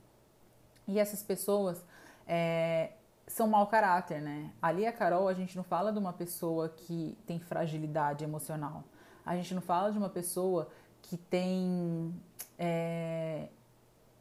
e 0.87 0.99
essas 0.99 1.21
pessoas 1.21 1.85
é, 2.27 2.93
são 3.27 3.47
mau 3.47 3.67
caráter, 3.67 4.21
né? 4.21 4.51
Ali 4.61 4.85
a 4.87 4.91
Carol, 4.91 5.27
a 5.27 5.33
gente 5.33 5.55
não 5.55 5.63
fala 5.63 5.91
de 5.91 5.99
uma 5.99 6.11
pessoa 6.11 6.69
que 6.69 7.17
tem 7.27 7.39
fragilidade 7.39 8.23
emocional. 8.23 8.83
A 9.25 9.35
gente 9.35 9.53
não 9.53 9.61
fala 9.61 9.91
de 9.91 9.97
uma 9.97 10.09
pessoa 10.09 10.69
que 11.03 11.15
tem 11.15 12.13
é, 12.57 13.47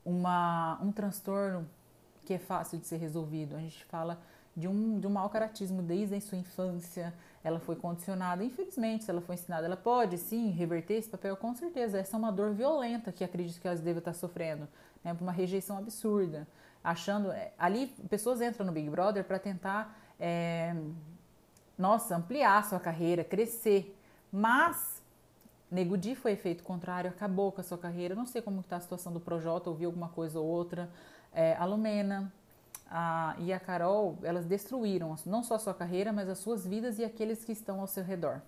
uma, 0.05 0.79
um 0.83 0.93
transtorno 0.93 1.67
que 2.25 2.35
é 2.35 2.39
fácil 2.39 2.79
de 2.79 2.87
ser 2.87 2.99
resolvido. 2.99 3.57
A 3.57 3.59
gente 3.59 3.85
fala 3.87 4.21
de 4.57 4.69
um, 4.69 4.99
de 4.99 5.07
um 5.07 5.11
mau 5.11 5.29
caratismo 5.29 5.83
desde 5.83 6.15
a 6.15 6.21
sua 6.21 6.39
infância. 6.39 7.15
Ela 7.43 7.59
foi 7.59 7.77
condicionada, 7.77 8.45
infelizmente, 8.45 9.05
se 9.05 9.11
ela 9.11 9.21
foi 9.21 9.35
ensinada, 9.35 9.67
ela 9.67 9.77
pode 9.77 10.19
sim 10.19 10.51
reverter 10.51 10.95
esse 10.95 11.09
papel, 11.09 11.37
com 11.37 11.55
certeza. 11.55 11.99
Essa 11.99 12.17
é 12.17 12.19
uma 12.19 12.31
dor 12.31 12.53
violenta 12.53 13.11
que 13.11 13.25
acredito 13.25 13.61
que 13.61 13.67
elas 13.67 13.81
devem 13.81 13.99
estar 13.99 14.13
sofrendo, 14.13 14.69
né? 15.03 15.17
Uma 15.21 15.33
rejeição 15.33 15.79
absurda 15.79 16.47
achando. 16.83 17.31
É, 17.31 17.53
ali, 17.59 17.87
pessoas 18.09 18.41
entram 18.41 18.67
no 18.67 18.73
Big 18.73 18.89
Brother 18.91 19.25
para 19.25 19.39
tentar, 19.39 19.97
é, 20.19 20.75
nossa, 21.79 22.17
ampliar 22.17 22.65
sua 22.65 22.81
carreira, 22.81 23.25
crescer. 23.25 23.97
Mas 24.33 25.03
Nego 25.71 25.97
Di 25.97 26.15
foi 26.15 26.33
efeito 26.33 26.65
contrário, 26.65 27.11
acabou 27.11 27.53
com 27.53 27.61
a 27.61 27.65
sua 27.65 27.79
carreira. 27.79 28.15
não 28.15 28.27
sei 28.27 28.43
como 28.43 28.61
está 28.61 28.77
a 28.77 28.81
situação 28.81 29.13
do 29.13 29.21
Projota, 29.21 29.71
ouvi 29.71 29.85
alguma 29.85 30.09
coisa 30.09 30.39
ou 30.41 30.47
outra. 30.47 30.91
É, 31.33 31.55
a 31.57 31.65
Lumena 31.65 32.33
a, 32.91 33.37
e 33.39 33.53
a 33.53 33.61
Carol, 33.61 34.19
elas 34.23 34.45
destruíram 34.45 35.15
não 35.25 35.43
só 35.43 35.55
a 35.55 35.59
sua 35.59 35.73
carreira, 35.73 36.13
mas 36.13 36.29
as 36.29 36.39
suas 36.39 36.67
vidas 36.67 36.99
e 36.99 37.05
aqueles 37.05 37.45
que 37.45 37.53
estão 37.53 37.81
ao 37.81 37.87
seu 37.87 38.03
redor. 38.03 38.43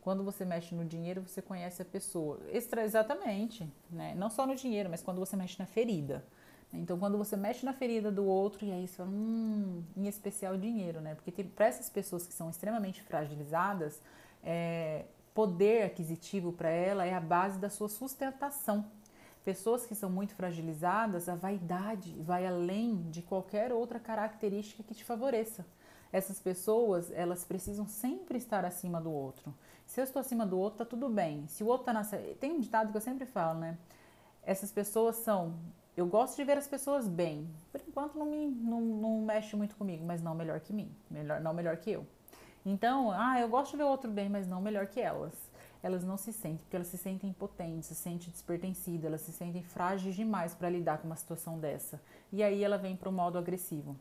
Quando 0.00 0.24
você 0.24 0.44
mexe 0.44 0.74
no 0.74 0.86
dinheiro, 0.86 1.20
você 1.20 1.42
conhece 1.42 1.82
a 1.82 1.84
pessoa. 1.84 2.40
Extra, 2.50 2.82
exatamente, 2.82 3.70
né? 3.90 4.14
Não 4.16 4.30
só 4.30 4.46
no 4.46 4.56
dinheiro, 4.56 4.88
mas 4.88 5.02
quando 5.02 5.18
você 5.18 5.36
mexe 5.36 5.58
na 5.58 5.66
ferida. 5.66 6.24
Então, 6.72 6.98
quando 6.98 7.18
você 7.18 7.36
mexe 7.36 7.64
na 7.64 7.72
ferida 7.72 8.10
do 8.10 8.24
outro, 8.24 8.64
e 8.64 8.72
aí 8.72 8.86
você 8.86 8.96
fala, 8.96 9.10
hum, 9.10 9.82
em 9.96 10.06
especial 10.06 10.56
dinheiro, 10.56 11.00
né? 11.00 11.14
Porque 11.14 11.44
para 11.44 11.66
essas 11.66 11.90
pessoas 11.90 12.26
que 12.26 12.32
são 12.32 12.48
extremamente 12.48 13.02
fragilizadas, 13.02 14.00
é, 14.42 15.04
poder 15.34 15.84
aquisitivo 15.84 16.52
para 16.52 16.70
ela 16.70 17.04
é 17.04 17.14
a 17.14 17.20
base 17.20 17.58
da 17.58 17.68
sua 17.68 17.88
sustentação. 17.88 18.86
Pessoas 19.44 19.86
que 19.86 19.94
são 19.94 20.10
muito 20.10 20.34
fragilizadas, 20.34 21.28
a 21.28 21.34
vaidade 21.34 22.12
vai 22.20 22.46
além 22.46 23.02
de 23.10 23.22
qualquer 23.22 23.72
outra 23.72 23.98
característica 23.98 24.82
que 24.82 24.94
te 24.94 25.04
favoreça. 25.04 25.64
Essas 26.12 26.40
pessoas, 26.40 27.10
elas 27.10 27.44
precisam 27.44 27.86
sempre 27.86 28.38
estar 28.38 28.64
acima 28.64 29.00
do 29.00 29.10
outro. 29.10 29.54
Se 29.86 30.00
eu 30.00 30.04
estou 30.04 30.20
acima 30.20 30.46
do 30.46 30.58
outro, 30.58 30.78
tá 30.78 30.84
tudo 30.84 31.08
bem. 31.08 31.46
Se 31.48 31.62
o 31.62 31.66
outro 31.66 31.92
tá. 31.92 32.02
Tem 32.40 32.52
um 32.52 32.60
ditado 32.60 32.90
que 32.90 32.96
eu 32.96 33.00
sempre 33.00 33.26
falo, 33.26 33.58
né? 33.58 33.78
Essas 34.42 34.72
pessoas 34.72 35.16
são 35.16 35.54
eu 35.98 36.06
gosto 36.06 36.36
de 36.36 36.44
ver 36.44 36.56
as 36.56 36.68
pessoas 36.68 37.08
bem. 37.08 37.50
Por 37.72 37.80
enquanto 37.86 38.16
não 38.16 38.26
me 38.26 38.46
não, 38.46 38.80
não 38.80 39.20
mexe 39.22 39.56
muito 39.56 39.74
comigo, 39.74 40.04
mas 40.06 40.22
não 40.22 40.32
melhor 40.32 40.60
que 40.60 40.72
mim, 40.72 40.94
melhor 41.10 41.40
não 41.40 41.52
melhor 41.52 41.76
que 41.76 41.90
eu. 41.90 42.06
Então, 42.64 43.10
ah, 43.10 43.40
eu 43.40 43.48
gosto 43.48 43.72
de 43.72 43.78
ver 43.78 43.82
o 43.82 43.88
outro 43.88 44.08
bem, 44.08 44.28
mas 44.28 44.46
não 44.46 44.60
melhor 44.60 44.86
que 44.86 45.00
elas. 45.00 45.34
Elas 45.88 46.04
não 46.04 46.18
se 46.18 46.34
sentem, 46.34 46.58
porque 46.58 46.76
elas 46.76 46.88
se 46.88 46.98
sentem 46.98 47.30
impotentes, 47.30 47.88
se 47.88 47.94
sentem 47.94 48.30
despertencidas, 48.30 49.06
elas 49.06 49.22
se 49.22 49.32
sentem 49.32 49.62
frágeis 49.62 50.14
demais 50.14 50.54
para 50.54 50.68
lidar 50.68 50.98
com 50.98 51.06
uma 51.06 51.16
situação 51.16 51.58
dessa. 51.58 51.98
E 52.30 52.42
aí 52.42 52.62
ela 52.62 52.76
vem 52.76 52.94
para 52.94 53.08
o 53.08 53.12
modo 53.12 53.38
agressivo. 53.38 53.96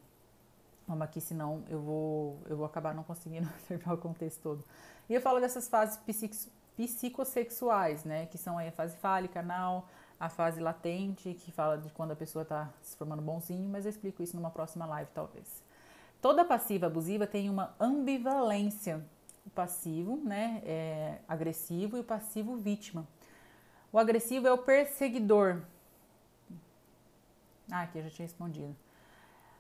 Vamos 0.85 1.03
aqui, 1.03 1.21
senão 1.21 1.63
eu 1.69 1.79
vou, 1.81 2.39
eu 2.49 2.57
vou 2.57 2.65
acabar 2.65 2.93
não 2.93 3.03
conseguindo 3.03 3.47
terminar 3.69 3.93
o 3.93 3.97
contexto 3.97 4.41
todo. 4.41 4.63
E 5.09 5.13
eu 5.13 5.21
falo 5.21 5.39
dessas 5.39 5.69
fases 5.69 5.97
psicossexuais, 6.75 8.03
né? 8.03 8.25
Que 8.25 8.37
são 8.37 8.57
aí 8.57 8.67
a 8.67 8.71
fase 8.73 8.97
fálica, 8.97 9.39
anal, 9.39 9.87
a 10.19 10.27
fase 10.27 10.59
latente, 10.59 11.33
que 11.35 11.53
fala 11.53 11.77
de 11.77 11.89
quando 11.91 12.11
a 12.11 12.15
pessoa 12.17 12.43
está 12.43 12.69
se 12.81 12.97
formando 12.97 13.21
bonzinho, 13.21 13.69
mas 13.69 13.85
eu 13.85 13.89
explico 13.89 14.21
isso 14.21 14.35
numa 14.35 14.51
próxima 14.51 14.85
live, 14.85 15.09
talvez. 15.13 15.63
Toda 16.21 16.43
passiva 16.43 16.87
abusiva 16.87 17.25
tem 17.25 17.49
uma 17.49 17.73
ambivalência. 17.79 19.05
O 19.47 19.49
passivo, 19.49 20.17
né, 20.17 20.61
é 20.65 21.19
agressivo 21.27 21.95
e 21.95 22.01
o 22.01 22.03
passivo 22.03 22.57
vítima. 22.57 23.07
O 23.93 23.97
agressivo 23.97 24.45
é 24.45 24.51
o 24.51 24.57
perseguidor. 24.57 25.61
Ah, 27.71 27.83
aqui 27.83 27.97
eu 27.97 28.03
já 28.03 28.09
tinha 28.09 28.25
respondido. 28.25 28.75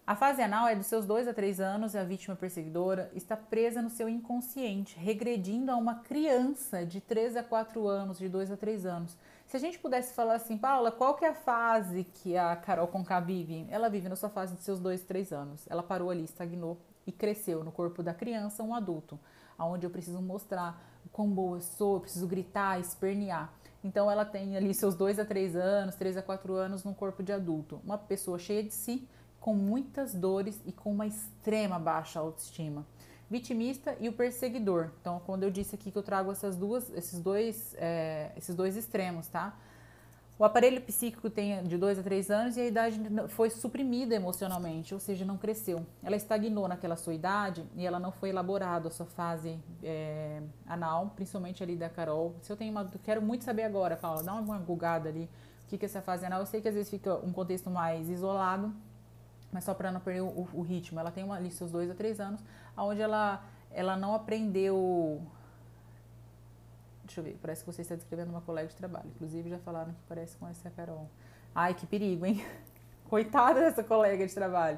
A 0.05 0.15
fase 0.15 0.41
anal 0.41 0.67
é 0.67 0.75
dos 0.75 0.87
seus 0.87 1.05
2 1.05 1.27
a 1.27 1.33
3 1.33 1.59
anos 1.59 1.93
e 1.93 1.97
a 1.97 2.03
vítima 2.03 2.35
perseguidora 2.35 3.09
está 3.13 3.35
presa 3.35 3.81
no 3.81 3.89
seu 3.89 4.07
inconsciente, 4.07 4.97
regredindo 4.99 5.71
a 5.71 5.75
uma 5.75 5.95
criança 5.95 6.85
de 6.85 7.01
3 7.01 7.37
a 7.37 7.43
4 7.43 7.87
anos, 7.87 8.17
de 8.17 8.29
2 8.29 8.51
a 8.51 8.57
3 8.57 8.85
anos. 8.85 9.17
Se 9.47 9.55
a 9.55 9.59
gente 9.59 9.79
pudesse 9.79 10.13
falar 10.13 10.35
assim, 10.35 10.57
Paula, 10.57 10.91
qual 10.91 11.15
que 11.15 11.23
é 11.23 11.29
a 11.29 11.33
fase 11.33 12.05
que 12.05 12.35
a 12.35 12.55
Carol 12.57 12.87
Conká 12.87 13.21
vive? 13.21 13.65
Ela 13.69 13.89
vive 13.89 14.09
na 14.09 14.17
sua 14.17 14.29
fase 14.29 14.55
de 14.55 14.61
seus 14.61 14.79
dois, 14.79 15.03
três 15.03 15.31
anos. 15.31 15.65
Ela 15.69 15.81
parou 15.81 16.09
ali, 16.09 16.25
estagnou 16.25 16.77
e 17.05 17.11
cresceu 17.13 17.63
no 17.63 17.71
corpo 17.71 18.03
da 18.03 18.13
criança 18.13 18.61
um 18.61 18.75
adulto, 18.75 19.17
aonde 19.57 19.85
eu 19.85 19.89
preciso 19.89 20.21
mostrar 20.21 20.81
quão 21.11 21.29
boa 21.29 21.57
eu 21.57 21.61
sou, 21.61 21.95
eu 21.95 22.01
preciso 22.01 22.27
gritar, 22.27 22.79
espernear. 22.79 23.53
Então 23.83 24.09
ela 24.09 24.25
tem 24.25 24.55
ali 24.57 24.73
seus 24.73 24.95
dois 24.95 25.19
a 25.19 25.25
três 25.25 25.55
anos, 25.55 25.95
três 25.95 26.17
a 26.17 26.21
quatro 26.21 26.53
anos 26.53 26.83
no 26.83 26.93
corpo 26.93 27.23
de 27.23 27.31
adulto. 27.31 27.81
Uma 27.83 27.97
pessoa 27.97 28.37
cheia 28.37 28.63
de 28.63 28.73
si, 28.73 29.07
com 29.39 29.53
muitas 29.53 30.13
dores 30.13 30.61
e 30.65 30.71
com 30.71 30.91
uma 30.91 31.07
extrema 31.07 31.79
baixa 31.79 32.19
autoestima 32.19 32.85
vitimista 33.29 33.95
e 33.99 34.07
o 34.07 34.13
perseguidor. 34.13 34.91
Então, 35.01 35.21
quando 35.25 35.43
eu 35.43 35.51
disse 35.51 35.75
aqui 35.75 35.91
que 35.91 35.97
eu 35.97 36.03
trago 36.03 36.31
essas 36.31 36.55
duas, 36.55 36.89
esses 36.91 37.19
dois, 37.19 37.75
é, 37.77 38.31
esses 38.37 38.55
dois 38.55 38.75
extremos, 38.75 39.27
tá? 39.27 39.57
O 40.39 40.43
aparelho 40.43 40.79
psíquico 40.81 41.31
tem 41.31 41.63
de 41.63 41.77
2 41.77 41.97
a 41.97 42.03
3 42.03 42.29
anos 42.29 42.57
e 42.57 42.61
a 42.61 42.65
idade 42.67 43.01
foi 43.29 43.49
suprimida 43.49 44.13
emocionalmente, 44.13 44.93
ou 44.93 44.99
seja, 44.99 45.25
não 45.25 45.35
cresceu. 45.35 45.83
Ela 46.03 46.15
estagnou 46.15 46.67
naquela 46.67 46.95
sua 46.95 47.15
idade 47.15 47.65
e 47.75 47.87
ela 47.87 47.99
não 47.99 48.11
foi 48.11 48.29
elaborada 48.29 48.87
a 48.87 48.91
sua 48.91 49.07
fase 49.07 49.59
é, 49.81 50.43
anal, 50.67 51.11
principalmente 51.15 51.63
ali 51.63 51.75
da 51.75 51.89
Carol. 51.89 52.35
Se 52.43 52.51
eu 52.51 52.55
tenho 52.55 52.71
uma, 52.71 52.85
quero 53.03 53.19
muito 53.19 53.43
saber 53.43 53.63
agora, 53.63 53.97
Paula, 53.97 54.21
dá 54.21 54.35
uma 54.35 54.59
gugada 54.59 55.09
ali, 55.09 55.27
o 55.63 55.69
que, 55.69 55.77
que 55.77 55.85
é 55.85 55.87
essa 55.87 56.03
fase 56.03 56.23
anal. 56.23 56.41
Eu 56.41 56.45
sei 56.45 56.61
que 56.61 56.67
às 56.67 56.75
vezes 56.75 56.91
fica 56.91 57.15
um 57.15 57.33
contexto 57.33 57.71
mais 57.71 58.07
isolado, 58.07 58.71
mas 59.51 59.63
só 59.63 59.73
para 59.73 59.91
não 59.91 59.99
perder 59.99 60.21
o, 60.21 60.47
o, 60.53 60.61
ritmo. 60.61 60.99
Ela 60.99 61.09
tem 61.09 61.23
uma, 61.23 61.37
ali 61.37 61.49
seus 61.49 61.71
2 61.71 61.89
a 61.89 61.95
3 61.95 62.19
anos, 62.19 62.43
onde 62.77 63.01
ela, 63.01 63.43
ela 63.71 63.97
não 63.97 64.13
aprendeu 64.13 65.19
Deixa 67.07 67.21
eu 67.21 67.23
ver, 67.23 67.39
parece 67.41 67.63
que 67.63 67.71
você 67.71 67.83
está 67.83 67.95
descrevendo 67.95 68.31
uma 68.31 68.41
colega 68.41 68.67
de 68.67 68.75
trabalho. 68.75 69.07
Inclusive 69.15 69.49
já 69.49 69.57
falaram 69.59 69.93
que 69.93 69.99
parece 70.09 70.35
com 70.35 70.45
essa 70.45 70.69
Carol. 70.69 71.09
Ai, 71.55 71.73
que 71.73 71.87
perigo, 71.87 72.25
hein? 72.25 72.45
Coitada 73.09 73.61
dessa 73.61 73.81
colega 73.81 74.27
de 74.27 74.33
trabalho. 74.33 74.77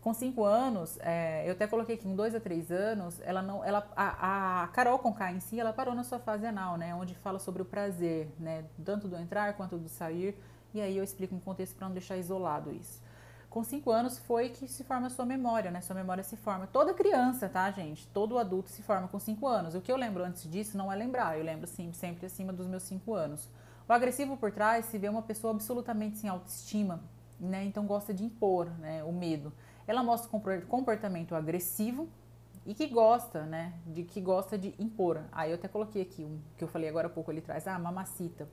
Com 0.00 0.14
cinco 0.14 0.44
anos, 0.44 0.96
é, 1.00 1.42
eu 1.48 1.52
até 1.52 1.66
coloquei 1.66 1.96
aqui, 1.96 2.06
em 2.06 2.14
dois 2.14 2.32
a 2.32 2.38
três 2.38 2.70
anos, 2.70 3.20
ela 3.24 3.42
não, 3.42 3.64
ela, 3.64 3.90
a, 3.96 4.62
a 4.62 4.68
Carol 4.68 5.00
Conká 5.00 5.32
em 5.32 5.40
si, 5.40 5.58
ela 5.58 5.72
parou 5.72 5.96
na 5.96 6.04
sua 6.04 6.20
fase 6.20 6.46
anal, 6.46 6.76
né? 6.76 6.94
Onde 6.94 7.16
fala 7.16 7.40
sobre 7.40 7.60
o 7.60 7.64
prazer, 7.64 8.28
né? 8.38 8.64
Tanto 8.84 9.08
do 9.08 9.16
entrar 9.16 9.54
quanto 9.54 9.76
do 9.76 9.88
sair. 9.88 10.40
E 10.72 10.80
aí 10.80 10.96
eu 10.96 11.02
explico 11.02 11.34
um 11.34 11.40
contexto 11.40 11.74
para 11.74 11.88
não 11.88 11.92
deixar 11.92 12.16
isolado 12.16 12.70
isso 12.70 13.04
com 13.56 13.64
5 13.64 13.90
anos 13.90 14.18
foi 14.18 14.50
que 14.50 14.68
se 14.68 14.84
forma 14.84 15.06
a 15.06 15.10
sua 15.10 15.24
memória, 15.24 15.70
né? 15.70 15.80
Sua 15.80 15.96
memória 15.96 16.22
se 16.22 16.36
forma. 16.36 16.66
Toda 16.66 16.92
criança, 16.92 17.48
tá, 17.48 17.70
gente? 17.70 18.06
Todo 18.08 18.38
adulto 18.38 18.68
se 18.68 18.82
forma 18.82 19.08
com 19.08 19.18
5 19.18 19.48
anos. 19.48 19.74
O 19.74 19.80
que 19.80 19.90
eu 19.90 19.96
lembro 19.96 20.22
antes 20.22 20.46
disso 20.50 20.76
não 20.76 20.92
é 20.92 20.94
lembrar, 20.94 21.38
eu 21.38 21.42
lembro 21.42 21.66
sim, 21.66 21.90
sempre 21.94 22.26
acima 22.26 22.52
dos 22.52 22.66
meus 22.66 22.82
5 22.82 23.14
anos. 23.14 23.48
O 23.88 23.92
agressivo 23.94 24.36
por 24.36 24.52
trás 24.52 24.84
se 24.84 24.98
vê 24.98 25.08
uma 25.08 25.22
pessoa 25.22 25.54
absolutamente 25.54 26.18
sem 26.18 26.28
autoestima, 26.28 27.00
né? 27.40 27.64
Então 27.64 27.86
gosta 27.86 28.12
de 28.12 28.24
impor, 28.24 28.68
né? 28.78 29.02
O 29.04 29.10
medo. 29.10 29.50
Ela 29.86 30.02
mostra 30.02 30.28
comportamento 30.68 31.34
agressivo 31.34 32.10
e 32.66 32.74
que 32.74 32.86
gosta, 32.86 33.46
né? 33.46 33.72
De 33.86 34.02
que 34.02 34.20
gosta 34.20 34.58
de 34.58 34.74
impor. 34.78 35.22
Aí 35.32 35.50
eu 35.50 35.54
até 35.54 35.66
coloquei 35.66 36.02
aqui 36.02 36.22
um 36.22 36.38
que 36.58 36.64
eu 36.64 36.68
falei 36.68 36.90
agora 36.90 37.06
há 37.06 37.10
pouco 37.10 37.30
ali 37.30 37.40
atrás, 37.40 37.66
ah, 37.66 37.78
mamacita. 37.78 38.46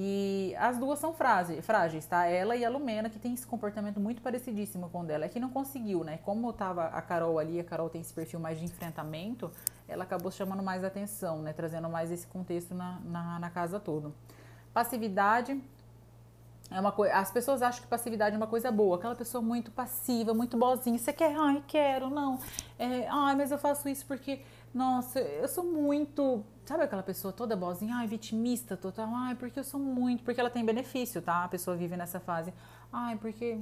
E 0.00 0.54
as 0.60 0.78
duas 0.78 1.00
são 1.00 1.12
frágeis, 1.12 2.06
tá? 2.06 2.24
Ela 2.24 2.54
e 2.54 2.64
a 2.64 2.70
Lumena, 2.70 3.10
que 3.10 3.18
tem 3.18 3.34
esse 3.34 3.44
comportamento 3.44 3.98
muito 3.98 4.22
parecidíssimo 4.22 4.88
com 4.90 5.00
o 5.00 5.04
dela. 5.04 5.24
É 5.24 5.28
que 5.28 5.40
não 5.40 5.50
conseguiu, 5.50 6.04
né? 6.04 6.20
Como 6.24 6.52
tava 6.52 6.84
a 6.84 7.02
Carol 7.02 7.36
ali, 7.36 7.58
a 7.58 7.64
Carol 7.64 7.90
tem 7.90 8.00
esse 8.00 8.14
perfil 8.14 8.38
mais 8.38 8.60
de 8.60 8.64
enfrentamento, 8.64 9.50
ela 9.88 10.04
acabou 10.04 10.30
chamando 10.30 10.62
mais 10.62 10.84
atenção, 10.84 11.42
né? 11.42 11.52
Trazendo 11.52 11.88
mais 11.88 12.12
esse 12.12 12.28
contexto 12.28 12.76
na, 12.76 13.00
na, 13.04 13.40
na 13.40 13.50
casa 13.50 13.80
toda. 13.80 14.12
Passividade, 14.72 15.60
é 16.70 16.78
uma 16.78 16.92
coisa, 16.92 17.14
as 17.14 17.32
pessoas 17.32 17.60
acham 17.60 17.82
que 17.82 17.88
passividade 17.88 18.36
é 18.36 18.38
uma 18.38 18.46
coisa 18.46 18.70
boa, 18.70 18.98
aquela 18.98 19.16
pessoa 19.16 19.42
muito 19.42 19.72
passiva, 19.72 20.32
muito 20.32 20.56
bozinha. 20.56 20.96
Você 20.96 21.12
quer? 21.12 21.34
Ai, 21.36 21.60
quero, 21.66 22.08
não. 22.08 22.38
É, 22.78 23.08
ai, 23.08 23.34
mas 23.34 23.50
eu 23.50 23.58
faço 23.58 23.88
isso 23.88 24.06
porque 24.06 24.42
nossa, 24.72 25.18
eu 25.20 25.48
sou 25.48 25.64
muito. 25.64 26.44
Sabe 26.68 26.82
aquela 26.82 27.02
pessoa 27.02 27.32
toda 27.32 27.56
boazinha, 27.56 27.96
ai, 27.96 28.06
vitimista 28.06 28.76
total, 28.76 29.08
ai, 29.14 29.34
porque 29.34 29.58
eu 29.58 29.64
sou 29.64 29.80
muito. 29.80 30.22
Porque 30.22 30.38
ela 30.38 30.50
tem 30.50 30.62
benefício, 30.62 31.22
tá? 31.22 31.44
A 31.44 31.48
pessoa 31.48 31.74
vive 31.74 31.96
nessa 31.96 32.20
fase, 32.20 32.52
ai, 32.92 33.16
porque. 33.16 33.58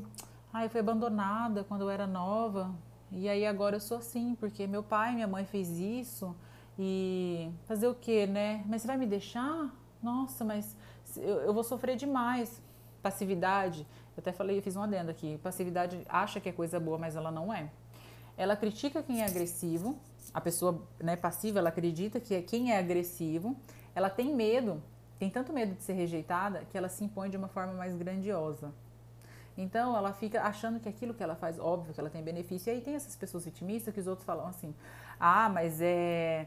Ai, 0.52 0.66
eu 0.66 0.70
fui 0.70 0.80
abandonada 0.80 1.62
quando 1.62 1.82
eu 1.82 1.90
era 1.90 2.04
nova. 2.04 2.74
E 3.12 3.28
aí 3.28 3.46
agora 3.46 3.76
eu 3.76 3.80
sou 3.80 3.98
assim, 3.98 4.34
porque 4.34 4.66
meu 4.66 4.82
pai 4.82 5.14
minha 5.14 5.28
mãe 5.28 5.44
fez 5.44 5.68
isso. 5.78 6.34
E 6.76 7.48
fazer 7.66 7.86
o 7.86 7.94
quê, 7.94 8.26
né? 8.26 8.64
Mas 8.66 8.82
você 8.82 8.88
vai 8.88 8.96
me 8.96 9.06
deixar? 9.06 9.72
Nossa, 10.02 10.44
mas 10.44 10.76
eu, 11.16 11.42
eu 11.42 11.54
vou 11.54 11.62
sofrer 11.62 11.94
demais. 11.94 12.60
Passividade, 13.00 13.86
eu 14.16 14.20
até 14.20 14.32
falei, 14.32 14.58
eu 14.58 14.62
fiz 14.62 14.74
um 14.74 14.82
adendo 14.82 15.12
aqui. 15.12 15.38
Passividade 15.44 16.02
acha 16.08 16.40
que 16.40 16.48
é 16.48 16.52
coisa 16.52 16.80
boa, 16.80 16.98
mas 16.98 17.14
ela 17.14 17.30
não 17.30 17.54
é. 17.54 17.70
Ela 18.36 18.56
critica 18.56 19.00
quem 19.00 19.22
é 19.22 19.26
agressivo, 19.26 19.96
a 20.32 20.40
pessoa 20.40 20.82
né, 21.00 21.16
passiva, 21.16 21.58
ela 21.58 21.68
acredita 21.68 22.20
que 22.20 22.34
é 22.34 22.42
quem 22.42 22.72
é 22.72 22.78
agressivo, 22.78 23.56
ela 23.94 24.10
tem 24.10 24.34
medo, 24.34 24.82
tem 25.18 25.30
tanto 25.30 25.52
medo 25.52 25.74
de 25.74 25.82
ser 25.82 25.94
rejeitada 25.94 26.64
que 26.70 26.76
ela 26.76 26.88
se 26.88 27.04
impõe 27.04 27.30
de 27.30 27.36
uma 27.36 27.48
forma 27.48 27.72
mais 27.72 27.96
grandiosa. 27.96 28.72
Então 29.56 29.96
ela 29.96 30.12
fica 30.12 30.42
achando 30.42 30.78
que 30.78 30.88
aquilo 30.88 31.14
que 31.14 31.22
ela 31.22 31.34
faz, 31.34 31.58
óbvio 31.58 31.94
que 31.94 32.00
ela 32.00 32.10
tem 32.10 32.22
benefício. 32.22 32.70
E 32.70 32.76
aí 32.76 32.80
tem 32.80 32.94
essas 32.94 33.16
pessoas 33.16 33.44
vitimistas 33.44 33.94
que 33.94 34.00
os 34.00 34.06
outros 34.06 34.26
falam 34.26 34.46
assim: 34.46 34.74
ah, 35.18 35.48
mas 35.48 35.80
é. 35.80 36.46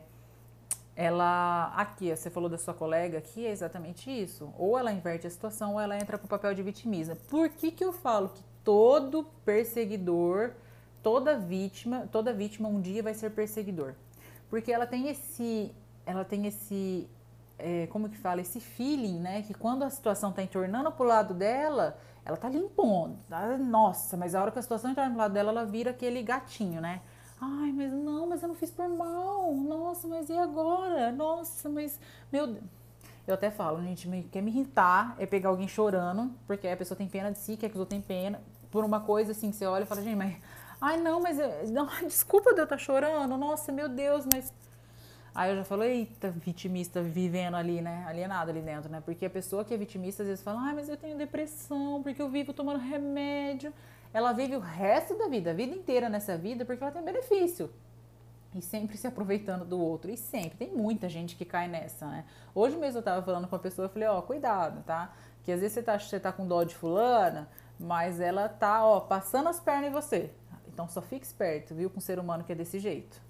Ela. 0.96 1.74
Aqui, 1.76 2.16
você 2.16 2.30
falou 2.30 2.50
da 2.50 2.58
sua 2.58 2.74
colega 2.74 3.18
aqui, 3.18 3.46
é 3.46 3.52
exatamente 3.52 4.12
isso. 4.12 4.54
Ou 4.58 4.78
ela 4.78 4.92
inverte 4.92 5.26
a 5.26 5.30
situação 5.30 5.74
ou 5.74 5.80
ela 5.80 5.98
entra 5.98 6.18
para 6.18 6.26
o 6.26 6.30
papel 6.30 6.54
de 6.54 6.62
vitimista. 6.62 7.16
Por 7.16 7.50
que, 7.50 7.72
que 7.72 7.84
eu 7.84 7.94
falo 7.94 8.30
que 8.30 8.44
todo 8.64 9.24
perseguidor 9.46 10.52
toda 11.02 11.38
vítima, 11.38 12.08
toda 12.12 12.34
vítima 12.34 12.68
um 12.68 12.82
dia 12.82 13.02
vai 13.04 13.14
ser 13.14 13.32
perseguidor. 13.32 13.94
Porque 14.50 14.72
ela 14.72 14.86
tem 14.86 15.08
esse, 15.08 15.72
ela 16.06 16.26
tem 16.26 16.48
esse, 16.48 17.08
é, 17.58 17.88
como 17.88 18.10
que 18.10 18.18
fala, 18.18 18.42
esse 18.42 18.60
feeling, 18.60 19.20
né? 19.20 19.42
Que 19.44 19.54
quando 19.54 19.84
a 19.84 19.90
situação 19.90 20.32
está 20.32 20.42
entornando 20.42 20.92
pro 20.92 21.06
lado 21.06 21.34
dela, 21.34 21.98
ela 22.26 22.38
tá 22.38 22.50
limpando. 22.50 23.18
Tá? 23.28 23.58
Nossa, 23.58 24.18
mas 24.18 24.34
a 24.34 24.42
hora 24.42 24.52
que 24.52 24.60
a 24.60 24.62
situação 24.62 24.92
entorna 24.92 25.12
pro 25.12 25.20
lado 25.20 25.34
dela, 25.34 25.52
ela 25.52 25.66
vira 25.66 25.92
aquele 25.92 26.22
gatinho, 26.24 26.82
né? 26.82 27.02
Ai, 27.42 27.72
mas 27.72 27.94
não, 27.94 28.28
mas 28.28 28.42
eu 28.42 28.50
não 28.50 28.56
fiz 28.56 28.70
por 28.70 28.90
mal. 28.90 29.54
Nossa, 29.54 30.08
mas 30.08 30.30
e 30.30 30.38
agora? 30.38 31.12
Nossa, 31.12 31.70
mas 31.70 32.00
meu 32.32 32.48
Deus. 32.48 32.64
Eu 33.26 33.36
até 33.36 33.52
falo, 33.52 33.80
gente, 33.84 34.10
quer 34.32 34.42
me 34.42 34.50
irritar 34.50 35.16
é 35.20 35.26
pegar 35.26 35.50
alguém 35.50 35.68
chorando, 35.68 36.32
porque 36.48 36.68
a 36.68 36.76
pessoa 36.76 36.98
tem 36.98 37.08
pena 37.08 37.32
de 37.32 37.38
si, 37.38 37.56
quer 37.56 37.70
que 37.70 37.76
os 37.76 37.80
outros 37.80 37.90
tenham 37.90 38.02
pena, 38.02 38.42
por 38.72 38.84
uma 38.84 39.00
coisa 39.00 39.34
assim 39.34 39.52
que 39.52 39.56
você 39.56 39.68
olha 39.68 39.84
e 39.84 39.86
fala, 39.86 40.02
gente, 40.02 40.16
mas 40.16 40.36
Ai, 40.82 40.98
não, 40.98 41.20
mas 41.20 41.38
não, 41.70 41.88
desculpa 42.08 42.54
de 42.54 42.60
eu 42.60 42.64
estar 42.64 42.78
tá 42.78 42.82
chorando. 42.82 43.36
Nossa, 43.38 43.72
meu 43.72 43.90
Deus, 43.90 44.26
mas. 44.32 44.54
Aí 45.36 45.52
eu 45.52 45.58
já 45.58 45.64
falo, 45.64 45.84
eita, 45.84 46.32
vitimista 46.32 47.02
vivendo 47.02 47.56
ali, 47.56 47.82
né? 47.82 48.06
Alienado 48.08 48.50
ali 48.50 48.62
dentro, 48.62 48.90
né? 48.90 49.02
Porque 49.04 49.26
a 49.26 49.30
pessoa 49.30 49.64
que 49.64 49.74
é 49.74 49.78
vitimista 49.78 50.24
às 50.24 50.30
vezes 50.30 50.44
fala, 50.44 50.60
ai, 50.62 50.74
mas 50.74 50.90
eu 50.90 50.98
tenho 50.98 51.18
depressão, 51.18 52.02
porque 52.02 52.22
eu 52.22 52.30
vivo 52.30 52.52
tomando 52.52 52.80
remédio. 52.80 53.72
Ela 54.14 54.34
vive 54.34 54.56
o 54.56 54.60
resto 54.60 55.16
da 55.16 55.28
vida, 55.28 55.52
a 55.52 55.54
vida 55.54 55.76
inteira 55.76 56.10
nessa 56.10 56.36
vida, 56.36 56.66
porque 56.66 56.84
ela 56.84 56.92
tem 56.92 57.04
benefício. 57.04 57.70
E 58.56 58.62
sempre 58.62 58.98
se 58.98 59.06
aproveitando 59.06 59.64
do 59.64 59.80
outro. 59.80 60.10
E 60.10 60.18
sempre. 60.18 60.58
Tem 60.58 60.72
muita 60.76 61.08
gente 61.08 61.36
que 61.36 61.46
cai 61.46 61.68
nessa, 61.68 62.08
né? 62.08 62.26
Hoje 62.56 62.76
mesmo 62.76 63.00
eu 63.00 63.04
tava 63.04 63.24
falando 63.24 63.48
com 63.48 63.56
uma 63.56 63.62
pessoa, 63.62 63.86
eu 63.86 63.90
falei, 63.90 64.08
ó, 64.08 64.22
cuidado, 64.22 64.84
tá? 64.84 65.14
Que 65.44 65.52
às 65.52 65.60
vezes 65.60 65.74
você 65.74 65.84
tá, 65.84 66.00
você 66.00 66.20
tá 66.20 66.32
com 66.32 66.48
dó 66.48 66.64
de 66.64 66.76
fulana, 66.76 67.48
mas 67.80 68.20
ela 68.20 68.50
tá, 68.50 68.84
ó, 68.84 69.00
passando 69.00 69.48
as 69.48 69.60
pernas 69.60 69.90
em 69.90 69.94
você. 69.94 70.32
Então 70.80 70.88
só 70.88 71.02
fique 71.02 71.26
esperto, 71.26 71.76
viu, 71.76 71.90
com 71.90 71.98
um 71.98 72.02
ser 72.02 72.20
humano 72.20 72.42
que 72.42 72.54
é 72.54 72.56
desse 72.56 72.80
jeito. 72.80 73.22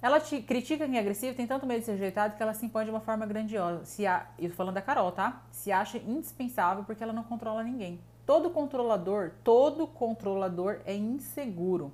Ela 0.00 0.20
te 0.20 0.40
critica 0.40 0.86
quem 0.86 0.98
é 0.98 1.00
agressivo, 1.00 1.36
tem 1.36 1.44
tanto 1.44 1.66
medo 1.66 1.80
de 1.80 1.86
ser 1.86 1.92
rejeitado 1.92 2.36
que 2.36 2.42
ela 2.42 2.54
se 2.54 2.64
impõe 2.64 2.84
de 2.84 2.92
uma 2.92 3.00
forma 3.00 3.26
grandiosa. 3.26 3.84
Se 3.84 4.06
a, 4.06 4.28
eu 4.38 4.50
falando 4.50 4.76
da 4.76 4.80
Carol, 4.80 5.10
tá? 5.10 5.42
Se 5.50 5.72
acha 5.72 5.98
indispensável 5.98 6.84
porque 6.84 7.02
ela 7.02 7.12
não 7.12 7.24
controla 7.24 7.64
ninguém. 7.64 8.00
Todo 8.24 8.50
controlador, 8.50 9.32
todo 9.42 9.84
controlador 9.84 10.80
é 10.84 10.94
inseguro. 10.94 11.92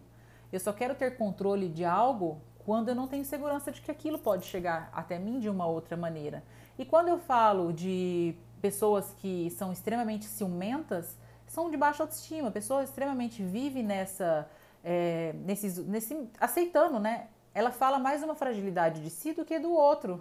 Eu 0.53 0.61
só 0.61 0.75
quero 0.75 0.95
ter 0.95 1.17
controle 1.17 1.71
de 1.71 1.83
algo 1.83 2.43
quando 2.59 2.91
eu 2.91 2.95
não 2.95 3.09
tenho 3.09 3.25
segurança 3.25 3.73
de 3.73 3.81
que 3.81 3.91
aquilo 3.91 4.19
pode 4.19 4.45
chegar 4.45 4.91
até 4.93 5.19
mim 5.19 5.41
de 5.41 5.49
uma 5.49 5.67
outra 5.67 5.97
maneira. 5.97 6.45
E 6.79 6.85
quando 6.85 7.09
eu 7.09 7.19
falo 7.19 7.73
de 7.73 8.35
pessoas 8.61 9.15
que 9.23 9.49
são 9.53 9.73
extremamente 9.73 10.27
ciumentas, 10.27 11.17
são 11.49 11.71
de 11.71 11.77
baixa 11.77 12.03
autoestima, 12.03 12.51
pessoas 12.51 12.89
extremamente 12.89 13.43
vivem 13.43 13.83
nessa 13.83 14.49
é, 14.89 15.33
nesses, 15.45 15.79
nesse, 15.79 16.31
aceitando, 16.39 17.01
né? 17.01 17.27
Ela 17.53 17.73
fala 17.73 17.99
mais 17.99 18.23
uma 18.23 18.37
fragilidade 18.37 19.03
de 19.03 19.11
si 19.11 19.33
do 19.33 19.45
que 19.45 19.59
do 19.59 19.73
outro. 19.73 20.21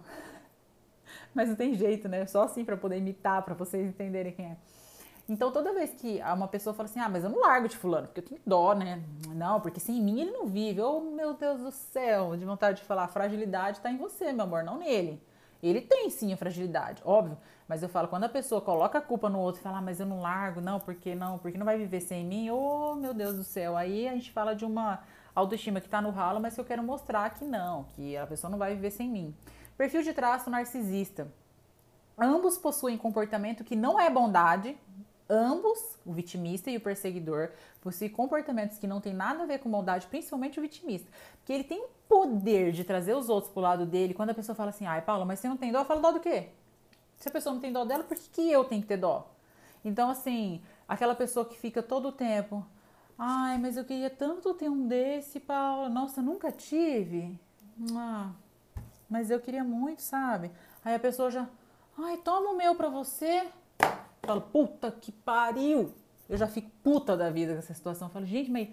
Mas 1.35 1.49
não 1.49 1.55
tem 1.55 1.75
jeito, 1.75 2.09
né? 2.09 2.25
Só 2.25 2.41
assim 2.41 2.65
para 2.65 2.75
poder 2.75 2.97
imitar, 2.97 3.43
para 3.43 3.53
vocês 3.53 3.87
entenderem 3.87 4.31
quem 4.31 4.45
é. 4.47 4.57
Então, 5.29 5.51
toda 5.51 5.71
vez 5.71 5.91
que 5.91 6.19
uma 6.33 6.47
pessoa 6.47 6.73
fala 6.73 6.87
assim, 6.87 6.99
ah, 6.99 7.09
mas 7.09 7.23
eu 7.23 7.31
não 7.31 7.39
largo 7.39 7.67
de 7.67 7.75
fulano, 7.75 8.05
porque 8.05 8.19
eu 8.19 8.25
tenho 8.25 8.41
dó, 8.45 8.75
né? 8.75 9.01
Não, 9.29 9.59
porque 9.59 9.79
sem 9.79 9.99
mim 9.99 10.21
ele 10.21 10.29
não 10.29 10.45
vive. 10.45 10.81
Oh, 10.81 11.01
meu 11.01 11.33
Deus 11.33 11.61
do 11.61 11.71
céu, 11.71 12.37
de 12.37 12.45
vontade 12.45 12.81
de 12.81 12.87
falar, 12.87 13.05
a 13.05 13.07
fragilidade 13.07 13.77
está 13.77 13.91
em 13.91 13.97
você, 13.97 14.31
meu 14.31 14.45
amor, 14.45 14.63
não 14.63 14.77
nele. 14.77 15.19
Ele 15.63 15.81
tem 15.81 16.11
sim 16.11 16.31
a 16.31 16.37
fragilidade, 16.37 17.01
óbvio. 17.03 17.37
Mas 17.67 17.81
eu 17.81 17.89
falo, 17.89 18.07
quando 18.07 18.25
a 18.25 18.29
pessoa 18.29 18.61
coloca 18.61 18.99
a 18.99 19.01
culpa 19.01 19.27
no 19.27 19.39
outro 19.39 19.59
e 19.59 19.63
fala, 19.63 19.79
ah, 19.79 19.81
mas 19.81 19.99
eu 19.99 20.05
não 20.05 20.21
largo, 20.21 20.61
não, 20.61 20.79
porque 20.79 21.15
não, 21.15 21.39
porque 21.39 21.57
não 21.57 21.65
vai 21.65 21.77
viver 21.77 21.99
sem 21.99 22.23
mim, 22.23 22.49
oh 22.51 22.93
meu 22.95 23.13
Deus 23.13 23.35
do 23.35 23.43
céu. 23.43 23.75
Aí 23.75 24.07
a 24.07 24.13
gente 24.13 24.31
fala 24.31 24.55
de 24.55 24.63
uma 24.63 24.99
autoestima 25.33 25.81
que 25.81 25.89
tá 25.89 26.01
no 26.01 26.11
ralo, 26.11 26.39
mas 26.39 26.53
que 26.53 26.61
eu 26.61 26.65
quero 26.65 26.83
mostrar 26.83 27.29
que 27.31 27.43
não, 27.43 27.85
que 27.95 28.15
a 28.15 28.27
pessoa 28.27 28.51
não 28.51 28.57
vai 28.57 28.75
viver 28.75 28.91
sem 28.91 29.09
mim. 29.09 29.35
Perfil 29.77 30.03
de 30.03 30.13
traço 30.13 30.49
narcisista. 30.49 31.27
Ambos 32.17 32.57
possuem 32.57 32.97
comportamento 32.97 33.63
que 33.63 33.75
não 33.75 33.99
é 33.99 34.09
bondade, 34.09 34.77
ambos, 35.29 35.97
o 36.05 36.13
vitimista 36.13 36.69
e 36.69 36.77
o 36.77 36.81
perseguidor, 36.81 37.49
possuem 37.81 38.09
comportamentos 38.09 38.77
que 38.77 38.87
não 38.87 39.01
tem 39.01 39.13
nada 39.13 39.43
a 39.43 39.45
ver 39.45 39.59
com 39.59 39.67
maldade, 39.67 40.07
principalmente 40.07 40.59
o 40.59 40.61
vitimista. 40.61 41.09
Porque 41.39 41.51
ele 41.51 41.63
tem 41.63 41.83
o 41.83 41.89
poder 42.07 42.71
de 42.71 42.83
trazer 42.83 43.15
os 43.15 43.27
outros 43.27 43.51
pro 43.51 43.61
lado 43.61 43.85
dele. 43.85 44.13
Quando 44.13 44.29
a 44.29 44.33
pessoa 44.33 44.55
fala 44.55 44.69
assim, 44.69 44.85
ai, 44.85 45.01
Paula, 45.01 45.25
mas 45.25 45.39
você 45.39 45.49
não 45.49 45.57
tem 45.57 45.71
dó, 45.71 45.79
eu 45.79 45.85
falo 45.85 45.99
dó 45.99 46.11
do 46.11 46.19
quê? 46.19 46.49
Se 47.17 47.29
a 47.29 47.31
pessoa 47.31 47.53
não 47.53 47.61
tem 47.61 47.71
dó 47.71 47.85
dela, 47.85 48.03
por 48.03 48.15
que, 48.17 48.29
que 48.29 48.51
eu 48.51 48.63
tenho 48.65 48.81
que 48.81 48.87
ter 48.87 48.97
dó? 48.97 49.31
Então, 49.83 50.09
assim, 50.09 50.61
aquela 50.87 51.15
pessoa 51.15 51.45
que 51.45 51.57
fica 51.57 51.81
todo 51.81 52.09
o 52.09 52.11
tempo, 52.11 52.65
ai, 53.17 53.57
mas 53.57 53.77
eu 53.77 53.85
queria 53.85 54.09
tanto 54.09 54.53
ter 54.53 54.69
um 54.69 54.87
desse, 54.87 55.39
Paula. 55.39 55.89
Nossa, 55.89 56.21
nunca 56.21 56.51
tive. 56.51 57.39
Ah, 57.95 58.31
mas 59.09 59.29
eu 59.29 59.39
queria 59.39 59.63
muito, 59.63 60.01
sabe? 60.01 60.51
Aí 60.83 60.95
a 60.95 60.99
pessoa 60.99 61.29
já, 61.29 61.47
ai, 61.97 62.17
toma 62.17 62.51
o 62.51 62.57
meu 62.57 62.75
pra 62.75 62.89
você. 62.89 63.47
Fala, 64.23 64.41
puta 64.41 64.91
que 64.91 65.11
pariu. 65.11 65.93
Eu 66.27 66.37
já 66.37 66.47
fico 66.47 66.71
puta 66.83 67.15
da 67.15 67.29
vida 67.29 67.53
com 67.53 67.59
essa 67.59 67.73
situação. 67.73 68.07
Eu 68.07 68.11
falo, 68.11 68.25
gente, 68.25 68.49
mas 68.49 68.69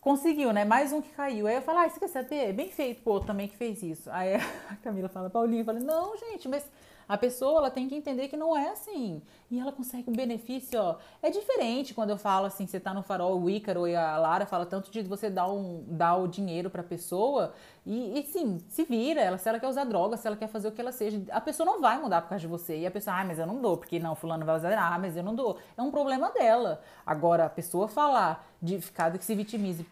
conseguiu, 0.00 0.52
né? 0.52 0.64
Mais 0.64 0.92
um 0.92 1.02
que 1.02 1.10
caiu. 1.10 1.46
Aí 1.46 1.56
eu 1.56 1.62
falo, 1.62 1.80
ah, 1.80 1.88
você 1.88 2.00
quer 2.00 2.08
saber? 2.08 2.52
Bem 2.52 2.70
feito, 2.70 3.02
pô, 3.02 3.20
também 3.20 3.48
que 3.48 3.56
fez 3.56 3.82
isso. 3.82 4.10
Aí 4.10 4.36
a 4.70 4.76
Camila 4.76 5.08
fala, 5.08 5.28
Paulinha, 5.28 5.62
eu 5.62 5.64
falo, 5.66 5.80
não, 5.80 6.16
gente, 6.16 6.48
mas 6.48 6.64
a 7.08 7.16
pessoa 7.16 7.58
ela 7.58 7.70
tem 7.70 7.88
que 7.88 7.94
entender 7.94 8.28
que 8.28 8.36
não 8.36 8.56
é 8.56 8.70
assim. 8.70 9.22
E 9.50 9.60
ela 9.60 9.70
consegue 9.70 10.10
um 10.10 10.12
benefício, 10.12 10.80
ó. 10.80 10.96
É 11.22 11.30
diferente 11.30 11.94
quando 11.94 12.10
eu 12.10 12.18
falo 12.18 12.46
assim, 12.46 12.66
você 12.66 12.80
tá 12.80 12.92
no 12.92 13.02
farol, 13.02 13.40
o 13.40 13.48
Ícaro 13.48 13.86
e 13.86 13.94
a 13.94 14.16
Lara 14.16 14.44
fala 14.44 14.66
tanto 14.66 14.90
de 14.90 15.02
você 15.02 15.30
dar, 15.30 15.48
um, 15.48 15.84
dar 15.86 16.16
o 16.16 16.26
dinheiro 16.26 16.68
pra 16.68 16.82
pessoa 16.82 17.54
e, 17.86 18.18
e 18.18 18.22
sim, 18.24 18.60
se 18.68 18.84
vira. 18.84 19.20
Ela, 19.20 19.38
se 19.38 19.48
ela 19.48 19.60
quer 19.60 19.68
usar 19.68 19.84
droga, 19.84 20.16
se 20.16 20.26
ela 20.26 20.36
quer 20.36 20.48
fazer 20.48 20.68
o 20.68 20.72
que 20.72 20.80
ela 20.80 20.90
seja, 20.90 21.22
a 21.30 21.40
pessoa 21.40 21.64
não 21.64 21.80
vai 21.80 22.00
mudar 22.00 22.22
por 22.22 22.30
causa 22.30 22.40
de 22.40 22.48
você. 22.48 22.78
E 22.78 22.86
a 22.86 22.90
pessoa, 22.90 23.20
ah, 23.20 23.24
mas 23.24 23.38
eu 23.38 23.46
não 23.46 23.60
dou, 23.60 23.76
porque 23.76 24.00
não, 24.00 24.16
fulano 24.16 24.44
vai 24.44 24.56
usar, 24.56 24.76
ah, 24.76 24.98
mas 24.98 25.16
eu 25.16 25.22
não 25.22 25.34
dou. 25.34 25.58
É 25.76 25.82
um 25.82 25.92
problema 25.92 26.30
dela. 26.32 26.82
Agora, 27.06 27.44
a 27.44 27.50
pessoa 27.50 27.86
falar 27.86 28.48
de 28.60 28.80
ficar 28.80 29.16
que 29.16 29.24
se 29.24 29.34
vitimize. 29.34 29.86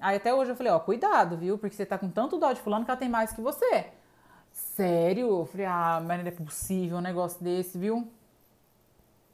Aí 0.00 0.16
até 0.16 0.32
hoje 0.32 0.52
eu 0.52 0.56
falei, 0.56 0.72
ó, 0.72 0.78
cuidado, 0.78 1.36
viu? 1.36 1.58
Porque 1.58 1.74
você 1.74 1.84
tá 1.84 1.98
com 1.98 2.08
tanto 2.08 2.38
dó 2.38 2.52
de 2.52 2.60
fulano 2.60 2.84
que 2.84 2.90
ela 2.90 2.98
tem 2.98 3.08
mais 3.08 3.32
que 3.32 3.40
você. 3.40 3.86
Sério? 4.74 5.28
Eu 5.28 5.46
falei, 5.46 5.66
ah, 5.66 6.02
mas 6.04 6.20
não 6.20 6.26
é 6.26 6.30
possível 6.32 6.98
um 6.98 7.00
negócio 7.00 7.42
desse, 7.42 7.78
viu? 7.78 8.08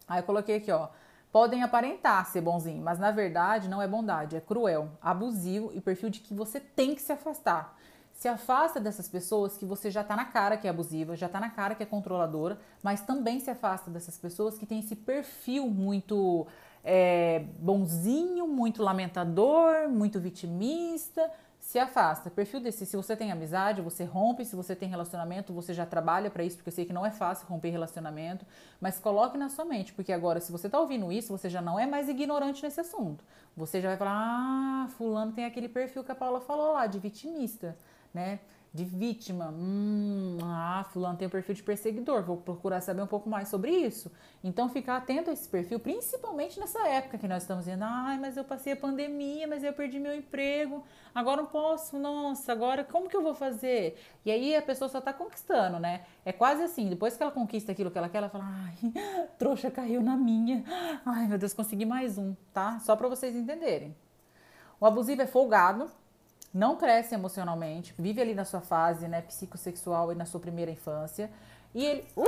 Aí 0.07 0.21
eu 0.21 0.23
coloquei 0.23 0.57
aqui, 0.57 0.71
ó. 0.71 0.89
Podem 1.33 1.63
aparentar 1.63 2.27
ser 2.27 2.43
bonzinho, 2.43 2.83
mas 2.83 2.99
na 2.99 3.11
verdade 3.11 3.67
não 3.67 3.81
é 3.81 3.89
bondade, 3.89 4.37
é 4.37 4.41
cruel, 4.41 4.91
abusivo 5.01 5.71
e 5.73 5.81
perfil 5.81 6.11
de 6.11 6.21
que 6.21 6.35
você 6.35 6.61
tem 6.61 6.95
que 6.95 7.01
se 7.01 7.11
afastar. 7.11 7.75
Se 8.13 8.29
afasta 8.29 8.79
dessas 8.79 9.09
pessoas 9.09 9.57
que 9.57 9.65
você 9.65 9.91
já 9.91 10.05
tá 10.05 10.15
na 10.15 10.27
cara 10.27 10.59
que 10.59 10.67
é 10.67 10.71
abusiva, 10.71 11.17
já 11.17 11.29
tá 11.29 11.41
na 11.41 11.49
cara 11.49 11.75
que 11.75 11.83
é 11.83 11.87
controladora, 11.87 12.59
mas 12.83 13.01
também 13.01 13.41
se 13.41 13.49
afasta 13.49 13.91
dessas 13.91 14.19
pessoas 14.19 14.59
que 14.59 14.67
têm 14.67 14.81
esse 14.81 14.95
perfil 14.95 15.69
muito 15.69 16.47
é, 16.85 17.45
bonzinho, 17.59 18.47
muito 18.47 18.83
lamentador, 18.83 19.89
muito 19.89 20.21
vitimista, 20.21 21.31
se 21.71 21.79
afasta. 21.79 22.29
Perfil 22.29 22.59
desse, 22.59 22.85
se 22.85 22.97
você 22.97 23.17
tem 23.17 23.31
amizade, 23.31 23.81
você 23.81 24.03
rompe, 24.03 24.45
se 24.45 24.57
você 24.57 24.75
tem 24.75 24.89
relacionamento, 24.89 25.53
você 25.53 25.73
já 25.73 25.87
trabalha 25.87 26.29
para 26.29 26.43
isso, 26.43 26.57
porque 26.57 26.69
eu 26.69 26.73
sei 26.73 26.85
que 26.85 26.93
não 26.93 27.07
é 27.07 27.13
fácil 27.13 27.47
romper 27.47 27.71
relacionamento, 27.71 28.45
mas 28.81 28.99
coloque 28.99 29.39
na 29.39 29.49
sua 29.49 29.65
mente, 29.65 29.93
porque 29.93 30.13
agora 30.13 30.41
se 30.41 30.51
você 30.51 30.69
tá 30.69 30.81
ouvindo 30.81 31.13
isso, 31.13 31.31
você 31.31 31.49
já 31.49 31.63
não 31.63 31.79
é 31.79 31.87
mais 31.87 32.09
ignorante 32.09 32.61
nesse 32.65 32.81
assunto. 32.81 33.23
Você 33.57 33.81
já 33.81 33.91
vai 33.91 33.97
falar: 33.97 34.17
"Ah, 34.17 34.89
fulano 34.99 35.31
tem 35.31 35.45
aquele 35.45 35.69
perfil 35.69 36.03
que 36.03 36.11
a 36.11 36.15
Paula 36.15 36.41
falou 36.41 36.73
lá 36.73 36.89
de 36.89 36.99
vitimista", 36.99 37.79
né? 38.13 38.41
De 38.73 38.85
vítima. 38.85 39.49
Hum, 39.49 40.39
ah, 40.43 40.87
fulano 40.93 41.19
tem 41.19 41.27
um 41.27 41.31
perfil 41.31 41.55
de 41.55 41.63
perseguidor, 41.63 42.23
vou 42.23 42.37
procurar 42.37 42.81
saber 42.81 43.03
um 43.03 43.07
pouco 43.07 43.29
mais 43.29 43.49
sobre 43.49 43.73
isso. 43.73 44.11
Então, 44.45 44.69
ficar 44.69 44.97
atento 44.97 45.29
a 45.29 45.33
esse 45.33 45.49
perfil, 45.49 45.81
principalmente 45.81 46.59
nessa 46.59 46.87
época 46.87 47.19
que 47.19 47.27
nós 47.27 47.43
estamos 47.43 47.65
dizendo, 47.65 47.85
ai, 47.85 48.19
mas 48.19 48.37
eu 48.37 48.45
passei 48.45 48.73
a 48.73 48.77
pandemia, 48.77 49.47
mas 49.47 49.65
eu 49.65 49.73
perdi 49.73 49.99
meu 49.99 50.15
emprego, 50.15 50.85
agora 51.13 51.43
não 51.43 51.49
posso, 51.49 51.99
nossa, 51.99 52.53
agora 52.53 52.85
como 52.85 53.09
que 53.09 53.17
eu 53.17 53.23
vou 53.23 53.35
fazer? 53.35 54.01
E 54.25 54.31
aí 54.31 54.55
a 54.55 54.63
pessoa 54.63 54.89
só 54.89 54.99
está 54.99 55.13
conquistando, 55.13 55.81
né? 55.81 56.03
É 56.25 56.33
quase 56.33 56.63
assim, 56.63 56.89
depois 56.89 57.17
que 57.17 57.23
ela 57.23 57.33
conquista 57.33 57.73
aquilo 57.73 57.91
que 57.91 57.99
ela 57.99 58.09
quer, 58.09 58.19
ela 58.19 58.29
fala, 58.29 58.45
ai, 58.47 58.93
trouxa 59.37 59.71
caiu 59.71 60.01
na 60.01 60.17
minha, 60.17 60.65
ai, 61.05 61.27
meu 61.27 61.39
Deus, 61.39 61.53
consegui 61.53 61.85
mais 61.85 62.17
um, 62.17 62.35
tá? 62.55 62.79
Só 62.79 62.95
para 62.95 63.09
vocês 63.09 63.35
entenderem. 63.35 63.97
O 64.81 64.87
abusivo 64.87 65.21
é 65.21 65.27
folgado, 65.27 65.91
não 66.53 66.77
cresce 66.77 67.15
emocionalmente, 67.15 67.95
vive 67.99 68.21
ali 68.21 68.35
na 68.35 68.45
sua 68.45 68.61
fase 68.61 69.07
né, 69.07 69.23
psicossexual 69.23 70.13
e 70.13 70.15
na 70.15 70.25
sua 70.27 70.41
primeira 70.41 70.71
infância. 70.71 71.31
E 71.75 71.85
ele. 71.85 72.07
Uh! 72.17 72.25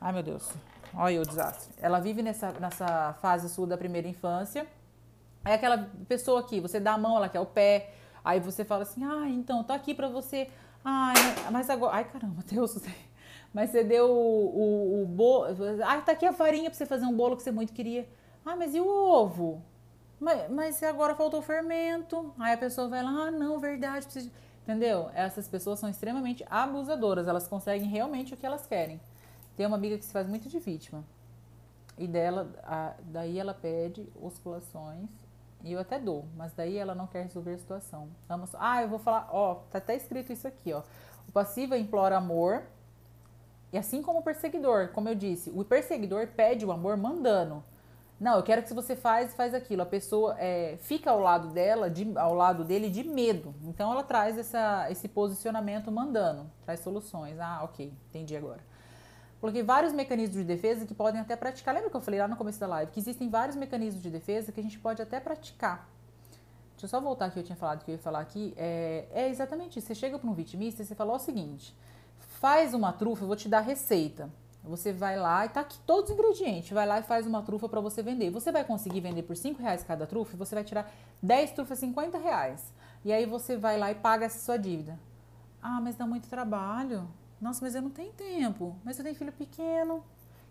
Ai 0.00 0.12
meu 0.12 0.22
Deus, 0.22 0.52
olha 0.94 1.20
o 1.20 1.26
desastre. 1.26 1.72
Ela 1.80 2.00
vive 2.00 2.22
nessa, 2.22 2.52
nessa 2.52 3.14
fase 3.20 3.48
sua 3.48 3.66
da 3.66 3.78
primeira 3.78 4.08
infância. 4.08 4.66
É 5.44 5.54
aquela 5.54 5.88
pessoa 6.08 6.40
aqui, 6.40 6.60
você 6.60 6.78
dá 6.78 6.92
a 6.92 6.98
mão, 6.98 7.16
ela 7.16 7.28
quer 7.28 7.40
o 7.40 7.46
pé. 7.46 7.94
Aí 8.24 8.38
você 8.38 8.64
fala 8.64 8.82
assim: 8.82 9.04
ah, 9.04 9.28
então, 9.28 9.64
tô 9.64 9.72
aqui 9.72 9.94
pra 9.94 10.08
você. 10.08 10.48
Ai, 10.84 11.14
mas 11.50 11.70
agora. 11.70 11.96
Ai, 11.96 12.04
caramba, 12.04 12.42
Deus. 12.46 12.78
Mas 13.52 13.70
você 13.70 13.84
deu 13.84 14.10
o, 14.10 15.00
o, 15.00 15.02
o 15.02 15.06
bolo. 15.06 15.46
Ah, 15.84 16.00
tá 16.00 16.12
aqui 16.12 16.26
a 16.26 16.32
farinha 16.32 16.70
pra 16.70 16.76
você 16.76 16.86
fazer 16.86 17.04
um 17.06 17.14
bolo 17.14 17.36
que 17.36 17.42
você 17.42 17.50
muito 17.50 17.72
queria. 17.72 18.08
Ah, 18.44 18.56
mas 18.56 18.74
e 18.74 18.80
o 18.80 18.86
ovo? 18.86 19.62
Mas, 20.22 20.48
mas 20.48 20.82
agora 20.84 21.16
faltou 21.16 21.42
fermento. 21.42 22.32
Aí 22.38 22.54
a 22.54 22.56
pessoa 22.56 22.86
vai 22.86 23.02
lá, 23.02 23.10
ah, 23.10 23.30
não, 23.32 23.58
verdade, 23.58 24.04
preciso. 24.04 24.30
Entendeu? 24.62 25.10
Essas 25.14 25.48
pessoas 25.48 25.80
são 25.80 25.90
extremamente 25.90 26.46
abusadoras, 26.48 27.26
elas 27.26 27.48
conseguem 27.48 27.88
realmente 27.88 28.32
o 28.32 28.36
que 28.36 28.46
elas 28.46 28.64
querem. 28.64 29.00
Tem 29.56 29.66
uma 29.66 29.76
amiga 29.76 29.98
que 29.98 30.04
se 30.04 30.12
faz 30.12 30.28
muito 30.28 30.48
de 30.48 30.60
vítima. 30.60 31.02
E 31.98 32.06
dela, 32.06 32.48
a, 32.62 32.92
daí 33.02 33.36
ela 33.36 33.52
pede 33.52 34.08
osculações 34.22 35.10
e 35.64 35.72
eu 35.72 35.80
até 35.80 35.98
dou, 35.98 36.24
mas 36.36 36.52
daí 36.52 36.76
ela 36.76 36.94
não 36.94 37.08
quer 37.08 37.24
resolver 37.24 37.54
a 37.54 37.58
situação. 37.58 38.08
Só, 38.46 38.58
ah, 38.60 38.80
eu 38.80 38.88
vou 38.88 39.00
falar, 39.00 39.28
ó, 39.32 39.56
tá 39.72 39.78
até 39.78 39.96
escrito 39.96 40.32
isso 40.32 40.46
aqui, 40.46 40.72
ó. 40.72 40.82
O 41.28 41.32
passivo 41.32 41.74
implora 41.74 42.16
amor, 42.16 42.62
e 43.72 43.78
assim 43.78 44.00
como 44.00 44.20
o 44.20 44.22
perseguidor, 44.22 44.88
como 44.88 45.08
eu 45.08 45.16
disse, 45.16 45.50
o 45.50 45.64
perseguidor 45.64 46.28
pede 46.28 46.64
o 46.64 46.70
amor 46.70 46.96
mandando. 46.96 47.62
Não, 48.22 48.36
eu 48.36 48.42
quero 48.44 48.62
que 48.62 48.72
você 48.72 48.94
faz 48.94 49.34
faz 49.34 49.52
aquilo. 49.52 49.82
A 49.82 49.86
pessoa 49.86 50.36
é, 50.38 50.76
fica 50.82 51.10
ao 51.10 51.18
lado 51.18 51.48
dela, 51.48 51.90
de, 51.90 52.16
ao 52.16 52.34
lado 52.34 52.62
dele 52.62 52.88
de 52.88 53.02
medo. 53.02 53.52
Então 53.64 53.90
ela 53.90 54.04
traz 54.04 54.38
essa, 54.38 54.88
esse 54.92 55.08
posicionamento 55.08 55.90
mandando, 55.90 56.48
traz 56.64 56.78
soluções. 56.78 57.40
Ah, 57.40 57.64
ok, 57.64 57.92
entendi 58.10 58.36
agora. 58.36 58.60
Coloquei 59.40 59.64
vários 59.64 59.92
mecanismos 59.92 60.36
de 60.36 60.44
defesa 60.44 60.86
que 60.86 60.94
podem 60.94 61.20
até 61.20 61.34
praticar. 61.34 61.74
Lembra 61.74 61.90
que 61.90 61.96
eu 61.96 62.00
falei 62.00 62.20
lá 62.20 62.28
no 62.28 62.36
começo 62.36 62.60
da 62.60 62.68
live 62.68 62.92
que 62.92 63.00
existem 63.00 63.28
vários 63.28 63.56
mecanismos 63.56 64.00
de 64.00 64.08
defesa 64.08 64.52
que 64.52 64.60
a 64.60 64.62
gente 64.62 64.78
pode 64.78 65.02
até 65.02 65.18
praticar. 65.18 65.88
Deixa 66.74 66.86
eu 66.86 66.88
só 66.88 67.00
voltar 67.00 67.26
aqui, 67.26 67.40
eu 67.40 67.42
tinha 67.42 67.56
falado 67.56 67.84
que 67.84 67.90
eu 67.90 67.96
ia 67.96 68.00
falar 68.00 68.20
aqui. 68.20 68.54
É, 68.56 69.08
é 69.12 69.28
exatamente 69.30 69.80
isso. 69.80 69.88
Você 69.88 69.96
chega 69.96 70.16
para 70.16 70.30
um 70.30 70.32
vitimista 70.32 70.80
e 70.80 70.84
você 70.84 70.94
fala 70.94 71.12
o 71.12 71.18
seguinte: 71.18 71.76
faz 72.38 72.72
uma 72.72 72.92
trufa, 72.92 73.24
eu 73.24 73.26
vou 73.26 73.36
te 73.36 73.48
dar 73.48 73.62
receita. 73.62 74.30
Você 74.64 74.92
vai 74.92 75.16
lá 75.16 75.44
e 75.44 75.48
tá 75.48 75.60
aqui 75.60 75.78
todos 75.86 76.10
os 76.10 76.16
ingredientes. 76.16 76.70
Vai 76.70 76.86
lá 76.86 77.00
e 77.00 77.02
faz 77.02 77.26
uma 77.26 77.42
trufa 77.42 77.68
para 77.68 77.80
você 77.80 78.02
vender. 78.02 78.30
Você 78.30 78.52
vai 78.52 78.64
conseguir 78.64 79.00
vender 79.00 79.22
por 79.22 79.36
5 79.36 79.60
reais 79.60 79.82
cada 79.82 80.06
trufa 80.06 80.36
você 80.36 80.54
vai 80.54 80.64
tirar 80.64 80.90
10 81.22 81.52
trufas 81.52 81.78
50 81.78 82.18
reais. 82.18 82.72
E 83.04 83.12
aí 83.12 83.26
você 83.26 83.56
vai 83.56 83.76
lá 83.76 83.90
e 83.90 83.96
paga 83.96 84.26
essa 84.26 84.38
sua 84.38 84.56
dívida. 84.56 84.98
Ah, 85.60 85.80
mas 85.80 85.96
dá 85.96 86.06
muito 86.06 86.28
trabalho. 86.28 87.08
Nossa, 87.40 87.64
mas 87.64 87.74
eu 87.74 87.82
não 87.82 87.90
tenho 87.90 88.12
tempo. 88.12 88.76
Mas 88.84 88.98
eu 88.98 89.04
tenho 89.04 89.16
filho 89.16 89.32
pequeno. 89.32 90.04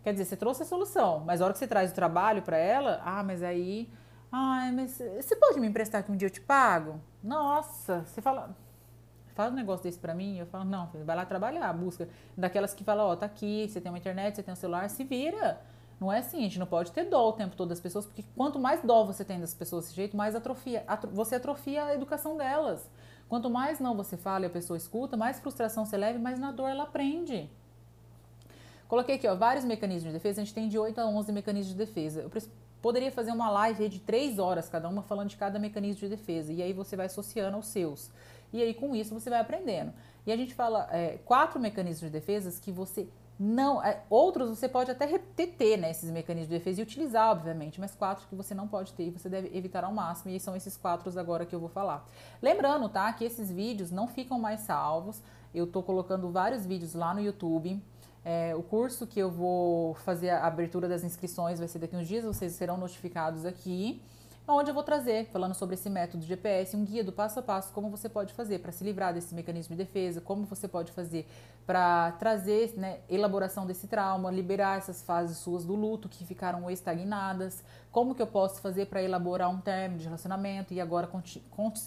Quer 0.04 0.14
dizer, 0.14 0.26
você 0.26 0.36
trouxe 0.36 0.64
a 0.64 0.66
solução, 0.66 1.20
mas 1.26 1.42
a 1.42 1.46
hora 1.46 1.54
que 1.54 1.60
você 1.60 1.68
traz 1.68 1.92
o 1.92 1.94
trabalho 1.94 2.42
para 2.42 2.58
ela, 2.58 3.02
ah, 3.06 3.24
mas 3.24 3.44
aí. 3.44 3.88
Ai, 4.32 4.72
mas 4.72 5.00
você 5.20 5.36
pode 5.36 5.60
me 5.60 5.68
emprestar 5.68 6.04
que 6.04 6.12
um 6.12 6.18
dia 6.18 6.28
eu 6.28 6.32
te 6.32 6.42
pago? 6.42 7.00
Nossa, 7.22 8.04
você 8.08 8.22
fala 8.22 8.56
fala 9.34 9.52
um 9.52 9.56
negócio 9.56 9.84
desse 9.84 10.00
pra 10.00 10.14
mim, 10.14 10.38
eu 10.38 10.46
falo, 10.46 10.66
não, 10.66 10.90
vai 11.06 11.16
lá 11.16 11.26
trabalhar, 11.26 11.72
busca. 11.74 12.08
Daquelas 12.38 12.74
que 12.74 12.84
falam, 12.84 13.06
ó, 13.06 13.12
oh, 13.14 13.18
tá 13.18 13.26
aqui, 13.26 13.68
você 13.68 13.80
tem 13.80 13.92
uma 13.92 13.98
internet, 13.98 14.36
você 14.36 14.44
tem 14.44 14.54
um 14.54 14.56
celular, 14.56 14.90
se 14.90 15.04
vira. 15.04 15.62
Não 16.00 16.12
é 16.12 16.18
assim, 16.18 16.40
a 16.40 16.42
gente 16.42 16.58
não 16.58 16.66
pode 16.66 16.92
ter 16.92 17.04
dó 17.06 17.30
o 17.30 17.34
tempo 17.34 17.56
todo 17.56 17.70
das 17.70 17.80
pessoas, 17.80 18.06
porque 18.06 18.26
quanto 18.36 18.58
mais 18.58 18.82
dó 18.82 19.04
você 19.04 19.24
tem 19.24 19.40
das 19.40 19.54
pessoas 19.54 19.86
desse 19.86 19.96
jeito, 19.96 20.18
mais 20.18 20.36
atrofia, 20.36 20.84
você 21.14 21.36
atrofia 21.36 21.86
a 21.86 21.94
educação 21.94 22.36
delas. 22.36 22.90
Quanto 23.30 23.50
mais 23.50 23.80
não 23.80 23.96
você 23.96 24.18
fala 24.18 24.46
e 24.46 24.48
a 24.48 24.50
pessoa 24.50 24.76
escuta, 24.76 25.16
mais 25.16 25.40
frustração 25.40 25.86
você 25.86 25.96
leva 25.96 26.18
mais 26.18 26.40
na 26.40 26.52
dor 26.52 26.70
ela 26.70 26.84
aprende. 26.84 27.50
Coloquei 28.88 29.16
aqui, 29.16 29.28
ó, 29.28 29.36
vários 29.36 29.64
mecanismos 29.64 30.12
de 30.12 30.18
defesa, 30.18 30.42
a 30.42 30.44
gente 30.44 30.54
tem 30.54 30.68
de 30.68 30.78
8 30.78 31.00
a 31.00 31.06
11 31.06 31.32
mecanismos 31.32 31.74
de 31.74 31.78
defesa. 31.78 32.22
Eu 32.22 32.32
poderia 32.82 33.12
fazer 33.12 33.32
uma 33.32 33.50
live 33.50 33.88
de 33.88 34.00
3 34.00 34.40
horas 34.40 34.68
cada 34.68 34.90
uma 34.90 35.02
falando 35.02 35.30
de 35.30 35.38
cada 35.38 35.60
mecanismo 35.60 36.02
de 36.02 36.10
defesa, 36.10 36.52
e 36.52 36.62
aí 36.62 36.74
você 36.74 36.98
vai 36.98 37.06
associando 37.06 37.56
aos 37.56 37.68
seus. 37.68 38.12
E 38.54 38.62
aí, 38.62 38.74
com 38.74 38.96
isso, 38.96 39.14
você 39.14 39.30
vai 39.30 39.40
aprendendo. 39.40 39.94
E 40.26 40.32
a 40.32 40.38
gente 40.38 40.54
fala 40.54 40.88
é, 40.92 41.18
quatro 41.26 41.60
mecanismos 41.60 42.02
de 42.02 42.10
defesa 42.10 42.52
que 42.62 42.72
você 42.72 43.08
não. 43.40 43.84
É, 43.84 44.04
outros 44.10 44.50
você 44.50 44.70
pode 44.70 44.92
até 44.92 45.08
ter, 45.18 45.78
né, 45.78 45.90
esses 45.90 46.12
mecanismos 46.12 46.50
de 46.50 46.58
defesa 46.58 46.80
e 46.80 46.84
utilizar, 46.84 47.32
obviamente, 47.32 47.80
mas 47.80 47.96
quatro 47.96 48.28
que 48.28 48.36
você 48.36 48.54
não 48.54 48.68
pode 48.68 48.94
ter 48.94 49.08
e 49.08 49.10
você 49.10 49.28
deve 49.28 49.56
evitar 49.58 49.84
ao 49.84 49.92
máximo. 49.92 50.32
E 50.32 50.40
são 50.40 50.56
esses 50.56 50.78
quatro 50.78 51.20
agora 51.20 51.46
que 51.46 51.56
eu 51.56 51.60
vou 51.60 51.70
falar. 51.70 52.08
Lembrando, 52.42 52.88
tá, 52.88 53.12
que 53.14 53.26
esses 53.26 53.52
vídeos 53.52 53.90
não 53.90 54.08
ficam 54.08 54.40
mais 54.40 54.62
salvos. 54.62 55.22
Eu 55.54 55.66
tô 55.66 55.82
colocando 55.82 56.30
vários 56.30 56.66
vídeos 56.66 56.94
lá 56.94 57.14
no 57.14 57.20
YouTube. 57.20 57.82
É, 58.24 58.54
o 58.56 58.62
curso 58.62 59.08
que 59.08 59.20
eu 59.20 59.32
vou 59.32 59.96
fazer 59.96 60.30
a 60.30 60.46
abertura 60.46 60.88
das 60.88 61.04
inscrições 61.04 61.58
vai 61.58 61.68
ser 61.68 61.80
daqui 61.80 61.96
uns 61.96 62.08
dias, 62.08 62.24
vocês 62.24 62.54
serão 62.54 62.78
notificados 62.78 63.46
aqui. 63.46 64.02
Onde 64.48 64.70
eu 64.70 64.74
vou 64.74 64.84
trazer, 64.84 65.28
falando 65.28 65.54
sobre 65.54 65.76
esse 65.76 65.90
método 65.90 66.24
GPS, 66.24 66.76
um 66.76 66.84
guia 66.84 67.04
do 67.04 67.12
passo 67.12 67.40
a 67.40 67.44
passo, 67.44 67.72
como 67.74 67.90
você 67.90 68.10
pode 68.10 68.34
fazer 68.34 68.60
para 68.60 68.72
se 68.72 68.84
livrar 68.84 69.14
desse 69.14 69.34
mecanismo 69.34 69.76
de 69.76 69.84
defesa, 69.84 70.20
como 70.20 70.46
você 70.46 70.68
pode 70.68 70.92
fazer 70.92 71.28
para 71.66 72.12
trazer 72.14 72.74
né, 72.76 73.00
elaboração 73.10 73.66
desse 73.66 73.88
trauma, 73.88 74.32
liberar 74.32 74.78
essas 74.78 75.02
fases 75.02 75.38
suas 75.38 75.64
do 75.64 75.76
luto 75.76 76.10
que 76.10 76.26
ficaram 76.26 76.70
estagnadas, 76.70 77.64
como 77.92 78.16
que 78.16 78.22
eu 78.22 78.28
posso 78.28 78.62
fazer 78.62 78.88
para 78.88 79.02
elaborar 79.02 79.50
um 79.50 79.60
término 79.60 80.00
de 80.00 80.06
relacionamento 80.06 80.74
e 80.74 80.82
agora 80.82 81.08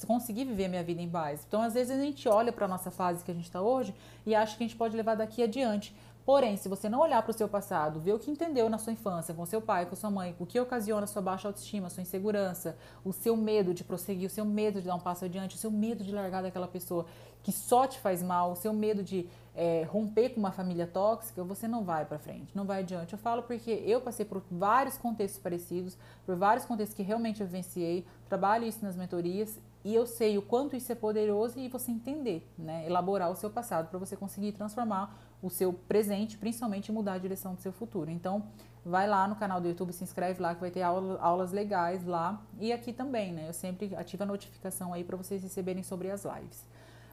conseguir 0.03 0.45
viver 0.45 0.69
minha 0.69 0.83
vida 0.83 1.03
em 1.03 1.09
paz. 1.09 1.45
Então, 1.47 1.61
às 1.61 1.75
vezes 1.75 1.97
a 1.97 2.01
gente 2.01 2.29
olha 2.29 2.53
para 2.53 2.67
a 2.67 2.69
nossa 2.69 2.91
fase 2.91 3.25
que 3.25 3.31
a 3.31 3.35
gente 3.35 3.45
está 3.45 3.61
hoje 3.61 3.95
e 4.25 4.35
acha 4.35 4.57
que 4.57 4.65
a 4.65 4.67
gente 4.67 4.77
pode 4.77 4.97
levar 4.97 5.17
daqui 5.17 5.43
adiante. 5.43 5.95
Porém, 6.25 6.57
se 6.57 6.69
você 6.69 6.89
não 6.89 7.01
olhar 7.01 7.23
para 7.23 7.33
o 7.33 7.35
seu 7.35 7.47
passado, 7.47 8.01
ver 8.01 8.15
o 8.15 8.19
que 8.19 8.31
entendeu 8.31 8.71
na 8.71 8.79
sua 8.79 8.93
infância, 8.95 9.35
com 9.35 9.45
seu 9.45 9.61
pai, 9.61 9.85
com 9.85 9.95
sua 9.95 10.11
mãe, 10.11 10.35
o 10.39 10.47
que 10.47 10.59
ocasiona 10.59 11.07
sua 11.07 11.21
baixa 11.21 11.49
autoestima, 11.49 11.91
sua 11.91 12.03
insegurança, 12.03 12.79
o 13.05 13.13
seu 13.13 13.37
medo 13.37 13.75
de 13.75 13.85
prosseguir, 13.85 14.27
o 14.27 14.31
seu 14.31 14.45
medo 14.45 14.81
de 14.81 14.87
dar 14.87 14.95
um 14.95 15.01
passo 15.01 15.27
adiante, 15.27 15.55
o 15.55 15.59
seu 15.59 15.71
medo 15.71 16.03
de 16.03 16.13
largar 16.13 16.43
daquela 16.43 16.67
pessoa 16.67 17.05
que 17.43 17.53
só 17.53 17.87
te 17.87 17.99
faz 17.99 18.23
mal, 18.23 18.53
o 18.53 18.57
seu 18.57 18.73
medo 18.73 19.03
de 19.03 19.29
é, 19.55 19.83
romper 19.83 20.31
com 20.31 20.41
uma 20.41 20.51
família 20.51 20.87
tóxica, 20.87 21.45
você 21.45 21.69
não 21.69 21.85
vai 21.85 22.07
para 22.07 22.19
frente, 22.19 22.57
não 22.57 22.65
vai 22.65 22.81
adiante. 22.81 23.13
Eu 23.13 23.19
falo 23.19 23.43
porque 23.43 23.71
eu 23.71 24.01
passei 24.01 24.25
por 24.25 24.43
vários 24.51 24.97
contextos 24.97 25.43
parecidos, 25.43 25.97
por 26.25 26.37
vários 26.37 26.65
contextos 26.65 26.97
que 26.97 27.03
realmente 27.03 27.43
eu 27.43 27.47
vivenciei, 27.47 28.07
trabalho 28.31 28.67
isso 28.67 28.83
nas 28.83 28.97
mentorias 28.97 29.61
e 29.85 29.95
eu 29.95 30.07
sei 30.07 30.39
o 30.39 30.43
quanto 30.43 30.75
isso 30.75 30.91
é 30.91 30.95
poderoso 30.95 31.59
e 31.59 31.69
você 31.69 31.93
entender, 31.93 32.51
né? 32.57 32.87
elaborar 32.87 33.31
o 33.31 33.37
seu 33.37 33.51
passado 33.51 33.91
para 33.91 33.99
você 33.99 34.17
conseguir 34.17 34.53
transformar 34.53 35.15
o 35.45 35.51
seu 35.51 35.75
presente, 35.75 36.39
principalmente 36.39 36.91
mudar 36.91 37.15
a 37.15 37.19
direção 37.19 37.55
do 37.55 37.61
seu 37.61 37.71
futuro. 37.71 38.11
Então, 38.11 38.45
vai 38.83 39.07
lá 39.07 39.29
no 39.29 39.37
canal 39.37 39.61
do 39.61 39.69
YouTube, 39.69 39.93
se 39.93 40.03
inscreve 40.03 40.41
lá 40.41 40.55
que 40.55 40.61
vai 40.61 40.71
ter 40.71 40.81
aula, 40.81 41.19
aulas 41.21 41.53
legais 41.53 42.05
lá 42.05 42.43
e 42.59 42.73
aqui 42.73 42.93
também, 42.95 43.33
né? 43.33 43.49
Eu 43.49 43.53
sempre 43.53 43.95
ativo 43.95 44.23
a 44.23 44.27
notificação 44.27 44.95
aí 44.95 45.05
para 45.05 45.17
vocês 45.17 45.43
receberem 45.43 45.83
sobre 45.83 46.11
as 46.11 46.25
lives. 46.25 46.65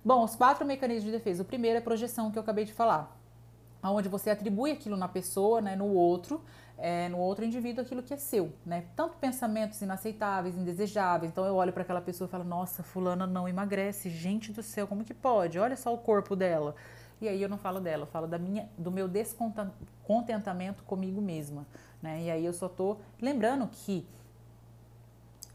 Bom, 0.04 0.24
os 0.24 0.34
quatro 0.34 0.66
mecanismos 0.66 1.04
de 1.04 1.12
defesa. 1.12 1.44
O 1.44 1.46
primeiro 1.46 1.76
é 1.76 1.80
a 1.80 1.84
projeção 1.84 2.32
que 2.32 2.38
eu 2.38 2.42
acabei 2.42 2.64
de 2.64 2.74
falar, 2.74 3.16
onde 3.84 4.08
você 4.08 4.30
atribui 4.30 4.72
aquilo 4.72 4.96
na 4.96 5.10
pessoa, 5.10 5.60
né, 5.62 5.76
no 5.76 5.88
outro, 5.94 6.42
é, 6.78 7.10
no 7.10 7.18
outro 7.18 7.44
indivíduo 7.44 7.84
aquilo 7.84 8.02
que 8.02 8.14
é 8.14 8.18
seu, 8.18 8.54
né? 8.66 8.86
Tanto 8.96 9.18
pensamentos 9.18 9.82
inaceitáveis, 9.82 10.58
indesejáveis. 10.58 11.32
Então 11.32 11.46
eu 11.46 11.56
olho 11.56 11.74
para 11.74 11.84
aquela 11.84 12.02
pessoa 12.02 12.28
e 12.28 12.32
falo: 12.32 12.46
"Nossa, 12.46 12.82
fulana 12.82 13.28
não 13.28 13.46
emagrece. 13.48 14.10
Gente 14.10 14.54
do 14.54 14.64
céu, 14.64 14.88
como 14.88 15.04
que 15.04 15.14
pode? 15.14 15.60
Olha 15.60 15.76
só 15.76 15.94
o 15.94 15.98
corpo 15.98 16.34
dela". 16.34 16.76
E 17.22 17.30
aí 17.30 17.42
eu 17.42 17.48
não 17.48 17.58
falo 17.58 17.80
dela, 17.80 18.04
eu 18.04 18.08
falo 18.08 18.28
da 18.28 18.40
minha, 18.40 18.68
do 18.78 18.92
meu 18.92 19.08
descontentamento 19.08 20.84
comigo 20.84 21.22
mesma, 21.22 21.68
né? 22.02 22.24
E 22.24 22.32
aí 22.32 22.44
eu 22.44 22.52
só 22.52 22.68
tô 22.68 22.98
lembrando 23.22 23.68
que 23.68 24.08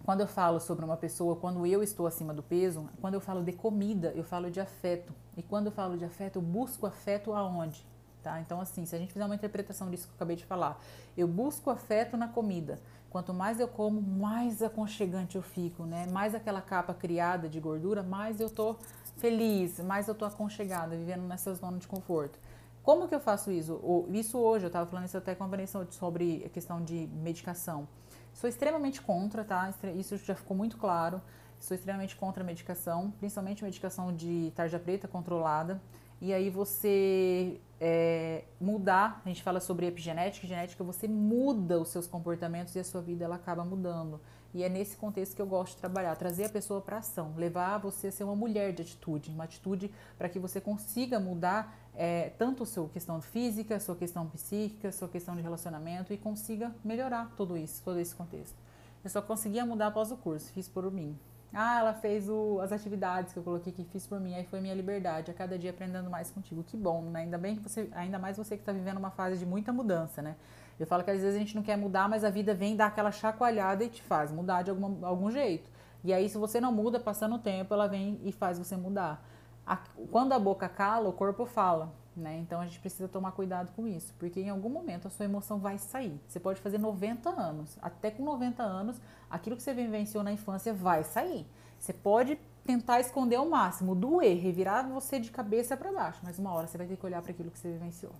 quando 0.05 0.21
eu 0.21 0.29
falo 0.29 0.61
sobre 0.61 0.85
uma 0.85 0.97
pessoa, 0.97 1.35
quando 1.35 1.67
eu 1.67 1.83
estou 1.83 2.07
acima 2.07 2.33
do 2.33 2.41
peso, 2.41 2.89
quando 3.01 3.15
eu 3.15 3.21
falo 3.21 3.43
de 3.43 3.53
comida, 3.53 4.13
eu 4.15 4.23
falo 4.23 4.49
de 4.49 4.61
afeto. 4.61 5.13
E 5.37 5.43
quando 5.43 5.67
eu 5.67 5.73
falo 5.73 5.99
de 5.99 6.05
afeto, 6.05 6.37
eu 6.37 6.43
busco 6.43 6.87
afeto 6.87 7.33
aonde? 7.33 7.85
Tá? 8.23 8.41
Então, 8.41 8.61
assim, 8.61 8.87
se 8.87 8.95
a 8.95 8.99
gente 9.01 9.13
fizer 9.13 9.25
uma 9.25 9.35
interpretação 9.35 9.91
disso 9.91 10.07
que 10.07 10.13
eu 10.13 10.17
acabei 10.17 10.37
de 10.37 10.45
falar, 10.45 10.81
eu 11.17 11.27
busco 11.27 11.71
afeto 11.71 12.17
na 12.17 12.29
comida. 12.29 12.79
Quanto 13.17 13.33
mais 13.33 13.59
eu 13.59 13.67
como, 13.67 14.03
mais 14.03 14.63
aconchegante 14.63 15.37
eu 15.37 15.43
fico, 15.43 15.85
né? 15.85 16.07
Mais 16.13 16.35
aquela 16.35 16.61
capa 16.61 16.93
criada 16.93 17.49
de 17.49 17.59
gordura, 17.59 18.03
mais 18.03 18.43
eu 18.43 18.51
tô 18.51 18.77
feliz, 19.17 19.81
mais 19.81 20.07
eu 20.07 20.15
tô 20.15 20.27
aconchegada, 20.27 20.95
vivendo 20.95 21.23
nessa 21.23 21.55
zona 21.55 21.79
de 21.79 21.89
conforto. 21.89 22.39
Como 22.83 23.09
que 23.09 23.15
eu 23.15 23.21
faço 23.21 23.51
isso? 23.51 23.81
Isso 24.11 24.37
hoje, 24.37 24.67
eu 24.67 24.67
estava 24.67 24.85
falando 24.85 25.07
isso 25.07 25.17
até 25.17 25.35
com 25.35 25.45
a 25.45 25.47
Vanessa 25.47 25.87
sobre 25.93 26.43
a 26.45 26.51
questão 26.51 26.85
de 26.85 27.09
medicação. 27.23 27.89
Sou 28.35 28.51
extremamente 28.51 29.01
contra, 29.01 29.43
tá? 29.47 29.73
Isso 29.99 30.19
já 30.19 30.35
ficou 30.35 30.55
muito 30.55 30.77
claro. 30.77 31.23
Sou 31.59 31.75
extremamente 31.75 32.15
contra 32.17 32.43
a 32.43 32.47
medicação, 32.47 33.11
principalmente 33.13 33.65
medicação 33.65 34.15
de 34.15 34.53
tarja 34.55 34.79
preta 34.79 35.09
controlada. 35.09 35.81
E 36.21 36.35
aí 36.35 36.51
você 36.51 37.59
é, 37.81 38.45
mudar, 38.61 39.21
a 39.25 39.29
gente 39.29 39.43
fala 39.43 39.61
sobre 39.61 39.87
epigenética 39.87 40.47
genética, 40.47 40.83
você 40.83 41.07
muda 41.07 41.81
os 41.81 41.89
seus 41.89 42.07
comportamentos 42.07 42.75
e 42.75 42.79
a 42.79 42.85
sua 42.85 43.03
vida 43.03 43.25
ela 43.25 43.37
acaba 43.37 43.65
mudando. 43.65 44.21
E 44.55 44.63
é 44.63 44.69
nesse 44.69 44.97
contexto 44.97 45.37
que 45.37 45.43
eu 45.43 45.47
gosto 45.47 45.75
de 45.75 45.81
trabalhar, 45.81 46.17
trazer 46.17 46.47
a 46.47 46.49
pessoa 46.49 46.81
para 46.81 46.99
ação, 46.99 47.35
levar 47.37 47.77
você 47.79 48.07
a 48.07 48.13
ser 48.13 48.25
uma 48.25 48.35
mulher 48.35 48.73
de 48.73 48.81
atitude, 48.81 49.31
uma 49.31 49.45
atitude 49.45 49.93
para 50.17 50.31
que 50.31 50.39
você 50.39 50.61
consiga 50.61 51.21
mudar 51.21 51.77
é, 51.95 52.31
tanto 52.39 52.63
a 52.63 52.67
sua 52.67 52.89
questão 52.89 53.21
física, 53.21 53.79
sua 53.79 53.95
questão 53.95 54.27
psíquica, 54.29 54.91
sua 54.93 55.09
questão 55.09 55.37
de 55.37 55.43
relacionamento 55.43 56.13
e 56.13 56.17
consiga 56.17 56.75
melhorar 56.83 57.31
tudo 57.37 57.57
isso, 57.57 57.83
todo 57.85 57.99
esse 57.99 58.15
contexto. 58.15 58.57
Eu 59.05 59.11
só 59.11 59.21
conseguia 59.21 59.67
mudar 59.67 59.89
após 59.89 60.11
o 60.11 60.17
curso, 60.17 60.51
fiz 60.53 60.69
por 60.69 60.91
mim. 60.91 61.19
Ah, 61.55 61.79
ela 61.79 61.95
fez 61.95 62.29
o, 62.29 62.61
as 62.61 62.73
atividades 62.73 63.33
que 63.33 63.39
eu 63.39 63.43
coloquei 63.43 63.73
que 63.73 63.85
fiz 63.85 64.07
por 64.07 64.21
mim, 64.21 64.35
aí 64.35 64.45
foi 64.45 64.61
minha 64.61 64.75
liberdade, 64.75 65.31
a 65.31 65.35
cada 65.35 65.59
dia 65.59 65.71
aprendendo 65.71 66.11
mais 66.11 66.31
contigo. 66.31 66.63
Que 66.63 66.77
bom, 66.77 67.03
né? 67.03 67.21
Ainda 67.21 67.39
bem 67.39 67.57
que 67.57 67.63
você, 67.63 67.89
ainda 67.93 68.19
mais 68.19 68.37
você 68.37 68.57
que 68.57 68.63
está 68.63 68.73
vivendo 68.73 68.99
uma 68.99 69.11
fase 69.11 69.39
de 69.39 69.47
muita 69.47 69.73
mudança, 69.73 70.21
né? 70.21 70.37
Eu 70.79 70.87
falo 70.87 71.03
que 71.03 71.11
às 71.11 71.21
vezes 71.21 71.35
a 71.35 71.39
gente 71.39 71.57
não 71.57 71.63
quer 71.63 71.77
mudar, 71.77 72.09
mas 72.09 72.25
a 72.25 72.31
vida 72.31 72.55
vem 72.55 72.77
dar 72.77 72.87
aquela 72.87 73.11
chacoalhada 73.11 73.85
e 73.85 73.89
te 73.89 74.03
faz 74.03 74.31
mudar 74.31 74.63
de 74.63 74.71
alguma, 74.71 75.09
algum 75.09 75.31
jeito. 75.31 75.71
E 76.05 76.13
aí, 76.13 76.29
se 76.29 76.37
você 76.37 76.61
não 76.61 76.71
muda, 76.71 77.01
passando 77.01 77.37
o 77.37 77.39
tempo, 77.39 77.73
ela 77.73 77.89
vem 77.89 78.21
e 78.23 78.31
faz 78.33 78.59
você 78.59 78.77
mudar. 78.77 79.27
A, 79.67 79.77
quando 80.11 80.33
a 80.33 80.39
boca 80.39 80.69
cala, 80.69 81.09
o 81.09 81.13
corpo 81.13 81.47
fala. 81.47 81.93
Né? 82.17 82.39
Então 82.39 82.61
a 82.63 82.65
gente 82.65 82.81
precisa 82.81 83.07
tomar 83.07 83.33
cuidado 83.33 83.73
com 83.77 83.87
isso, 83.87 84.15
porque 84.19 84.41
em 84.41 84.49
algum 84.49 84.71
momento 84.71 85.07
a 85.07 85.11
sua 85.11 85.27
emoção 85.27 85.59
vai 85.59 85.77
sair. 85.77 86.19
Você 86.27 86.41
pode 86.41 86.61
fazer 86.63 86.79
90 86.79 87.29
anos, 87.29 87.77
até 87.83 88.11
com 88.11 88.25
90 88.25 88.63
anos, 88.63 88.99
aquilo 89.31 89.55
que 89.55 89.63
você 89.63 89.75
vivenciou 89.75 90.25
na 90.25 90.33
infância 90.33 90.73
vai 90.73 91.05
sair. 91.05 91.47
Você 91.79 91.93
pode 91.93 92.39
tentar 92.65 93.01
esconder 93.01 93.37
ao 93.37 93.47
máximo, 93.47 93.95
doer, 93.95 94.41
revirar 94.41 94.89
você 94.89 95.21
de 95.21 95.31
cabeça 95.31 95.77
para 95.77 95.93
baixo, 95.93 96.21
mas 96.23 96.39
uma 96.39 96.53
hora 96.55 96.67
você 96.67 96.79
vai 96.79 96.87
ter 96.87 96.97
que 96.97 97.05
olhar 97.05 97.21
para 97.21 97.33
aquilo 97.33 97.51
que 97.51 97.59
você 97.59 97.71
vivenciou. 97.71 98.13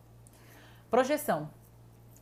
Projeção. 0.91 1.49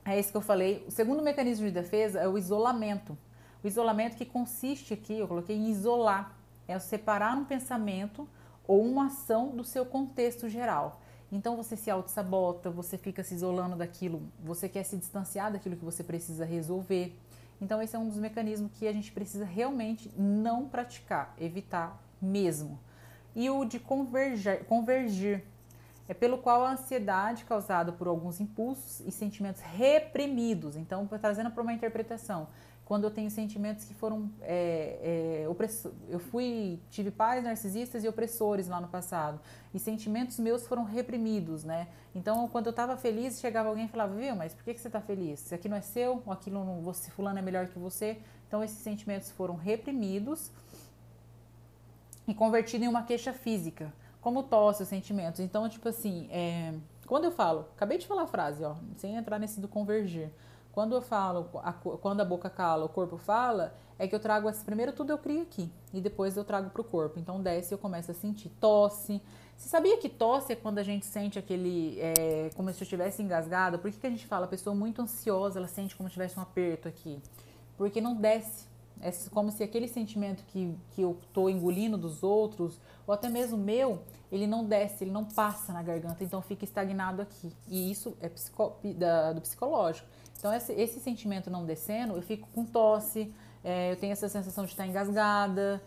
É 0.04 0.18
isso 0.18 0.30
que 0.30 0.36
eu 0.36 0.42
falei. 0.42 0.84
O 0.86 0.92
segundo 0.92 1.22
mecanismo 1.22 1.66
de 1.66 1.72
defesa 1.72 2.20
é 2.20 2.28
o 2.28 2.38
isolamento. 2.38 3.18
O 3.64 3.66
isolamento 3.66 4.16
que 4.16 4.24
consiste 4.24 4.94
aqui, 4.94 5.18
eu 5.18 5.26
coloquei 5.26 5.56
em 5.56 5.70
isolar, 5.70 6.36
é 6.68 6.78
separar 6.78 7.36
um 7.36 7.44
pensamento 7.44 8.28
ou 8.66 8.82
uma 8.82 9.06
ação 9.06 9.48
do 9.48 9.64
seu 9.64 9.84
contexto 9.84 10.48
geral. 10.48 11.00
Então 11.34 11.56
você 11.56 11.76
se 11.76 11.90
auto-sabota, 11.90 12.70
você 12.70 12.96
fica 12.96 13.24
se 13.24 13.34
isolando 13.34 13.74
daquilo, 13.74 14.22
você 14.38 14.68
quer 14.68 14.84
se 14.84 14.96
distanciar 14.96 15.50
daquilo 15.50 15.74
que 15.74 15.84
você 15.84 16.04
precisa 16.04 16.44
resolver. 16.44 17.18
Então 17.60 17.82
esse 17.82 17.96
é 17.96 17.98
um 17.98 18.08
dos 18.08 18.18
mecanismos 18.18 18.70
que 18.72 18.86
a 18.86 18.92
gente 18.92 19.10
precisa 19.10 19.44
realmente 19.44 20.08
não 20.16 20.68
praticar, 20.68 21.34
evitar 21.36 22.00
mesmo. 22.22 22.78
E 23.34 23.50
o 23.50 23.64
de 23.64 23.80
convergir, 23.80 24.64
convergir 24.66 25.42
é 26.06 26.14
pelo 26.14 26.38
qual 26.38 26.64
a 26.64 26.70
ansiedade 26.70 27.44
causada 27.44 27.90
por 27.90 28.06
alguns 28.06 28.38
impulsos 28.38 29.00
e 29.04 29.10
sentimentos 29.10 29.60
reprimidos. 29.60 30.76
Então, 30.76 31.04
trazendo 31.20 31.50
para 31.50 31.62
uma 31.64 31.72
interpretação, 31.72 32.46
quando 32.84 33.04
eu 33.04 33.10
tenho 33.10 33.30
sentimentos 33.30 33.84
que 33.84 33.94
foram 33.94 34.30
é, 34.42 35.42
é, 35.42 35.48
opressor, 35.48 35.92
eu 36.08 36.18
fui 36.18 36.78
tive 36.90 37.10
pais 37.10 37.42
narcisistas 37.42 38.04
e 38.04 38.08
opressores 38.08 38.68
lá 38.68 38.80
no 38.80 38.88
passado 38.88 39.40
e 39.72 39.78
sentimentos 39.78 40.38
meus 40.38 40.66
foram 40.66 40.84
reprimidos, 40.84 41.64
né? 41.64 41.88
Então 42.14 42.46
quando 42.48 42.66
eu 42.66 42.70
estava 42.70 42.96
feliz 42.96 43.40
chegava 43.40 43.70
alguém 43.70 43.86
e 43.86 43.88
falava 43.88 44.14
viu, 44.14 44.36
mas 44.36 44.52
por 44.54 44.64
que, 44.64 44.74
que 44.74 44.80
você 44.80 44.88
está 44.88 45.00
feliz? 45.00 45.40
Se 45.40 45.54
aqui 45.54 45.68
não 45.68 45.76
é 45.76 45.80
seu, 45.80 46.22
ou 46.26 46.32
aquilo 46.32 46.62
não, 46.64 46.82
você 46.82 47.10
fulano 47.10 47.38
é 47.38 47.42
melhor 47.42 47.68
que 47.68 47.78
você, 47.78 48.18
então 48.46 48.62
esses 48.62 48.78
sentimentos 48.78 49.30
foram 49.30 49.54
reprimidos 49.54 50.50
e 52.28 52.34
convertidos 52.34 52.86
em 52.86 52.88
uma 52.88 53.02
queixa 53.02 53.32
física, 53.32 53.92
como 54.20 54.42
tosse, 54.42 54.82
os 54.82 54.88
sentimentos. 54.88 55.40
Então 55.40 55.68
tipo 55.70 55.88
assim, 55.88 56.28
é, 56.30 56.74
quando 57.06 57.24
eu 57.24 57.32
falo, 57.32 57.66
acabei 57.74 57.96
de 57.96 58.06
falar 58.06 58.24
a 58.24 58.26
frase, 58.26 58.62
ó, 58.62 58.74
sem 58.96 59.16
entrar 59.16 59.38
nesse 59.38 59.58
do 59.58 59.68
convergir 59.68 60.30
quando 60.74 60.92
eu 60.96 61.00
falo, 61.00 61.48
a, 61.62 61.72
quando 61.72 62.20
a 62.20 62.24
boca 62.24 62.50
cala, 62.50 62.84
o 62.84 62.88
corpo 62.88 63.16
fala, 63.16 63.72
é 63.96 64.08
que 64.08 64.14
eu 64.14 64.18
trago, 64.18 64.50
primeiro 64.66 64.92
tudo 64.92 65.12
eu 65.12 65.18
crio 65.18 65.42
aqui 65.42 65.70
e 65.92 66.00
depois 66.00 66.36
eu 66.36 66.44
trago 66.44 66.68
para 66.70 66.80
o 66.80 66.84
corpo. 66.84 67.20
Então 67.20 67.40
desce 67.40 67.72
e 67.72 67.74
eu 67.74 67.78
começo 67.78 68.10
a 68.10 68.14
sentir 68.14 68.48
tosse. 68.60 69.22
Você 69.56 69.68
sabia 69.68 69.96
que 69.98 70.08
tosse 70.08 70.52
é 70.52 70.56
quando 70.56 70.78
a 70.78 70.82
gente 70.82 71.06
sente 71.06 71.38
aquele, 71.38 71.96
é, 72.00 72.50
como 72.56 72.72
se 72.72 72.80
eu 72.80 72.82
estivesse 72.82 73.22
engasgado? 73.22 73.78
Por 73.78 73.88
que, 73.88 74.00
que 74.00 74.06
a 74.08 74.10
gente 74.10 74.26
fala, 74.26 74.46
a 74.46 74.48
pessoa 74.48 74.74
muito 74.74 75.00
ansiosa, 75.00 75.60
ela 75.60 75.68
sente 75.68 75.94
como 75.94 76.08
se 76.08 76.14
tivesse 76.14 76.36
um 76.36 76.42
aperto 76.42 76.88
aqui? 76.88 77.22
Porque 77.76 78.00
não 78.00 78.16
desce. 78.16 78.66
É 79.00 79.12
como 79.30 79.52
se 79.52 79.62
aquele 79.62 79.86
sentimento 79.86 80.42
que, 80.48 80.76
que 80.90 81.02
eu 81.02 81.18
estou 81.22 81.48
engolindo 81.48 81.96
dos 81.96 82.24
outros, 82.24 82.80
ou 83.06 83.14
até 83.14 83.28
mesmo 83.28 83.56
meu, 83.56 84.02
ele 84.32 84.46
não 84.46 84.64
desce, 84.64 85.04
ele 85.04 85.10
não 85.12 85.24
passa 85.24 85.72
na 85.72 85.82
garganta, 85.82 86.24
então 86.24 86.42
fica 86.42 86.64
estagnado 86.64 87.22
aqui. 87.22 87.52
E 87.68 87.92
isso 87.92 88.16
é 88.20 88.28
psico, 88.28 88.76
da, 88.96 89.32
do 89.32 89.40
psicológico. 89.40 90.08
Então, 90.38 90.52
esse, 90.52 90.72
esse 90.72 91.00
sentimento 91.00 91.50
não 91.50 91.64
descendo, 91.64 92.14
eu 92.14 92.22
fico 92.22 92.48
com 92.54 92.64
tosse, 92.64 93.32
é, 93.62 93.92
eu 93.92 93.96
tenho 93.96 94.12
essa 94.12 94.28
sensação 94.28 94.64
de 94.64 94.70
estar 94.72 94.86
engasgada, 94.86 95.82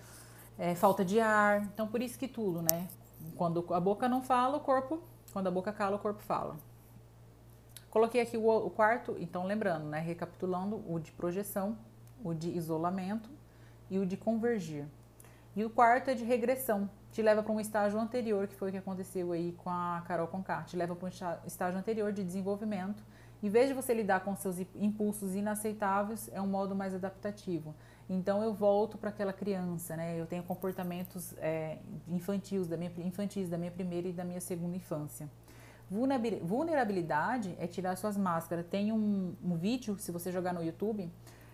é, 0.58 0.74
falta 0.76 1.06
de 1.06 1.20
ar. 1.20 1.62
Então, 1.74 1.88
por 1.88 2.02
isso 2.02 2.18
que 2.18 2.28
tudo, 2.28 2.62
né? 2.62 2.88
Quando 3.36 3.66
a 3.74 3.80
boca 3.80 4.10
não 4.10 4.22
fala, 4.22 4.58
o 4.58 4.60
corpo, 4.60 5.02
quando 5.32 5.48
a 5.48 5.52
boca 5.52 5.72
cala, 5.72 5.96
o 5.96 6.00
corpo 6.00 6.22
fala. 6.22 6.56
Coloquei 7.90 8.22
aqui 8.22 8.38
o, 8.38 8.50
o 8.50 8.70
quarto, 8.70 9.16
então 9.20 9.46
lembrando, 9.46 9.86
né? 9.86 10.00
Recapitulando, 10.00 10.84
o 10.88 11.00
de 11.00 11.12
projeção, 11.12 11.78
o 12.24 12.34
de 12.34 12.50
isolamento, 12.50 13.30
e 13.90 14.00
o 14.00 14.06
de 14.06 14.18
convergir. 14.18 14.86
E 15.56 15.66
o 15.66 15.70
quarto 15.70 16.10
é 16.10 16.14
de 16.14 16.24
regressão, 16.24 16.90
te 17.12 17.22
leva 17.22 17.42
para 17.42 17.52
um 17.52 17.60
estágio 17.60 18.00
anterior, 18.00 18.48
que 18.48 18.56
foi 18.56 18.70
o 18.70 18.72
que 18.72 18.78
aconteceu 18.78 19.32
aí 19.32 19.54
com 19.54 19.70
a 19.70 20.04
Carol 20.08 20.28
Conká, 20.28 20.62
te 20.64 20.78
leva 20.78 20.96
para 20.96 21.08
um 21.08 21.12
estágio 21.48 21.80
anterior 21.80 22.12
de 22.12 22.24
desenvolvimento. 22.24 23.04
Em 23.42 23.50
vez 23.50 23.68
de 23.68 23.74
você 23.74 23.94
lidar 23.94 24.22
com 24.22 24.36
seus 24.36 24.60
impulsos 24.76 25.36
inaceitáveis, 25.36 26.30
é 26.34 26.42
um 26.42 26.48
modo 26.48 26.76
mais 26.76 26.94
adaptativo. 26.96 27.76
Então 28.10 28.42
eu 28.42 28.54
volto 28.54 28.98
para 28.98 29.10
aquela 29.10 29.34
criança, 29.34 29.96
né? 29.96 30.20
Eu 30.20 30.26
tenho 30.26 30.42
comportamentos 30.44 31.34
é, 31.38 31.78
infantis, 32.08 32.68
da 32.68 32.78
minha, 32.78 32.92
infantis 32.98 33.50
da 33.50 33.58
minha 33.58 33.72
primeira 33.72 34.08
e 34.08 34.14
da 34.14 34.24
minha 34.24 34.42
segunda 34.42 34.76
infância. 34.76 35.30
Vulnerabilidade 35.90 37.56
é 37.60 37.68
tirar 37.68 37.96
suas 37.96 38.18
máscaras. 38.18 38.66
Tem 38.66 38.92
um, 38.92 39.34
um 39.44 39.56
vídeo, 39.56 39.98
se 40.00 40.12
você 40.12 40.32
jogar 40.32 40.54
no 40.54 40.64
YouTube, 40.64 41.10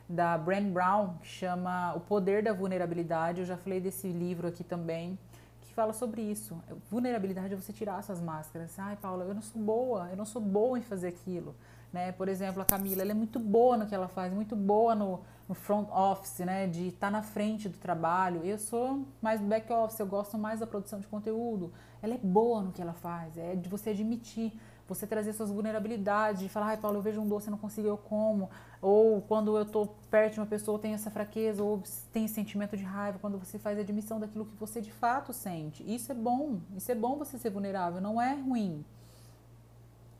da 0.09 0.37
Brené 0.37 0.69
Brown, 0.69 1.17
que 1.17 1.27
chama 1.27 1.93
O 1.95 1.99
Poder 1.99 2.43
da 2.43 2.53
Vulnerabilidade. 2.53 3.41
Eu 3.41 3.45
já 3.45 3.57
falei 3.57 3.79
desse 3.79 4.07
livro 4.07 4.47
aqui 4.47 4.63
também, 4.63 5.19
que 5.61 5.73
fala 5.73 5.93
sobre 5.93 6.21
isso. 6.21 6.59
Vulnerabilidade 6.89 7.53
é 7.53 7.57
você 7.57 7.71
tirar 7.71 8.01
suas 8.03 8.21
máscaras. 8.21 8.77
Ai, 8.79 8.95
Paula, 8.95 9.25
eu 9.25 9.35
não 9.35 9.41
sou 9.41 9.61
boa, 9.61 10.07
eu 10.09 10.17
não 10.17 10.25
sou 10.25 10.41
boa 10.41 10.79
em 10.79 10.81
fazer 10.81 11.09
aquilo. 11.09 11.55
Né? 11.93 12.11
Por 12.11 12.27
exemplo, 12.27 12.59
a 12.59 12.65
Camila, 12.65 13.03
ela 13.03 13.11
é 13.11 13.13
muito 13.13 13.39
boa 13.39 13.77
no 13.77 13.85
que 13.85 13.93
ela 13.93 14.07
faz, 14.07 14.33
muito 14.33 14.55
boa 14.55 14.95
no, 14.95 15.21
no 15.47 15.53
front 15.53 15.87
office, 15.91 16.39
né? 16.39 16.65
De 16.65 16.87
estar 16.87 17.07
tá 17.07 17.11
na 17.11 17.21
frente 17.21 17.69
do 17.69 17.77
trabalho. 17.77 18.43
Eu 18.43 18.57
sou 18.57 19.05
mais 19.21 19.39
back 19.39 19.71
office, 19.71 19.99
eu 19.99 20.07
gosto 20.07 20.35
mais 20.35 20.59
da 20.59 20.65
produção 20.65 20.99
de 20.99 21.05
conteúdo. 21.05 21.71
Ela 22.01 22.15
é 22.15 22.17
boa 22.17 22.63
no 22.63 22.71
que 22.71 22.81
ela 22.81 22.93
faz, 22.93 23.37
é 23.37 23.55
de 23.55 23.69
você 23.69 23.91
admitir 23.91 24.51
você 24.87 25.07
trazer 25.07 25.33
suas 25.33 25.49
vulnerabilidades, 25.49 26.41
de 26.41 26.49
falar, 26.49 26.67
ai 26.67 26.77
Paulo, 26.77 26.97
eu 26.97 27.01
vejo 27.01 27.21
um 27.21 27.27
doce 27.27 27.47
e 27.47 27.51
não 27.51 27.57
consigo, 27.57 27.87
eu 27.87 27.97
como. 27.97 28.49
Ou 28.81 29.21
quando 29.21 29.55
eu 29.55 29.63
estou 29.63 29.95
perto 30.09 30.33
de 30.33 30.39
uma 30.39 30.45
pessoa, 30.45 30.77
tem 30.77 30.93
essa 30.93 31.09
fraqueza, 31.09 31.63
ou 31.63 31.81
tem 32.11 32.25
esse 32.25 32.33
sentimento 32.33 32.75
de 32.75 32.83
raiva, 32.83 33.17
quando 33.19 33.37
você 33.37 33.57
faz 33.57 33.77
a 33.77 33.81
admissão 33.81 34.19
daquilo 34.19 34.45
que 34.45 34.55
você 34.55 34.81
de 34.81 34.91
fato 34.91 35.31
sente. 35.31 35.83
Isso 35.83 36.11
é 36.11 36.15
bom, 36.15 36.59
isso 36.75 36.91
é 36.91 36.95
bom 36.95 37.17
você 37.17 37.37
ser 37.37 37.49
vulnerável, 37.49 38.01
não 38.01 38.21
é 38.21 38.33
ruim. 38.33 38.83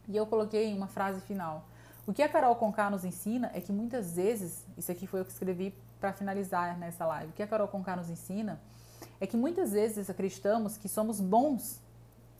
E 0.07 0.15
eu 0.15 0.25
coloquei 0.25 0.73
uma 0.73 0.87
frase 0.87 1.21
final. 1.21 1.65
O 2.05 2.13
que 2.13 2.21
a 2.21 2.27
Carol 2.27 2.55
Conká 2.55 2.89
nos 2.89 3.05
ensina 3.05 3.49
é 3.53 3.61
que 3.61 3.71
muitas 3.71 4.15
vezes, 4.15 4.65
isso 4.77 4.91
aqui 4.91 5.07
foi 5.07 5.21
eu 5.21 5.25
que 5.25 5.31
escrevi 5.31 5.73
para 5.99 6.11
finalizar 6.11 6.77
nessa 6.77 7.05
live, 7.05 7.29
o 7.31 7.33
que 7.33 7.41
a 7.41 7.47
Carol 7.47 7.67
Conká 7.67 7.95
nos 7.95 8.09
ensina 8.09 8.59
é 9.21 9.27
que 9.27 9.37
muitas 9.37 9.71
vezes 9.71 10.09
acreditamos 10.09 10.75
que 10.75 10.89
somos 10.89 11.21
bons 11.21 11.81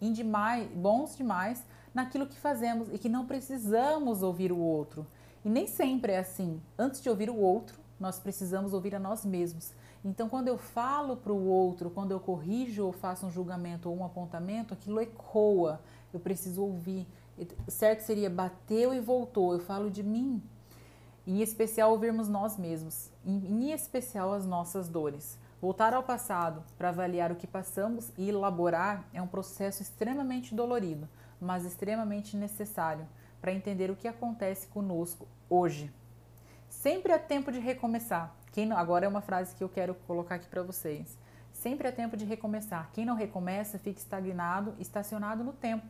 em 0.01 0.11
demais, 0.11 0.69
bons 0.71 1.15
demais 1.15 1.63
naquilo 1.93 2.27
que 2.27 2.35
fazemos 2.35 2.89
e 2.91 2.97
que 2.97 3.07
não 3.07 3.25
precisamos 3.25 4.21
ouvir 4.21 4.51
o 4.51 4.57
outro. 4.57 5.07
E 5.45 5.49
nem 5.49 5.65
sempre 5.67 6.11
é 6.11 6.19
assim. 6.19 6.61
Antes 6.77 7.01
de 7.01 7.09
ouvir 7.09 7.29
o 7.29 7.37
outro, 7.37 7.79
nós 7.99 8.19
precisamos 8.19 8.73
ouvir 8.73 8.95
a 8.95 8.99
nós 8.99 9.23
mesmos. 9.23 9.71
Então, 10.03 10.27
quando 10.27 10.49
eu 10.49 10.57
falo 10.57 11.15
para 11.15 11.31
o 11.31 11.47
outro, 11.47 11.89
quando 11.89 12.11
eu 12.11 12.19
corrijo 12.19 12.85
ou 12.85 12.91
faço 12.91 13.25
um 13.25 13.31
julgamento 13.31 13.89
ou 13.89 13.97
um 13.97 14.03
apontamento, 14.03 14.73
aquilo 14.73 14.99
ecoa. 14.99 15.79
Eu 16.13 16.19
preciso 16.19 16.61
ouvir. 16.61 17.07
Certo 17.67 18.01
seria 18.01 18.29
bateu 18.29 18.93
e 18.93 18.99
voltou. 18.99 19.53
Eu 19.53 19.59
falo 19.59 19.89
de 19.89 20.03
mim. 20.03 20.41
Em 21.25 21.41
especial, 21.41 21.91
ouvirmos 21.91 22.27
nós 22.27 22.57
mesmos. 22.57 23.09
Em, 23.25 23.71
especial, 23.71 24.33
as 24.33 24.45
nossas 24.45 24.87
dores. 24.87 25.37
Voltar 25.61 25.93
ao 25.93 26.03
passado 26.03 26.63
para 26.77 26.89
avaliar 26.89 27.31
o 27.31 27.35
que 27.35 27.47
passamos 27.47 28.11
e 28.17 28.29
elaborar 28.29 29.07
é 29.13 29.21
um 29.21 29.27
processo 29.27 29.81
extremamente 29.81 30.53
dolorido 30.53 31.07
mas 31.43 31.65
extremamente 31.65 32.37
necessário 32.37 33.05
para 33.41 33.53
entender 33.53 33.91
o 33.91 33.95
que 33.95 34.07
acontece 34.07 34.67
conosco 34.67 35.27
hoje. 35.49 35.93
Sempre 36.69 37.11
há 37.11 37.19
tempo 37.19 37.51
de 37.51 37.59
recomeçar. 37.59 38.33
Quem 38.51 38.65
não, 38.65 38.77
agora 38.77 39.05
é 39.05 39.09
uma 39.09 39.21
frase 39.21 39.55
que 39.55 39.63
eu 39.63 39.69
quero 39.69 39.93
colocar 40.07 40.35
aqui 40.35 40.47
para 40.47 40.63
vocês. 40.63 41.17
Sempre 41.51 41.87
há 41.87 41.91
tempo 41.91 42.15
de 42.15 42.25
recomeçar. 42.25 42.89
Quem 42.93 43.05
não 43.05 43.15
recomeça 43.15 43.77
fica 43.77 43.99
estagnado, 43.99 44.73
estacionado 44.79 45.43
no 45.43 45.53
tempo. 45.53 45.85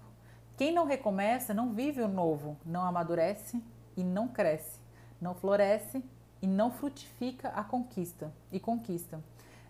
Quem 0.55 0.71
não 0.71 0.85
recomeça 0.85 1.53
não 1.53 1.73
vive 1.73 2.01
o 2.01 2.07
novo, 2.07 2.55
não 2.65 2.83
amadurece 2.83 3.61
e 3.97 4.03
não 4.03 4.27
cresce, 4.27 4.79
não 5.19 5.33
floresce 5.33 6.03
e 6.41 6.47
não 6.47 6.71
frutifica 6.71 7.49
a 7.49 7.63
conquista 7.63 8.31
e 8.51 8.59
conquista. 8.59 9.19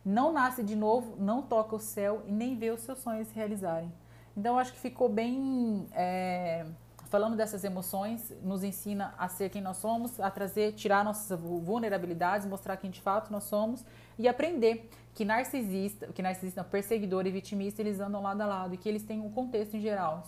Não 0.03 0.33
nasce 0.33 0.61
de 0.61 0.75
novo, 0.75 1.15
não 1.17 1.41
toca 1.41 1.75
o 1.75 1.79
céu 1.79 2.23
e 2.27 2.31
nem 2.31 2.57
vê 2.57 2.71
os 2.71 2.81
seus 2.81 2.99
sonhos 2.99 3.29
se 3.29 3.35
realizarem. 3.35 3.91
Então, 4.35 4.59
acho 4.59 4.73
que 4.73 4.79
ficou 4.79 5.07
bem. 5.07 5.87
É, 5.93 6.65
falando 7.13 7.35
dessas 7.35 7.63
emoções, 7.63 8.33
nos 8.41 8.63
ensina 8.63 9.13
a 9.19 9.27
ser 9.27 9.47
quem 9.51 9.61
nós 9.61 9.77
somos, 9.77 10.19
a 10.19 10.31
trazer, 10.31 10.73
tirar 10.73 11.05
nossas 11.05 11.39
vulnerabilidades, 11.39 12.47
mostrar 12.47 12.75
quem 12.75 12.89
de 12.89 12.99
fato 12.99 13.31
nós 13.31 13.43
somos 13.43 13.85
e 14.17 14.27
aprender 14.27 14.89
que 15.13 15.23
narcisista, 15.23 16.07
que 16.07 16.23
narcisista, 16.23 16.63
perseguidor 16.63 17.27
e 17.27 17.29
vitimista, 17.29 17.83
eles 17.83 17.99
andam 17.99 18.19
lado 18.19 18.41
a 18.41 18.47
lado 18.47 18.73
e 18.73 18.77
que 18.77 18.89
eles 18.89 19.03
têm 19.03 19.21
um 19.21 19.29
contexto 19.29 19.77
em 19.77 19.79
geral. 19.79 20.23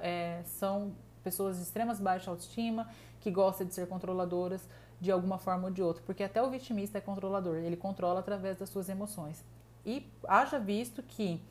É, 0.00 0.40
são 0.44 0.92
pessoas 1.24 1.56
de 1.56 1.64
extremas 1.64 1.98
baixa 1.98 2.30
autoestima, 2.30 2.88
que 3.20 3.32
gostam 3.32 3.66
de 3.66 3.74
ser 3.74 3.88
controladoras 3.88 4.60
de 5.00 5.10
alguma 5.10 5.38
forma 5.38 5.64
ou 5.64 5.70
de 5.72 5.82
outra, 5.82 6.04
porque 6.06 6.22
até 6.22 6.40
o 6.40 6.48
vitimista 6.48 6.98
é 6.98 7.00
controlador, 7.00 7.56
ele 7.56 7.76
controla 7.76 8.20
através 8.20 8.56
das 8.56 8.68
suas 8.68 8.88
emoções. 8.88 9.44
E 9.84 10.06
haja 10.22 10.60
visto 10.60 11.02
que 11.02 11.42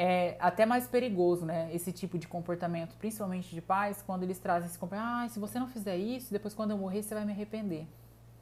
é 0.00 0.36
até 0.38 0.64
mais 0.64 0.86
perigoso, 0.86 1.44
né? 1.44 1.74
Esse 1.74 1.90
tipo 1.90 2.16
de 2.18 2.28
comportamento, 2.28 2.94
principalmente 2.98 3.52
de 3.52 3.60
pais, 3.60 4.00
quando 4.00 4.22
eles 4.22 4.38
trazem 4.38 4.68
esse 4.68 4.78
comportamento, 4.78 5.24
ah, 5.24 5.28
se 5.28 5.40
você 5.40 5.58
não 5.58 5.66
fizer 5.66 5.96
isso, 5.96 6.32
depois 6.32 6.54
quando 6.54 6.70
eu 6.70 6.78
morrer 6.78 7.02
você 7.02 7.16
vai 7.16 7.24
me 7.24 7.32
arrepender. 7.32 7.84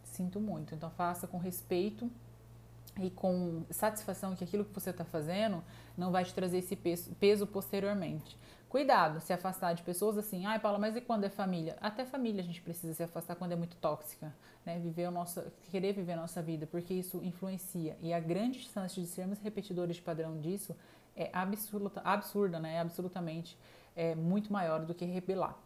Sinto 0.05 0.39
muito. 0.39 0.75
Então 0.75 0.91
faça 0.91 1.27
com 1.27 1.39
respeito 1.39 2.11
e 3.01 3.09
com 3.09 3.63
satisfação 3.71 4.37
que 4.37 4.45
aquilo 4.45 4.67
que 4.67 4.73
você 4.75 4.91
está 4.91 5.03
fazendo 5.03 5.65
não 5.97 6.13
vai 6.13 6.25
te 6.27 6.35
trazer 6.35 6.59
esse 6.59 6.77
peso, 6.77 7.15
peso 7.15 7.47
posteriormente. 7.47 8.37
Cuidado, 8.69 9.21
se 9.21 9.33
afastar 9.33 9.73
de 9.73 9.83
pessoas 9.83 10.19
assim, 10.19 10.45
ai 10.45 10.59
Paula, 10.59 10.79
mas 10.79 10.95
e 10.95 11.01
quando 11.01 11.25
é 11.25 11.31
família? 11.31 11.79
Até 11.81 12.05
família 12.05 12.43
a 12.43 12.45
gente 12.45 12.61
precisa 12.61 12.93
se 12.93 13.03
afastar 13.03 13.35
quando 13.35 13.53
é 13.53 13.57
muito 13.57 13.77
tóxica, 13.77 14.35
né? 14.67 14.79
Viver 14.79 15.07
a 15.07 15.11
nossa, 15.11 15.51
querer 15.71 15.95
viver 15.95 16.13
a 16.13 16.17
nossa 16.17 16.43
vida, 16.43 16.67
porque 16.67 16.93
isso 16.93 17.23
influencia. 17.23 17.97
E 18.03 18.13
a 18.13 18.21
grande 18.21 18.59
chance 18.59 19.01
de 19.01 19.07
sermos 19.07 19.39
repetidores 19.39 19.97
de 19.97 20.03
padrão 20.03 20.39
disso 20.39 20.77
é 21.17 21.31
absurda, 21.33 22.01
absurda 22.05 22.61
né? 22.61 22.81
Absolutamente 22.81 23.59
é, 23.95 24.15
muito 24.15 24.53
maior 24.53 24.85
do 24.85 24.95
que 24.95 25.05
rebelar. 25.05 25.57